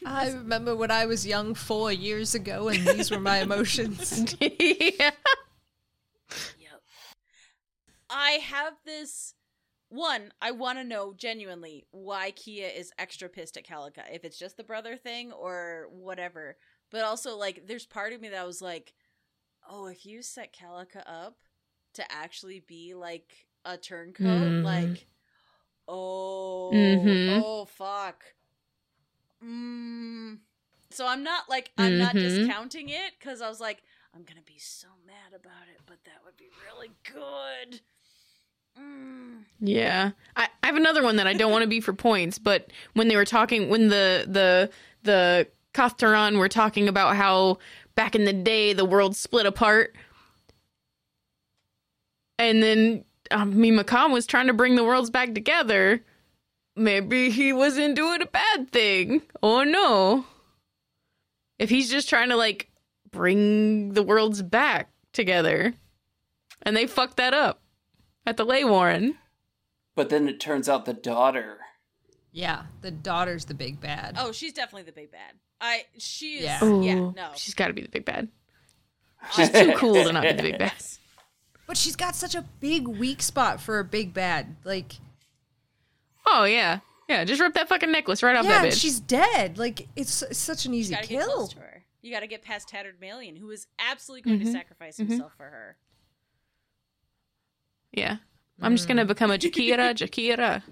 I 0.06 0.30
remember 0.30 0.76
when 0.76 0.92
I 0.92 1.06
was 1.06 1.26
young 1.28 1.54
four 1.54 1.92
years 1.92 2.34
ago, 2.36 2.70
and 2.70 2.86
these 2.88 3.12
were 3.12 3.20
my 3.20 3.40
emotions. 3.40 4.34
yeah. 4.40 5.12
Yep. 6.60 6.82
I 8.10 8.32
have 8.44 8.74
this 8.86 9.34
one. 9.90 10.32
I 10.42 10.52
want 10.52 10.78
to 10.78 10.84
know 10.84 11.14
genuinely 11.14 11.88
why 11.92 12.32
Kia 12.32 12.68
is 12.68 12.92
extra 12.98 13.28
pissed 13.28 13.58
at 13.58 13.66
Calica. 13.68 14.04
If 14.14 14.24
it's 14.24 14.38
just 14.40 14.56
the 14.58 14.64
brother 14.64 14.96
thing 14.98 15.32
or 15.32 15.88
whatever. 15.92 16.58
But 16.92 17.04
also, 17.04 17.36
like, 17.36 17.68
there's 17.68 17.86
part 17.86 18.14
of 18.14 18.22
me 18.22 18.30
that 18.30 18.46
was 18.48 18.62
like, 18.62 18.94
oh, 19.70 19.88
if 19.88 20.06
you 20.06 20.22
set 20.22 20.54
Calica 20.56 21.04
up 21.06 21.38
to 21.96 22.04
actually 22.12 22.62
be 22.66 22.94
like 22.94 23.48
a 23.66 23.78
turncoat, 23.78 24.24
Mhm. 24.26 24.64
like, 24.64 25.08
oh, 25.88 26.72
Mhm. 26.74 27.42
oh, 27.44 27.66
fuck. 27.66 28.24
Mm. 29.44 30.40
So 30.90 31.06
I'm 31.06 31.24
not 31.24 31.48
like 31.50 31.72
I'm 31.78 31.98
not 31.98 32.16
Mhm. 32.16 32.22
discounting 32.22 32.90
it 32.90 33.14
because 33.20 33.42
I 33.42 33.50
was 33.50 33.60
like 33.60 33.84
I'm 34.16 34.24
gonna 34.24 34.42
be 34.42 34.58
so 34.58 34.88
mad 35.06 35.34
about 35.36 35.68
it, 35.72 35.80
but 35.86 36.04
that 36.06 36.24
would 36.26 36.38
be 36.38 36.50
really 36.66 36.90
good. 37.04 37.82
Mm. 38.80 39.44
Yeah. 39.60 40.12
I, 40.36 40.50
I 40.64 40.68
have 40.68 40.76
another 40.76 41.04
one 41.04 41.18
that 41.18 41.28
I 41.28 41.34
don't 41.34 41.52
want 41.52 41.64
to 41.64 41.68
be 41.70 41.82
for 41.82 41.94
points, 41.94 42.40
but 42.40 42.72
when 42.94 43.08
they 43.10 43.16
were 43.16 43.26
talking 43.26 43.70
when 43.70 43.90
the 43.90 44.26
the 44.28 44.72
the 45.04 45.48
Koth 45.74 45.98
Taraan 45.98 46.40
were 46.40 46.50
talking 46.50 46.88
about 46.88 47.16
how 47.16 47.60
back 47.96 48.16
in 48.16 48.26
the 48.26 48.34
day 48.34 48.74
the 48.74 48.86
world 48.86 49.16
split 49.16 49.46
apart 49.46 49.96
and 52.40 52.62
then 52.64 53.04
um, 53.32 53.60
Mima 53.60 53.84
Khan 53.84 54.12
was 54.12 54.26
trying 54.26 54.48
to 54.48 54.54
bring 54.54 54.76
the 54.76 54.84
worlds 54.84 55.10
back 55.10 55.34
together. 55.34 56.02
Maybe 56.76 57.30
he 57.32 57.54
wasn't 57.54 57.96
doing 57.96 58.22
a 58.22 58.26
bad 58.28 58.70
thing. 58.72 59.22
Oh 59.42 59.64
no. 59.64 60.26
If 61.60 61.70
he's 61.70 61.90
just 61.90 62.08
trying 62.10 62.30
to 62.30 62.36
like 62.36 62.70
bring 63.12 63.94
the 63.94 64.04
worlds 64.04 64.42
back 64.42 64.90
together. 65.14 65.74
And 66.64 66.76
they 66.76 66.88
fucked 66.88 67.18
that 67.18 67.34
up 67.34 67.62
at 68.26 68.38
the 68.38 68.46
Lay 68.46 68.64
Warren. 68.64 69.16
But 69.96 70.10
then 70.10 70.28
it 70.28 70.40
turns 70.40 70.68
out 70.70 70.86
the 70.86 70.94
daughter. 70.94 71.58
yeah, 72.32 72.64
the 72.82 72.92
daughter's 72.92 73.46
the 73.46 73.54
big 73.56 73.80
bad. 73.82 74.16
Oh, 74.20 74.32
she's 74.32 74.54
definitely 74.54 74.84
the 74.84 74.92
big 74.92 75.12
bad. 75.12 75.34
I 75.60 75.86
she 75.98 76.36
is 76.40 76.44
Yeah. 76.44 76.80
yeah, 76.82 76.94
no. 77.16 77.30
She's 77.36 77.56
got 77.56 77.68
to 77.68 77.74
be 77.74 77.82
the 77.82 77.90
big 77.90 78.06
bad. 78.06 78.28
She's 79.36 79.50
too 79.50 79.74
cool 79.78 79.96
to 80.04 80.14
not 80.14 80.22
be 80.22 80.32
the 80.34 80.44
big 80.44 80.60
bad. 80.60 80.74
Yes. 81.68 81.76
But 81.76 81.78
she's 81.78 81.96
got 81.96 82.16
such 82.16 82.34
a 82.36 82.44
big 82.60 82.88
weak 82.88 83.22
spot 83.22 83.60
for 83.62 83.80
a 83.80 83.84
big 83.84 84.14
bad. 84.14 84.56
Like, 84.64 84.94
Oh 86.26 86.44
yeah, 86.46 86.80
yeah. 87.08 87.24
Just 87.26 87.42
rip 87.42 87.54
that 87.54 87.68
fucking 87.70 87.92
necklace 87.92 88.22
right 88.24 88.36
off 88.36 88.46
yeah, 88.46 88.62
that 88.64 88.72
bitch. 88.74 88.82
she's 88.82 89.00
dead. 89.00 89.58
Like, 89.58 89.88
it's, 89.96 90.22
it's 90.24 90.38
such 90.40 90.66
an 90.66 90.74
You 90.74 90.80
easy 90.80 90.94
gotta 90.96 91.08
get 91.08 91.20
kill. 91.22 91.34
close 91.36 91.50
to 91.54 91.60
her. 91.60 91.84
You 92.02 92.12
gotta 92.14 92.28
get 92.28 92.42
past 92.42 92.70
Tatterdemalion, 92.70 93.38
who 93.38 93.50
is 93.52 93.68
absolutely 93.80 94.22
going 94.30 94.40
to 94.42 94.46
Mhm. 94.46 94.52
sacrifice 94.52 94.98
Mhm. 94.98 95.10
himself 95.10 95.34
for 95.36 95.44
her. 95.46 95.78
yeah. 97.92 98.18
I'm 98.62 98.76
just 98.76 98.88
gonna 98.88 99.06
become 99.06 99.30
a 99.32 99.38
Jachyra, 99.38 99.94
Jachyra. 99.96 100.64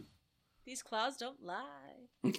These 0.66 0.82
claws 0.82 1.18
don't 1.18 1.41
lie. 1.43 2.08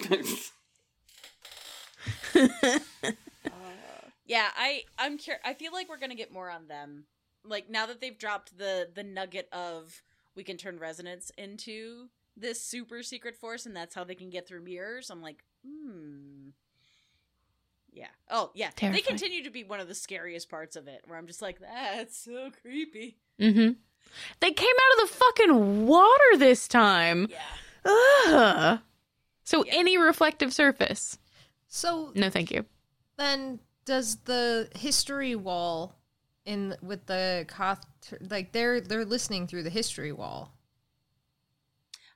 Yeah, 4.28 4.48
I 4.56 4.82
I'm 4.98 5.18
cur- 5.18 5.38
I 5.44 5.54
feel 5.54 5.72
like 5.72 5.88
we're 5.88 5.98
gonna 6.00 6.16
get 6.16 6.32
more 6.32 6.50
on 6.50 6.66
them. 6.66 7.04
Like 7.48 7.70
now 7.70 7.86
that 7.86 8.00
they've 8.00 8.16
dropped 8.18 8.58
the 8.58 8.88
the 8.94 9.02
nugget 9.04 9.48
of 9.52 10.02
we 10.34 10.44
can 10.44 10.56
turn 10.56 10.78
resonance 10.78 11.30
into 11.38 12.08
this 12.36 12.60
super 12.60 13.02
secret 13.02 13.36
force, 13.36 13.64
and 13.66 13.74
that's 13.74 13.94
how 13.94 14.04
they 14.04 14.14
can 14.14 14.28
get 14.30 14.46
through 14.46 14.60
mirrors. 14.62 15.08
I'm 15.10 15.22
like, 15.22 15.42
hmm. 15.66 16.50
Yeah. 17.92 18.08
Oh, 18.30 18.50
yeah. 18.54 18.70
They 18.78 19.00
continue 19.00 19.42
to 19.44 19.50
be 19.50 19.64
one 19.64 19.80
of 19.80 19.88
the 19.88 19.94
scariest 19.94 20.50
parts 20.50 20.76
of 20.76 20.86
it, 20.86 21.02
where 21.06 21.16
I'm 21.16 21.26
just 21.26 21.40
like, 21.40 21.58
that's 21.60 22.18
so 22.18 22.50
creepy. 22.60 23.16
mm-hmm. 23.40 23.72
They 24.40 24.50
came 24.52 24.68
out 24.68 25.02
of 25.02 25.08
the 25.08 25.14
fucking 25.16 25.86
water 25.86 26.36
this 26.36 26.68
time. 26.68 27.28
Yeah. 27.30 27.90
Ugh. 27.90 28.80
So 29.44 29.64
Yeah. 29.64 29.72
any 29.76 29.96
reflective 29.96 30.52
surface. 30.52 31.18
So 31.68 32.12
No, 32.14 32.28
thank 32.28 32.50
you. 32.50 32.66
then, 33.16 33.60
does 33.86 34.16
the 34.24 34.68
history 34.76 35.34
wall 35.34 35.96
in 36.46 36.76
with 36.80 37.06
the 37.06 37.44
Koth 37.48 37.84
like 38.30 38.52
they're 38.52 38.80
they're 38.80 39.04
listening 39.04 39.46
through 39.46 39.64
the 39.64 39.70
history 39.70 40.12
wall? 40.12 40.54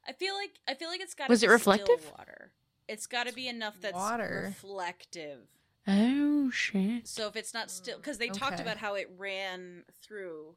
I 0.08 0.12
feel 0.12 0.34
like 0.34 0.52
I 0.66 0.74
feel 0.74 0.88
like 0.88 1.00
it's 1.00 1.14
got 1.14 1.28
Was 1.28 1.42
be 1.42 1.46
it 1.46 1.50
reflective? 1.50 2.00
Still 2.00 2.14
water. 2.16 2.52
It's 2.88 3.06
got 3.06 3.28
to 3.28 3.32
be 3.32 3.46
enough 3.46 3.76
that's 3.80 3.94
Water. 3.94 4.42
reflective. 4.46 5.46
Oh 5.86 6.50
shit. 6.50 7.06
So 7.06 7.28
if 7.28 7.36
it's 7.36 7.54
not 7.54 7.70
still, 7.70 7.96
mm, 7.96 8.00
because 8.00 8.18
they 8.18 8.28
talked 8.28 8.58
about 8.58 8.78
how 8.78 8.94
it 8.94 9.08
ran 9.16 9.84
through. 10.02 10.54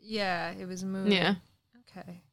Yeah, 0.00 0.52
it 0.52 0.66
was 0.66 0.84
moving. 0.84 1.12
Yeah. 1.12 1.36
Okay. 1.96 2.22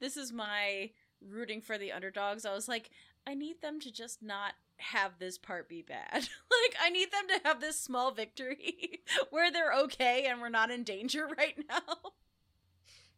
This 0.00 0.16
is 0.16 0.32
my 0.32 0.90
rooting 1.24 1.60
for 1.60 1.78
the 1.78 1.92
underdogs. 1.92 2.44
I 2.44 2.52
was 2.52 2.66
like, 2.66 2.90
I 3.24 3.34
need 3.34 3.62
them 3.62 3.78
to 3.80 3.92
just 3.92 4.20
not 4.20 4.54
have 4.80 5.12
this 5.18 5.38
part 5.38 5.68
be 5.68 5.82
bad. 5.82 6.12
like 6.14 6.74
I 6.82 6.90
need 6.90 7.08
them 7.12 7.26
to 7.28 7.40
have 7.48 7.60
this 7.60 7.78
small 7.78 8.10
victory 8.12 9.00
where 9.30 9.50
they're 9.52 9.72
okay 9.84 10.26
and 10.28 10.40
we're 10.40 10.48
not 10.48 10.70
in 10.70 10.82
danger 10.84 11.26
right 11.38 11.56
now. 11.68 11.80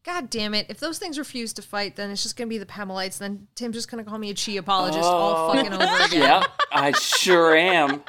God 0.05 0.31
damn 0.31 0.53
it! 0.53 0.67
If 0.69 0.81
those 0.81 0.99
things 0.99 1.17
refuse 1.17 1.53
to 1.53 1.63
fight, 1.63 1.95
then 1.95 2.11
it's 2.11 2.25
just 2.25 2.37
gonna 2.37 2.49
be 2.49 2.59
the 2.59 2.67
Pamelites. 2.67 3.19
Then 3.19 3.47
Tim's 3.55 3.77
just 3.77 3.89
gonna 3.89 4.03
call 4.03 4.19
me 4.19 4.31
a 4.31 4.35
chi 4.35 4.53
apologist 4.53 5.05
all 5.05 5.51
Oh. 5.51 5.55
fucking 5.55 5.73
over 5.73 6.05
again. 6.05 6.21
yeah, 6.23 6.45
I 6.73 6.91
sure 6.93 7.55
am. 7.55 8.03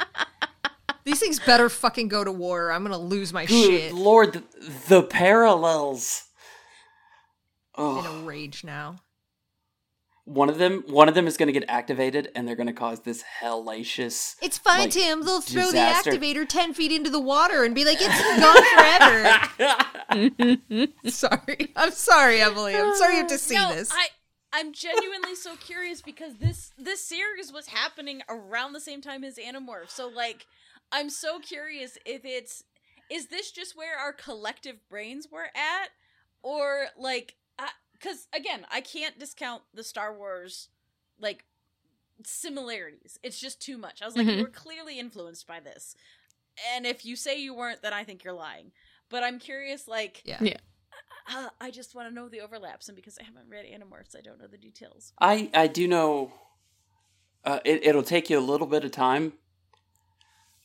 These 1.04 1.20
things 1.20 1.40
better 1.40 1.70
fucking 1.70 2.08
go 2.08 2.24
to 2.24 2.32
war. 2.32 2.68
or 2.68 2.72
I'm 2.72 2.82
gonna 2.84 2.98
lose 2.98 3.32
my 3.32 3.46
Good 3.46 3.66
shit. 3.66 3.94
lord, 3.94 4.34
the, 4.34 4.44
the 4.88 5.04
parallels. 5.04 6.24
in 7.78 7.84
Oh, 7.84 8.22
a 8.22 8.26
rage 8.26 8.64
now. 8.64 8.96
One 10.26 10.50
of 10.50 10.58
them 10.58 10.84
one 10.88 11.10
of 11.10 11.16
them 11.16 11.28
is 11.28 11.36
going 11.36 11.48
to 11.48 11.54
get 11.54 11.70
activated 11.70 12.30
and 12.34 12.48
they're 12.48 12.56
going 12.56 12.68
to 12.68 12.74
cause 12.74 13.02
this 13.02 13.24
hellacious 13.42 14.36
It's 14.42 14.58
fine, 14.58 14.82
like, 14.82 14.92
Tim. 14.92 15.24
They'll 15.24 15.42
throw 15.42 15.66
disaster. 15.66 16.12
the 16.12 16.18
activator 16.18 16.48
ten 16.48 16.74
feet 16.74 16.92
into 16.92 17.10
the 17.10 17.20
water 17.20 17.64
and 17.64 17.76
be 17.76 17.84
like, 17.84 17.98
"It's 18.00 18.22
gone 18.40 18.64
forever." 20.70 20.88
sorry, 21.10 21.72
I'm 21.76 21.92
sorry, 21.92 22.42
Emily. 22.42 22.76
I'm 22.76 22.96
sorry 22.96 23.14
you 23.14 23.20
have 23.20 23.28
to 23.28 23.38
see 23.38 23.56
no, 23.56 23.74
this. 23.74 23.92
I 23.92 24.08
I'm 24.54 24.72
genuinely 24.72 25.36
so 25.36 25.56
curious 25.56 26.02
because 26.02 26.36
this 26.36 26.72
this 26.78 27.04
series 27.04 27.52
was 27.52 27.68
happening 27.68 28.22
around 28.30 28.74
the 28.74 28.80
same 28.80 29.02
time 29.02 29.24
as 29.24 29.38
Animorph. 29.38 29.90
So 29.90 30.08
like 30.08 30.46
I'm 30.92 31.10
so 31.10 31.40
curious 31.40 31.98
if 32.06 32.24
it's 32.24 32.64
is 33.12 33.28
this 33.28 33.52
just 33.52 33.76
where 33.76 33.98
our 33.98 34.14
collective 34.14 34.78
brains 34.90 35.28
were 35.32 35.50
at 35.56 35.90
or 36.44 36.86
like 36.98 37.36
cuz 38.04 38.28
again, 38.34 38.66
I 38.70 38.82
can't 38.82 39.18
discount 39.18 39.64
the 39.74 39.84
Star 39.84 40.16
Wars 40.18 40.70
like 41.20 41.46
similarities. 42.26 43.18
It's 43.24 43.40
just 43.40 43.62
too 43.62 43.78
much. 43.78 44.02
I 44.02 44.06
was 44.06 44.16
like 44.16 44.28
Mhm. 44.28 44.38
you 44.38 44.44
were 44.44 44.50
clearly 44.50 45.00
influenced 45.00 45.48
by 45.48 45.60
this. 45.60 45.96
And 46.74 46.86
if 46.86 47.06
you 47.06 47.16
say 47.16 47.40
you 47.40 47.54
weren't, 47.56 47.82
then 47.82 47.94
I 47.94 48.04
think 48.04 48.24
you're 48.24 48.34
lying. 48.34 48.72
But 49.10 49.24
I'm 49.24 49.40
curious 49.40 49.88
like 49.88 50.22
yeah. 50.26 50.38
Yeah. 50.42 50.58
uh, 51.28 51.50
I 51.60 51.72
just 51.72 51.96
want 51.96 52.08
to 52.10 52.14
know 52.14 52.30
the 52.30 52.42
overlaps, 52.42 52.88
and 52.90 52.96
because 52.96 53.18
I 53.18 53.24
haven't 53.24 53.50
read 53.50 53.66
Animorphs, 53.66 54.16
I 54.16 54.22
don't 54.22 54.40
know 54.40 54.48
the 54.48 54.58
details. 54.58 55.14
I 55.20 55.50
I 55.54 55.68
do 55.68 55.88
know. 55.88 56.34
Uh, 57.46 57.60
it 57.66 57.84
it'll 57.86 58.04
take 58.04 58.30
you 58.30 58.38
a 58.38 58.42
little 58.52 58.68
bit 58.68 58.84
of 58.86 58.92
time. 58.92 59.38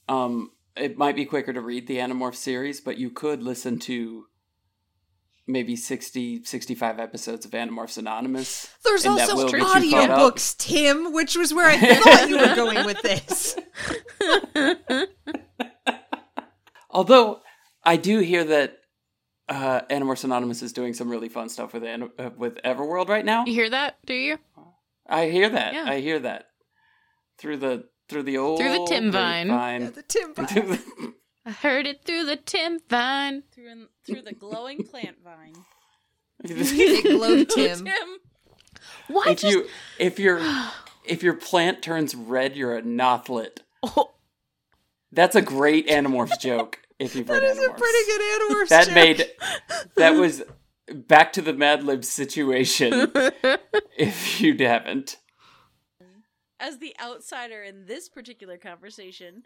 Um, 0.09 0.53
it 0.77 0.97
might 0.97 1.17
be 1.17 1.25
quicker 1.25 1.53
to 1.53 1.61
read 1.61 1.87
the 1.87 1.97
Animorph 1.97 2.35
series, 2.35 2.81
but 2.81 2.99
you 2.99 3.11
could 3.11 3.43
listen 3.43 3.79
to 3.81 4.27
maybe 5.49 5.75
60, 5.75 6.45
65 6.45 7.01
episodes 7.01 7.45
of 7.47 7.53
Animorphs 7.53 7.99
Anonymous. 7.99 8.69
There's 8.85 9.05
and 9.05 9.17
that 9.19 9.31
also 9.31 9.45
will 9.47 9.51
get 9.51 9.83
you 9.85 9.91
caught 9.93 10.11
up. 10.11 10.35
audiobooks, 10.35 10.57
Tim, 10.57 11.13
which 11.13 11.37
was 11.37 11.53
where 11.55 11.67
I 11.67 11.77
thought 11.77 12.29
you 12.29 12.39
were 12.39 12.55
going 12.55 12.85
with 12.87 13.01
this. 13.03 13.57
Although 16.91 17.41
I 17.85 17.97
do 17.97 18.21
hear 18.21 18.45
that 18.45 18.77
uh, 19.49 19.83
Animorphs 19.91 20.25
Anonymous 20.25 20.63
is 20.63 20.73
doing 20.73 20.95
some 20.95 21.09
really 21.09 21.29
fun 21.29 21.49
stuff 21.49 21.73
with 21.73 21.85
An- 21.85 22.11
uh, 22.19 22.31
with 22.37 22.57
Everworld 22.65 23.09
right 23.09 23.25
now. 23.25 23.45
You 23.45 23.53
hear 23.53 23.71
that? 23.71 23.97
Do 24.07 24.15
you? 24.15 24.39
I 25.07 25.29
hear 25.29 25.49
that. 25.49 25.75
Yeah. 25.75 25.85
I 25.87 26.01
hear 26.01 26.19
that 26.21 26.47
through 27.39 27.59
the 27.59 27.85
through 28.09 28.25
the 28.25 28.39
old 28.39 28.59
Through 28.59 28.73
the 28.73 28.87
Tim 28.89 29.13
Vine. 29.13 29.49
grapevine. 29.49 29.93
the 29.93 30.03
Tim. 30.03 30.35
Through 30.47 30.63
the- 30.77 31.15
I 31.49 31.51
heard 31.53 31.87
it 31.87 32.05
through 32.05 32.27
the 32.27 32.37
Tim 32.37 32.79
vine. 32.91 33.43
Through 33.55 33.71
in, 33.71 33.87
through 34.05 34.21
the 34.23 34.35
glowing 34.35 34.85
plant 34.85 35.17
vine. 35.25 35.55
It 36.45 37.03
glowed 37.19 37.49
Tim. 37.49 37.85
Tim. 37.87 38.19
Why 39.09 39.25
if 39.31 39.41
just? 39.41 39.53
you 39.53 39.67
if 39.99 40.19
your 40.21 40.41
if 41.05 41.23
your 41.23 41.35
plant 41.35 41.83
turns 41.83 42.15
red, 42.15 42.55
you're 42.55 42.77
a 42.77 42.83
nothlit. 42.83 43.59
Oh, 43.83 44.13
That's 45.11 45.35
a 45.35 45.43
great 45.43 45.89
Animorphs 45.89 46.39
joke. 46.39 46.81
If 46.99 47.17
you've 47.17 47.29
read 47.31 47.43
That 47.43 47.49
is 47.49 47.59
a 47.59 47.71
pretty 47.71 48.07
good 48.07 48.21
Animorphs 48.21 48.69
that 48.69 48.87
joke. 48.87 48.95
made 48.95 49.27
that 49.97 50.11
was 50.11 50.43
back 50.95 51.33
to 51.33 51.43
the 51.43 51.55
Mad 51.55 51.83
Lib 51.83 52.05
situation. 52.05 53.11
if 53.97 54.41
you 54.41 54.55
haven't, 54.59 55.17
As 56.61 56.79
the 56.79 56.95
outsider 57.03 57.63
in 57.63 57.87
this 57.87 58.09
particular 58.09 58.59
conversation, 58.59 59.45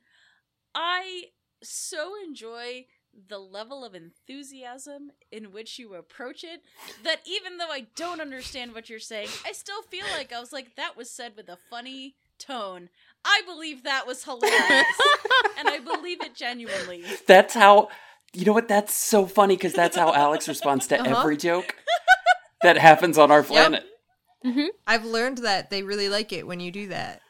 I 0.75 1.27
so 1.63 2.13
enjoy 2.25 2.87
the 3.29 3.39
level 3.39 3.85
of 3.85 3.95
enthusiasm 3.95 5.11
in 5.31 5.53
which 5.53 5.79
you 5.79 5.95
approach 5.95 6.45
it 6.45 6.63
that 7.05 7.21
even 7.27 7.59
though 7.59 7.69
I 7.71 7.87
don't 7.95 8.21
understand 8.21 8.75
what 8.75 8.89
you're 8.89 8.99
saying, 8.99 9.29
I 9.47 9.53
still 9.53 9.83
feel 9.83 10.07
like 10.17 10.33
I 10.33 10.41
was 10.41 10.53
like, 10.53 10.77
that 10.77 10.97
was 10.97 11.11
said 11.11 11.33
with 11.37 11.49
a 11.49 11.59
funny 11.69 12.15
tone. 12.39 12.89
I 13.25 13.43
believe 13.47 13.85
that 13.85 14.07
was 14.07 14.25
hilarious. 14.25 14.87
and 15.59 15.69
I 15.69 15.79
believe 15.79 16.23
it 16.23 16.35
genuinely. 16.35 17.05
that's 17.27 17.55
how. 17.55 17.89
You 18.35 18.47
know 18.47 18.55
what? 18.55 18.67
That's 18.67 18.95
so 18.95 19.27
funny 19.27 19.57
because 19.57 19.75
that's 19.75 19.95
how 19.95 20.15
Alex 20.15 20.49
responds 20.49 20.87
to 20.87 20.99
Uh-huh. 20.99 21.19
every 21.21 21.37
joke 21.37 21.77
that 22.63 22.79
happens 22.79 23.19
on 23.19 23.31
our 23.31 23.43
planet. 23.43 23.85
I've 24.87 25.05
learned 25.05 25.39
that 25.39 25.69
they 25.69 25.83
really 25.83 26.09
like 26.09 26.33
it 26.33 26.47
when 26.47 26.59
you 26.59 26.71
do 26.71 26.89
that. 26.89 27.21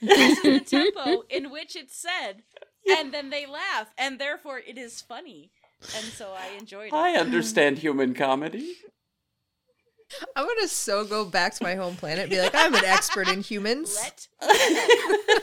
Because 0.00 0.36
of 0.38 0.42
the 0.44 0.60
tempo 0.60 1.22
in 1.30 1.50
which 1.50 1.74
it's 1.74 1.96
said, 1.96 2.42
and 2.98 3.12
then 3.12 3.30
they 3.30 3.46
laugh, 3.46 3.88
and 3.96 4.18
therefore 4.18 4.60
it 4.66 4.78
is 4.78 5.00
funny. 5.00 5.50
And 5.96 6.04
so 6.06 6.34
I 6.36 6.58
enjoyed 6.58 6.88
it. 6.88 6.94
I 6.94 7.14
understand 7.14 7.78
human 7.78 8.14
comedy. 8.14 8.74
I'm 10.34 10.46
gonna 10.46 10.68
so 10.68 11.04
go 11.04 11.24
back 11.24 11.54
to 11.54 11.62
my 11.62 11.74
home 11.74 11.94
planet 11.96 12.24
and 12.24 12.30
be 12.30 12.40
like, 12.40 12.54
I'm 12.54 12.74
an 12.74 12.84
expert 12.84 13.28
in 13.28 13.42
humans. 13.42 13.96
Let 14.40 15.42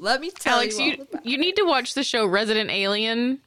Let 0.00 0.20
me 0.20 0.30
tell 0.30 0.58
Alex, 0.58 0.78
you, 0.78 0.92
you 0.92 1.06
you 1.22 1.38
need 1.38 1.56
to 1.56 1.64
watch 1.64 1.94
the 1.94 2.02
show 2.02 2.26
Resident 2.26 2.70
Alien. 2.70 3.40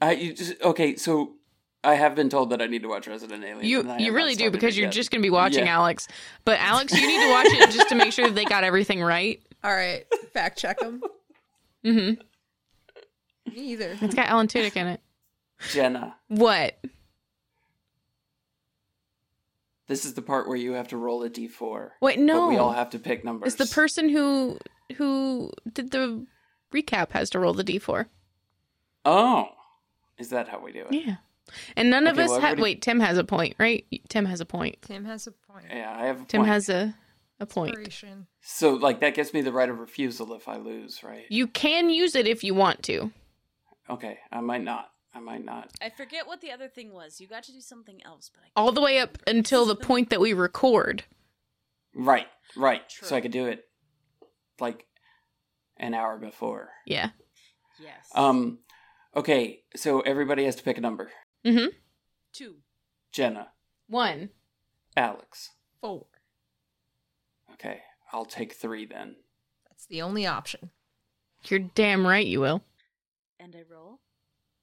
I 0.00 0.12
you 0.12 0.32
just 0.32 0.60
okay. 0.62 0.96
So 0.96 1.32
I 1.88 1.94
have 1.94 2.14
been 2.14 2.28
told 2.28 2.50
that 2.50 2.60
I 2.60 2.66
need 2.66 2.82
to 2.82 2.88
watch 2.88 3.06
Resident 3.08 3.42
Alien. 3.42 3.64
You 3.64 3.94
you 3.98 4.12
really 4.12 4.34
do 4.34 4.50
because 4.50 4.76
you're 4.76 4.86
yet. 4.88 4.92
just 4.92 5.10
going 5.10 5.22
to 5.22 5.26
be 5.26 5.30
watching 5.30 5.64
Yeah. 5.64 5.76
Alex. 5.76 6.06
But 6.44 6.58
Alex, 6.60 6.92
you 6.92 7.06
need 7.06 7.20
to 7.26 7.30
watch 7.30 7.46
it 7.48 7.70
just 7.70 7.88
to 7.88 7.94
make 7.94 8.12
sure 8.12 8.26
that 8.26 8.34
they 8.34 8.44
got 8.44 8.62
everything 8.62 9.02
right. 9.02 9.42
All 9.64 9.72
right, 9.74 10.04
fact 10.34 10.58
check 10.58 10.78
them. 10.80 11.00
hmm 11.82 11.90
Me 11.90 12.16
either. 13.54 13.96
It's 14.02 14.14
got 14.14 14.28
Alan 14.28 14.48
Tudyk 14.48 14.76
in 14.76 14.86
it. 14.86 15.00
Jenna. 15.70 16.14
What? 16.28 16.78
This 19.86 20.04
is 20.04 20.12
the 20.12 20.22
part 20.22 20.46
where 20.46 20.56
you 20.58 20.72
have 20.72 20.88
to 20.88 20.98
roll 20.98 21.22
a 21.22 21.30
d4. 21.30 21.92
Wait, 22.02 22.18
no. 22.18 22.42
But 22.42 22.48
we 22.48 22.56
all 22.58 22.72
have 22.72 22.90
to 22.90 22.98
pick 22.98 23.24
numbers. 23.24 23.54
It's 23.54 23.70
the 23.70 23.74
person 23.74 24.10
who 24.10 24.58
who 24.96 25.50
did 25.72 25.90
the 25.90 26.26
recap 26.72 27.12
has 27.12 27.30
to 27.30 27.38
roll 27.38 27.54
the 27.54 27.64
d4. 27.64 28.06
Oh, 29.06 29.48
is 30.18 30.28
that 30.28 30.48
how 30.48 30.60
we 30.60 30.72
do 30.72 30.84
it? 30.90 30.92
Yeah. 31.06 31.16
And 31.76 31.90
none 31.90 32.06
of 32.06 32.18
us 32.18 32.28
well, 32.28 32.40
ha- 32.40 32.46
everybody- 32.48 32.62
wait, 32.62 32.82
Tim 32.82 33.00
has 33.00 33.18
a 33.18 33.24
point, 33.24 33.54
right? 33.58 33.84
Tim 34.08 34.24
has 34.26 34.40
a 34.40 34.46
point. 34.46 34.82
Tim 34.82 35.04
has 35.04 35.26
a 35.26 35.32
point. 35.32 35.66
Yeah, 35.70 35.94
I 35.96 36.06
have 36.06 36.22
a 36.22 36.24
Tim 36.24 36.40
point. 36.40 36.52
has 36.52 36.68
a 36.68 36.94
a 37.40 37.46
point. 37.46 37.76
So, 38.40 38.74
like, 38.74 39.00
that 39.00 39.14
gives 39.14 39.32
me 39.32 39.42
the 39.42 39.52
right 39.52 39.68
of 39.68 39.78
refusal 39.78 40.32
if 40.34 40.48
I 40.48 40.56
lose, 40.56 41.02
right? 41.04 41.24
You 41.28 41.46
can 41.46 41.90
use 41.90 42.14
it 42.16 42.26
if 42.26 42.42
you 42.42 42.54
want 42.54 42.82
to. 42.84 43.12
Okay, 43.88 44.18
I 44.32 44.40
might 44.40 44.64
not. 44.64 44.90
I 45.14 45.20
might 45.20 45.44
not. 45.44 45.70
I 45.80 45.90
forget 45.90 46.26
what 46.26 46.40
the 46.40 46.50
other 46.50 46.68
thing 46.68 46.92
was. 46.92 47.20
You 47.20 47.26
got 47.26 47.44
to 47.44 47.52
do 47.52 47.60
something 47.60 48.00
else, 48.04 48.30
but 48.32 48.42
I 48.44 48.48
All 48.56 48.72
the 48.72 48.80
way 48.80 48.98
up 48.98 49.18
until 49.26 49.64
the 49.66 49.76
point 49.76 50.10
that 50.10 50.20
we 50.20 50.32
record. 50.32 51.04
Right, 51.94 52.26
right. 52.56 52.82
So 53.02 53.16
I 53.16 53.20
could 53.20 53.32
do 53.32 53.46
it 53.46 53.64
like 54.60 54.86
an 55.78 55.94
hour 55.94 56.18
before. 56.18 56.70
Yeah. 56.86 57.10
yes. 57.80 58.06
Um, 58.14 58.58
okay, 59.16 59.60
so 59.74 60.00
everybody 60.00 60.44
has 60.44 60.56
to 60.56 60.62
pick 60.62 60.76
a 60.76 60.80
number. 60.82 61.10
Mhm. 61.44 61.68
two. 62.32 62.56
Jenna, 63.12 63.52
One. 63.88 64.30
Alex. 64.96 65.50
Four. 65.80 66.06
Okay, 67.54 67.82
I'll 68.12 68.24
take 68.26 68.52
three 68.52 68.84
then. 68.86 69.16
That's 69.68 69.86
the 69.86 70.02
only 70.02 70.26
option. 70.26 70.70
You're 71.44 71.60
damn 71.60 72.06
right 72.06 72.26
you 72.26 72.40
will. 72.40 72.62
And 73.40 73.54
I 73.56 73.62
roll 73.70 74.00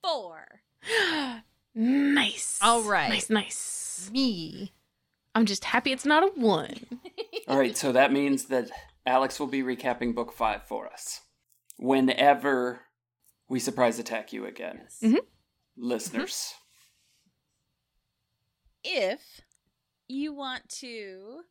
four. 0.04 0.62
nice. 1.74 2.60
All 2.62 2.82
right. 2.84 3.10
Nice, 3.10 3.30
nice. 3.30 4.10
Me. 4.14 4.74
I'm 5.34 5.46
just 5.46 5.66
happy 5.66 5.92
it's 5.92 6.06
not 6.06 6.24
a 6.24 6.28
one. 6.40 6.86
All 7.48 7.58
right, 7.58 7.76
so 7.76 7.92
that 7.92 8.12
means 8.14 8.46
that 8.46 8.70
Alex 9.06 9.40
will 9.40 9.48
be 9.48 9.62
recapping 9.64 10.14
book 10.16 10.32
five 10.34 10.64
for 10.64 10.88
us. 10.88 11.22
Whenever 11.78 12.82
we 13.50 13.60
surprise 13.60 14.00
attack 14.00 14.32
you 14.34 14.46
again, 14.46 14.80
Yes. 14.84 15.00
Mhm. 15.02 15.20
listeners. 15.76 16.54
If 18.88 19.42
you 20.08 20.32
want 20.32 20.70
to 20.82 21.42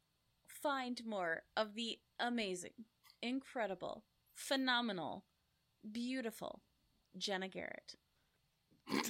find 0.46 1.04
more 1.04 1.42
of 1.56 1.74
the 1.74 1.98
amazing, 2.20 2.84
incredible, 3.20 4.04
phenomenal, 4.32 5.24
beautiful 5.90 6.62
Jenna 7.18 7.48
Garrett, 7.48 7.96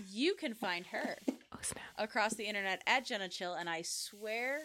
you 0.09 0.35
can 0.35 0.55
find 0.55 0.87
her 0.87 1.19
Oh 1.53 1.59
across 1.99 2.35
the 2.35 2.47
internet 2.47 2.83
at 2.87 3.05
Jenna 3.05 3.29
Chill, 3.29 3.55
and 3.55 3.69
I 3.69 3.83
swear 3.83 4.61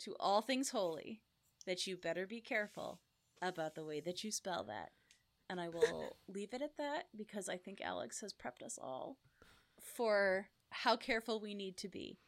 to 0.00 0.14
all 0.18 0.40
things 0.40 0.70
holy 0.70 1.20
that 1.66 1.86
you 1.86 1.96
better 1.96 2.26
be 2.26 2.40
careful 2.40 3.00
about 3.42 3.74
the 3.74 3.84
way 3.84 4.00
that 4.00 4.24
you 4.24 4.30
spell 4.30 4.64
that. 4.64 4.90
And 5.50 5.60
I 5.60 5.68
will 5.68 6.16
leave 6.28 6.54
it 6.54 6.62
at 6.62 6.76
that 6.78 7.08
because 7.16 7.48
I 7.48 7.56
think 7.56 7.80
Alex 7.80 8.20
has 8.20 8.32
prepped 8.32 8.64
us 8.64 8.78
all 8.80 9.18
for 9.80 10.46
how 10.70 10.96
careful 10.96 11.40
we 11.40 11.54
need 11.54 11.76
to 11.78 11.88
be. 11.88 12.18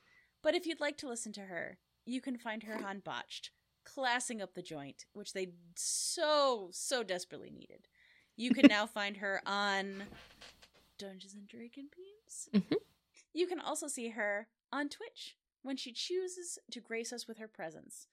But 0.43 0.55
if 0.55 0.67
you'd 0.67 0.81
like 0.81 0.97
to 0.99 1.09
listen 1.09 1.33
to 1.35 1.43
her, 1.43 1.79
you 2.05 2.21
can 2.21 2.37
find 2.37 2.65
her 2.65 2.75
on 2.85 3.01
Botched, 3.01 3.51
classing 3.85 4.41
up 4.43 4.55
the 4.55 4.63
joint, 4.63 5.07
which 5.13 5.33
they 5.33 5.53
so, 5.77 6.69
so 6.73 7.03
desperately 7.03 7.51
needed. 7.51 7.89
You 8.37 8.53
can 8.53 8.67
now 8.69 8.87
find 8.99 9.19
her 9.19 9.41
on 9.47 10.05
Dungeons 10.99 11.35
and 11.35 11.47
Dragon 11.47 11.89
Beams. 11.95 12.49
Mhm. 12.53 12.77
You 13.33 13.47
can 13.47 13.61
also 13.61 13.87
see 13.89 14.11
her 14.11 14.49
on 14.73 14.89
Twitch 14.89 15.37
when 15.63 15.77
she 15.77 15.93
chooses 15.93 16.59
to 16.71 16.81
grace 16.81 17.13
us 17.13 17.27
with 17.29 17.39
her 17.39 17.49
presence. 17.49 18.09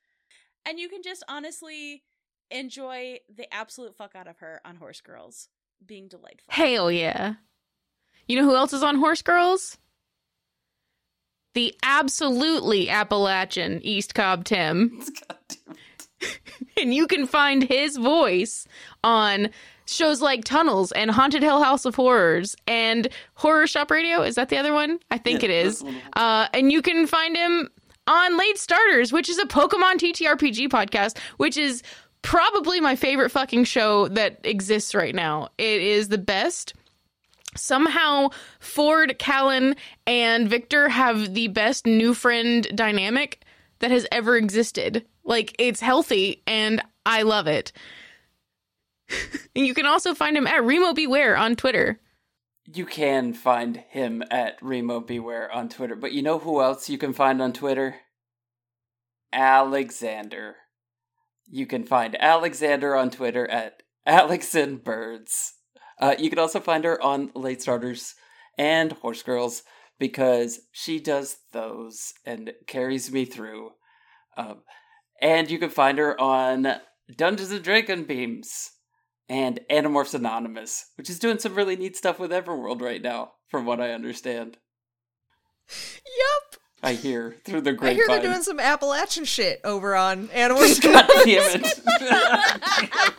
And 0.65 0.79
you 0.79 0.87
can 0.87 1.01
just 1.01 1.23
honestly 1.27 2.03
enjoy 2.51 3.19
the 3.33 3.51
absolute 3.53 3.95
fuck 3.95 4.15
out 4.15 4.27
of 4.27 4.37
her 4.39 4.61
on 4.65 4.75
Horse 4.75 5.01
Girls 5.01 5.49
being 5.85 6.07
delightful. 6.07 6.47
Hell 6.53 6.91
yeah. 6.91 7.35
You 8.27 8.37
know 8.37 8.43
who 8.43 8.55
else 8.55 8.73
is 8.73 8.83
on 8.83 8.97
Horse 8.99 9.21
Girls? 9.21 9.77
The 11.53 11.73
absolutely 11.83 12.89
Appalachian 12.89 13.81
East 13.83 14.13
Cobb 14.15 14.45
Tim. 14.45 14.99
God 15.27 15.37
damn 15.47 15.75
it. 16.21 16.39
and 16.77 16.93
you 16.93 17.07
can 17.07 17.25
find 17.27 17.63
his 17.63 17.97
voice 17.97 18.67
on 19.03 19.49
shows 19.85 20.21
like 20.21 20.43
Tunnels 20.43 20.91
and 20.91 21.09
Haunted 21.09 21.41
Hill 21.41 21.63
House 21.63 21.85
of 21.85 21.95
Horrors 21.95 22.55
and 22.67 23.07
Horror 23.35 23.65
Shop 23.67 23.89
Radio. 23.89 24.21
Is 24.21 24.35
that 24.35 24.49
the 24.49 24.57
other 24.57 24.73
one? 24.73 24.99
I 25.09 25.17
think 25.17 25.41
Yeah, 25.41 25.49
it 25.49 25.51
is. 25.65 25.79
that's 25.79 25.83
one 25.83 25.95
of 25.95 26.01
them. 26.03 26.11
Uh, 26.15 26.47
and 26.53 26.71
you 26.71 26.81
can 26.83 27.07
find 27.07 27.35
him 27.35 27.69
on 28.05 28.37
Late 28.37 28.57
Starters, 28.57 29.11
which 29.11 29.29
is 29.29 29.37
a 29.39 29.45
Pokemon 29.45 29.95
TTRPG 29.95 30.67
podcast, 30.69 31.17
which 31.37 31.57
is 31.57 31.81
probably 32.21 32.79
my 32.81 32.95
favorite 32.95 33.29
fucking 33.31 33.63
show 33.63 34.07
that 34.09 34.39
exists 34.43 34.93
right 34.93 35.15
now. 35.15 35.49
It 35.57 35.81
is 35.81 36.09
the 36.09 36.17
best. 36.17 36.73
Somehow, 37.55 38.29
Ford, 38.59 39.17
Callan, 39.17 39.75
and 40.05 40.49
Victor 40.49 40.89
have 40.89 41.33
the 41.33 41.47
best 41.47 41.85
new 41.85 42.13
friend 42.13 42.67
dynamic 42.75 43.43
that 43.79 43.91
has 43.91 44.05
ever 44.11 44.37
existed. 44.37 45.05
Like, 45.23 45.55
it's 45.57 45.79
healthy, 45.79 46.43
and 46.45 46.81
I 47.05 47.23
love 47.23 47.47
it. 47.47 47.71
you 49.55 49.73
can 49.73 49.85
also 49.85 50.13
find 50.13 50.37
him 50.37 50.47
at 50.47 50.63
Remo 50.63 50.93
Beware 50.93 51.35
on 51.35 51.55
Twitter. 51.55 51.99
You 52.71 52.85
can 52.85 53.33
find 53.33 53.77
him 53.77 54.23
at 54.29 54.57
Remo 54.61 54.99
Beware 54.99 55.51
on 55.51 55.69
Twitter, 55.69 55.95
but 55.95 56.11
you 56.11 56.21
know 56.21 56.37
who 56.37 56.61
else 56.61 56.87
you 56.87 56.99
can 56.99 57.13
find 57.13 57.41
on 57.41 57.51
Twitter? 57.51 57.95
Alexander. 59.33 60.55
You 61.47 61.65
can 61.65 61.83
find 61.83 62.15
Alexander 62.21 62.95
on 62.95 63.09
Twitter 63.09 63.49
at 63.49 63.81
Alex 64.05 64.53
and 64.53 64.83
Birds. 64.83 65.53
Uh, 65.99 66.15
you 66.17 66.29
can 66.29 66.39
also 66.39 66.59
find 66.59 66.83
her 66.83 67.01
on 67.01 67.31
Late 67.35 67.61
Starters 67.61 68.15
and 68.57 68.93
Horse 68.93 69.21
Girls 69.21 69.63
because 69.99 70.61
she 70.71 70.99
does 70.99 71.37
those 71.51 72.13
and 72.25 72.53
carries 72.67 73.11
me 73.11 73.25
through. 73.25 73.71
Um, 74.37 74.61
and 75.21 75.51
you 75.51 75.59
can 75.59 75.69
find 75.69 75.97
her 75.97 76.19
on 76.19 76.75
Dungeons 77.15 77.51
and 77.51 77.63
Dragon 77.63 78.03
Beams 78.05 78.71
and 79.27 79.59
Animorphs 79.69 80.13
Anonymous, 80.15 80.85
which 80.95 81.09
is 81.09 81.19
doing 81.19 81.37
some 81.39 81.55
really 81.55 81.75
neat 81.75 81.95
stuff 81.97 82.19
with 82.19 82.31
Everworld 82.31 82.81
right 82.81 83.01
now, 83.01 83.33
from 83.49 83.65
what 83.65 83.81
I 83.81 83.91
understand. 83.91 84.57
Yup. 85.69 86.59
I 86.81 86.93
hear 86.93 87.35
through 87.43 87.61
the 87.61 87.73
grapevine. 87.73 87.89
I 87.89 87.93
hear 87.93 88.07
they're 88.07 88.31
doing 88.31 88.43
some 88.43 88.59
Appalachian 88.59 89.25
shit 89.25 89.59
over 89.65 89.95
on 89.95 90.27
Animorphs. 90.33 90.81
God 90.81 91.05
damn 91.25 91.61
it! 91.61 91.81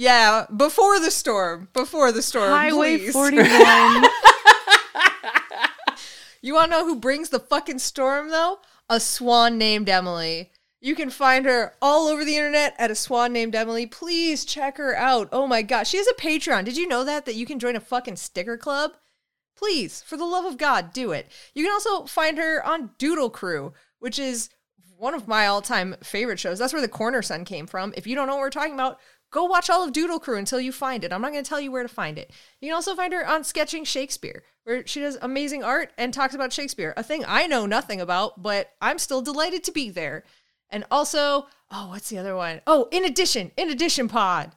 yeah, 0.00 0.46
before 0.56 0.98
the 0.98 1.10
storm. 1.10 1.68
Before 1.74 2.10
the 2.10 2.22
storm. 2.22 2.50
Highway 2.50 2.96
please. 2.96 3.12
41. 3.12 4.04
You 6.42 6.54
want 6.54 6.72
to 6.72 6.78
know 6.78 6.86
who 6.86 6.96
brings 6.96 7.28
the 7.28 7.38
fucking 7.38 7.80
storm, 7.80 8.30
though? 8.30 8.60
A 8.88 8.98
swan 8.98 9.58
named 9.58 9.90
Emily. 9.90 10.52
You 10.80 10.94
can 10.94 11.10
find 11.10 11.44
her 11.44 11.74
all 11.82 12.08
over 12.08 12.24
the 12.24 12.34
internet 12.36 12.74
at 12.78 12.90
a 12.90 12.94
swan 12.94 13.34
named 13.34 13.54
Emily. 13.54 13.84
Please 13.84 14.46
check 14.46 14.78
her 14.78 14.96
out. 14.96 15.28
Oh 15.32 15.46
my 15.46 15.60
god. 15.60 15.86
She 15.86 15.98
has 15.98 16.06
a 16.06 16.14
Patreon. 16.14 16.64
Did 16.64 16.78
you 16.78 16.88
know 16.88 17.04
that? 17.04 17.26
That 17.26 17.34
you 17.34 17.44
can 17.44 17.58
join 17.58 17.76
a 17.76 17.80
fucking 17.80 18.16
sticker 18.16 18.56
club? 18.56 18.92
Please, 19.54 20.00
for 20.00 20.16
the 20.16 20.24
love 20.24 20.46
of 20.46 20.56
God, 20.56 20.94
do 20.94 21.12
it. 21.12 21.30
You 21.52 21.62
can 21.62 21.74
also 21.74 22.06
find 22.06 22.38
her 22.38 22.64
on 22.66 22.92
Doodle 22.96 23.28
Crew, 23.28 23.74
which 23.98 24.18
is 24.18 24.48
one 24.96 25.12
of 25.12 25.28
my 25.28 25.46
all 25.46 25.60
time 25.60 25.96
favorite 26.02 26.38
shows. 26.38 26.58
That's 26.58 26.72
where 26.72 26.80
the 26.80 26.88
Corner 26.88 27.20
Sun 27.20 27.44
came 27.44 27.66
from. 27.66 27.92
If 27.98 28.06
you 28.06 28.14
don't 28.14 28.26
know 28.26 28.36
what 28.36 28.40
we're 28.40 28.50
talking 28.50 28.72
about, 28.72 28.98
go 29.30 29.44
watch 29.44 29.70
all 29.70 29.84
of 29.84 29.92
Doodle 29.92 30.20
Crew 30.20 30.36
until 30.38 30.60
you 30.60 30.72
find 30.72 31.04
it. 31.04 31.12
I'm 31.12 31.20
not 31.22 31.32
going 31.32 31.42
to 31.44 31.48
tell 31.48 31.60
you 31.60 31.70
where 31.72 31.82
to 31.82 31.88
find 31.88 32.18
it. 32.18 32.30
You 32.60 32.68
can 32.68 32.74
also 32.74 32.94
find 32.94 33.12
her 33.12 33.26
on 33.26 33.44
Sketching 33.44 33.84
Shakespeare, 33.84 34.42
where 34.64 34.86
she 34.86 35.00
does 35.00 35.18
amazing 35.22 35.62
art 35.64 35.92
and 35.96 36.12
talks 36.12 36.34
about 36.34 36.52
Shakespeare, 36.52 36.92
a 36.96 37.02
thing 37.02 37.24
I 37.26 37.46
know 37.46 37.66
nothing 37.66 38.00
about, 38.00 38.42
but 38.42 38.70
I'm 38.80 38.98
still 38.98 39.22
delighted 39.22 39.64
to 39.64 39.72
be 39.72 39.90
there. 39.90 40.24
And 40.68 40.84
also, 40.90 41.46
oh, 41.70 41.88
what's 41.88 42.08
the 42.10 42.18
other 42.18 42.36
one? 42.36 42.60
Oh, 42.66 42.88
In 42.92 43.04
Addition, 43.04 43.50
In 43.56 43.70
Addition 43.70 44.08
Pod. 44.08 44.52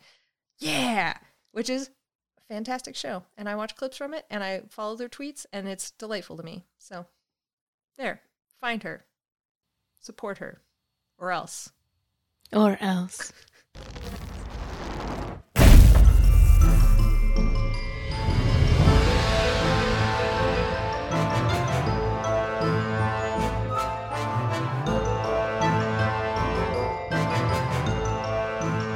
Yeah, 0.60 1.18
which 1.52 1.70
is 1.70 1.90
a 2.38 2.54
fantastic 2.54 2.96
show. 2.96 3.24
And 3.38 3.50
I 3.50 3.56
watch 3.56 3.76
clips 3.76 3.98
from 3.98 4.14
it 4.14 4.26
and 4.30 4.44
I 4.44 4.62
follow 4.70 4.96
their 4.96 5.10
tweets, 5.10 5.46
and 5.52 5.68
it's 5.68 5.92
delightful 5.92 6.38
to 6.38 6.44
me. 6.44 6.66
So, 6.78 7.06
there, 7.98 8.22
find 8.62 8.84
her, 8.84 9.06
support 10.00 10.38
her, 10.40 10.62
or 11.18 11.32
else. 11.32 11.72
or 12.52 12.78
else. 12.80 13.34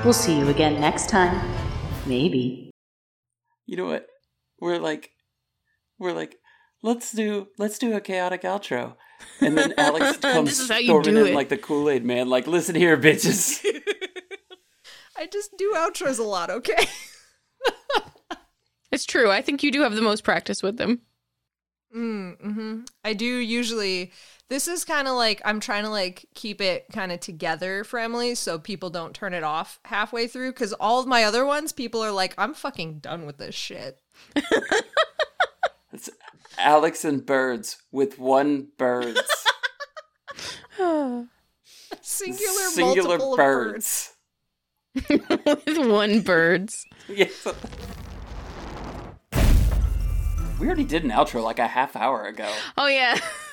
We'll 0.08 0.14
see 0.14 0.40
you 0.40 0.48
again 0.48 0.80
next 0.80 1.10
time. 1.10 1.54
Maybe. 2.06 2.72
you 3.66 3.76
know 3.76 3.88
what? 3.88 4.08
We're 4.62 4.78
like, 4.78 5.12
we're 6.00 6.14
like, 6.14 6.38
let's 6.82 7.12
do 7.12 7.50
let's 7.58 7.78
do 7.78 7.94
a 7.94 8.00
chaotic 8.00 8.44
outro, 8.44 8.96
and 9.42 9.58
then 9.58 9.74
Alex 9.78 10.16
comes 10.20 10.50
This 10.52 10.60
is 10.62 10.70
how 10.70 10.78
you 10.78 10.86
storming 10.86 11.18
in 11.18 11.28
it. 11.28 11.36
like 11.36 11.50
the 11.50 11.58
Kool 11.58 11.90
Aid 11.90 12.06
Man, 12.06 12.30
like, 12.30 12.48
listen 12.48 12.74
here, 12.74 12.96
bitches. 12.96 13.62
I 15.18 15.26
just 15.26 15.52
do 15.58 15.74
outros 15.76 16.20
a 16.20 16.24
lot, 16.24 16.52
okay? 16.52 16.88
It's 18.94 19.04
true. 19.04 19.30
I 19.30 19.42
think 19.42 19.62
you 19.62 19.72
do 19.72 19.82
have 19.82 19.94
the 19.94 20.02
most 20.02 20.24
practice 20.24 20.64
with 20.64 20.78
them. 20.78 21.02
Mm, 21.94 22.40
hmm 22.40 22.80
I 23.04 23.12
do 23.12 23.26
usually. 23.26 24.14
This 24.50 24.70
is 24.70 24.86
kind 24.86 25.08
of 25.10 25.16
like 25.16 25.42
I'm 25.44 25.60
trying 25.60 25.84
to 25.84 25.90
like 25.90 26.26
keep 26.34 26.62
it 26.62 26.86
kind 26.94 27.12
of 27.12 27.20
together 27.20 27.84
for 27.84 28.00
Emily, 28.00 28.34
so 28.34 28.58
people 28.58 28.90
don't 28.90 29.14
turn 29.14 29.34
it 29.34 29.44
off 29.44 29.80
halfway 29.86 30.28
through. 30.28 30.52
Because 30.52 30.72
all 30.74 31.02
of 31.02 31.08
my 31.08 31.24
other 31.26 31.46
ones, 31.46 31.74
people 31.74 32.02
are 32.02 32.12
like, 32.12 32.34
"I'm 32.38 32.54
fucking 32.54 33.00
done 33.00 33.26
with 33.26 33.38
this 33.38 33.56
shit." 33.56 34.00
It's 35.94 36.10
Alex 36.58 37.04
and 37.04 37.26
Birds 37.26 37.78
with 37.92 38.20
one 38.20 38.68
birds, 38.78 39.22
Singular, 42.02 42.70
singular 42.70 43.18
multiple 43.18 43.34
of 43.34 43.38
birds. 43.38 44.14
birds. 44.96 45.10
with 45.66 45.88
one 45.88 46.22
birds. 46.22 46.86
Yes. 47.10 47.48
We 50.60 50.66
already 50.68 50.86
did 50.86 51.04
an 51.04 51.12
outro 51.12 51.44
like 51.44 51.60
a 51.60 51.68
half 51.68 51.96
hour 51.96 52.26
ago. 52.26 52.52
Oh 52.78 52.88
yeah. 52.88 53.18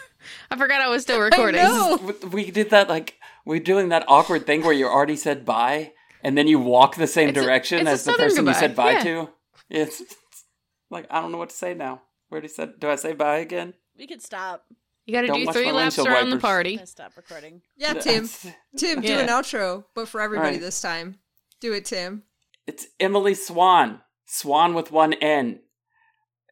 I 0.50 0.56
forgot 0.56 0.80
I 0.80 0.88
was 0.88 1.02
still 1.02 1.20
recording. 1.28 1.62
know. 1.62 1.96
We- 2.22 2.28
We 2.28 2.50
did 2.50 2.70
that 2.70 2.88
like 2.88 3.18
we're 3.44 3.60
doing 3.60 3.88
that 3.90 4.04
awkward 4.08 4.46
thing 4.46 4.62
where 4.62 4.72
you 4.72 4.86
already 4.86 5.16
said 5.16 5.44
bye 5.44 5.92
and 6.22 6.36
then 6.38 6.46
you 6.48 6.58
walk 6.58 6.96
the 6.96 7.06
same 7.06 7.28
It's 7.30 7.38
a- 7.38 7.42
direction 7.42 7.80
it's 7.80 7.88
a 7.88 7.92
as 7.92 8.04
the 8.04 8.10
southern 8.12 8.28
person 8.28 8.46
you 8.46 8.54
said 8.54 8.74
bye 8.76 8.92
yeah. 8.92 9.02
to. 9.04 9.28
It's, 9.70 10.00
it's 10.00 10.16
like 10.90 11.06
I 11.10 11.20
don't 11.20 11.32
know 11.32 11.38
what 11.38 11.50
to 11.50 11.56
say 11.56 11.74
now. 11.74 12.02
Where 12.28 12.40
do 12.40 12.46
you 12.46 12.52
said? 12.52 12.80
Do 12.80 12.88
I 12.90 12.96
say 12.96 13.12
bye 13.12 13.38
again? 13.38 13.74
We 13.96 14.06
could 14.06 14.22
stop. 14.22 14.64
You 15.06 15.12
got 15.12 15.20
to 15.20 15.26
Don't 15.28 15.40
do 15.40 15.46
watch 15.46 15.54
three 15.54 15.66
my 15.66 15.72
laps 15.72 15.96
windshield 15.98 16.08
around 16.08 16.30
the 16.30 16.36
wipers. 16.36 16.44
I'm 16.44 16.50
party. 16.50 16.74
gonna 16.76 16.86
stop 16.86 17.12
recording. 17.16 17.60
Yeah, 17.76 17.92
Tim. 17.92 18.28
Tim, 18.76 19.00
do 19.02 19.08
Yeah. 19.08 19.18
an 19.20 19.28
outro, 19.28 19.84
but 19.94 20.08
for 20.08 20.20
everybody 20.22 20.48
Alright. 20.48 20.60
this 20.62 20.80
time. 20.80 21.18
Do 21.60 21.72
it, 21.74 21.84
Tim. 21.84 22.22
It's 22.66 22.86
Emily 22.98 23.34
Swan. 23.34 24.00
Swan 24.24 24.72
with 24.74 24.90
one 24.90 25.12
N. 25.12 25.60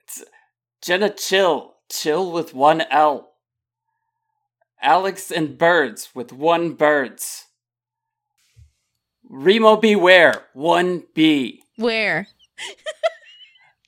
It's 0.02 0.22
Jenna 0.82 1.08
Chill. 1.10 1.76
Chill 1.90 2.30
with 2.30 2.52
one 2.54 2.82
L. 2.90 3.31
Alex 4.82 5.30
and 5.30 5.56
Birds 5.56 6.10
with 6.14 6.32
one 6.32 6.72
Birds. 6.72 7.46
Remo 9.28 9.76
Beware, 9.76 10.46
one 10.52 11.04
B. 11.14 11.62
Where? 11.76 12.26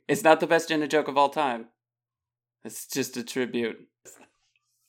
It's 0.07 0.22
not 0.22 0.40
the 0.40 0.47
best 0.47 0.68
Jenna 0.68 0.86
joke 0.86 1.09
of 1.09 1.18
all 1.18 1.28
time. 1.28 1.66
It's 2.64 2.86
just 2.86 3.16
a 3.16 3.24
tribute. 3.24 3.88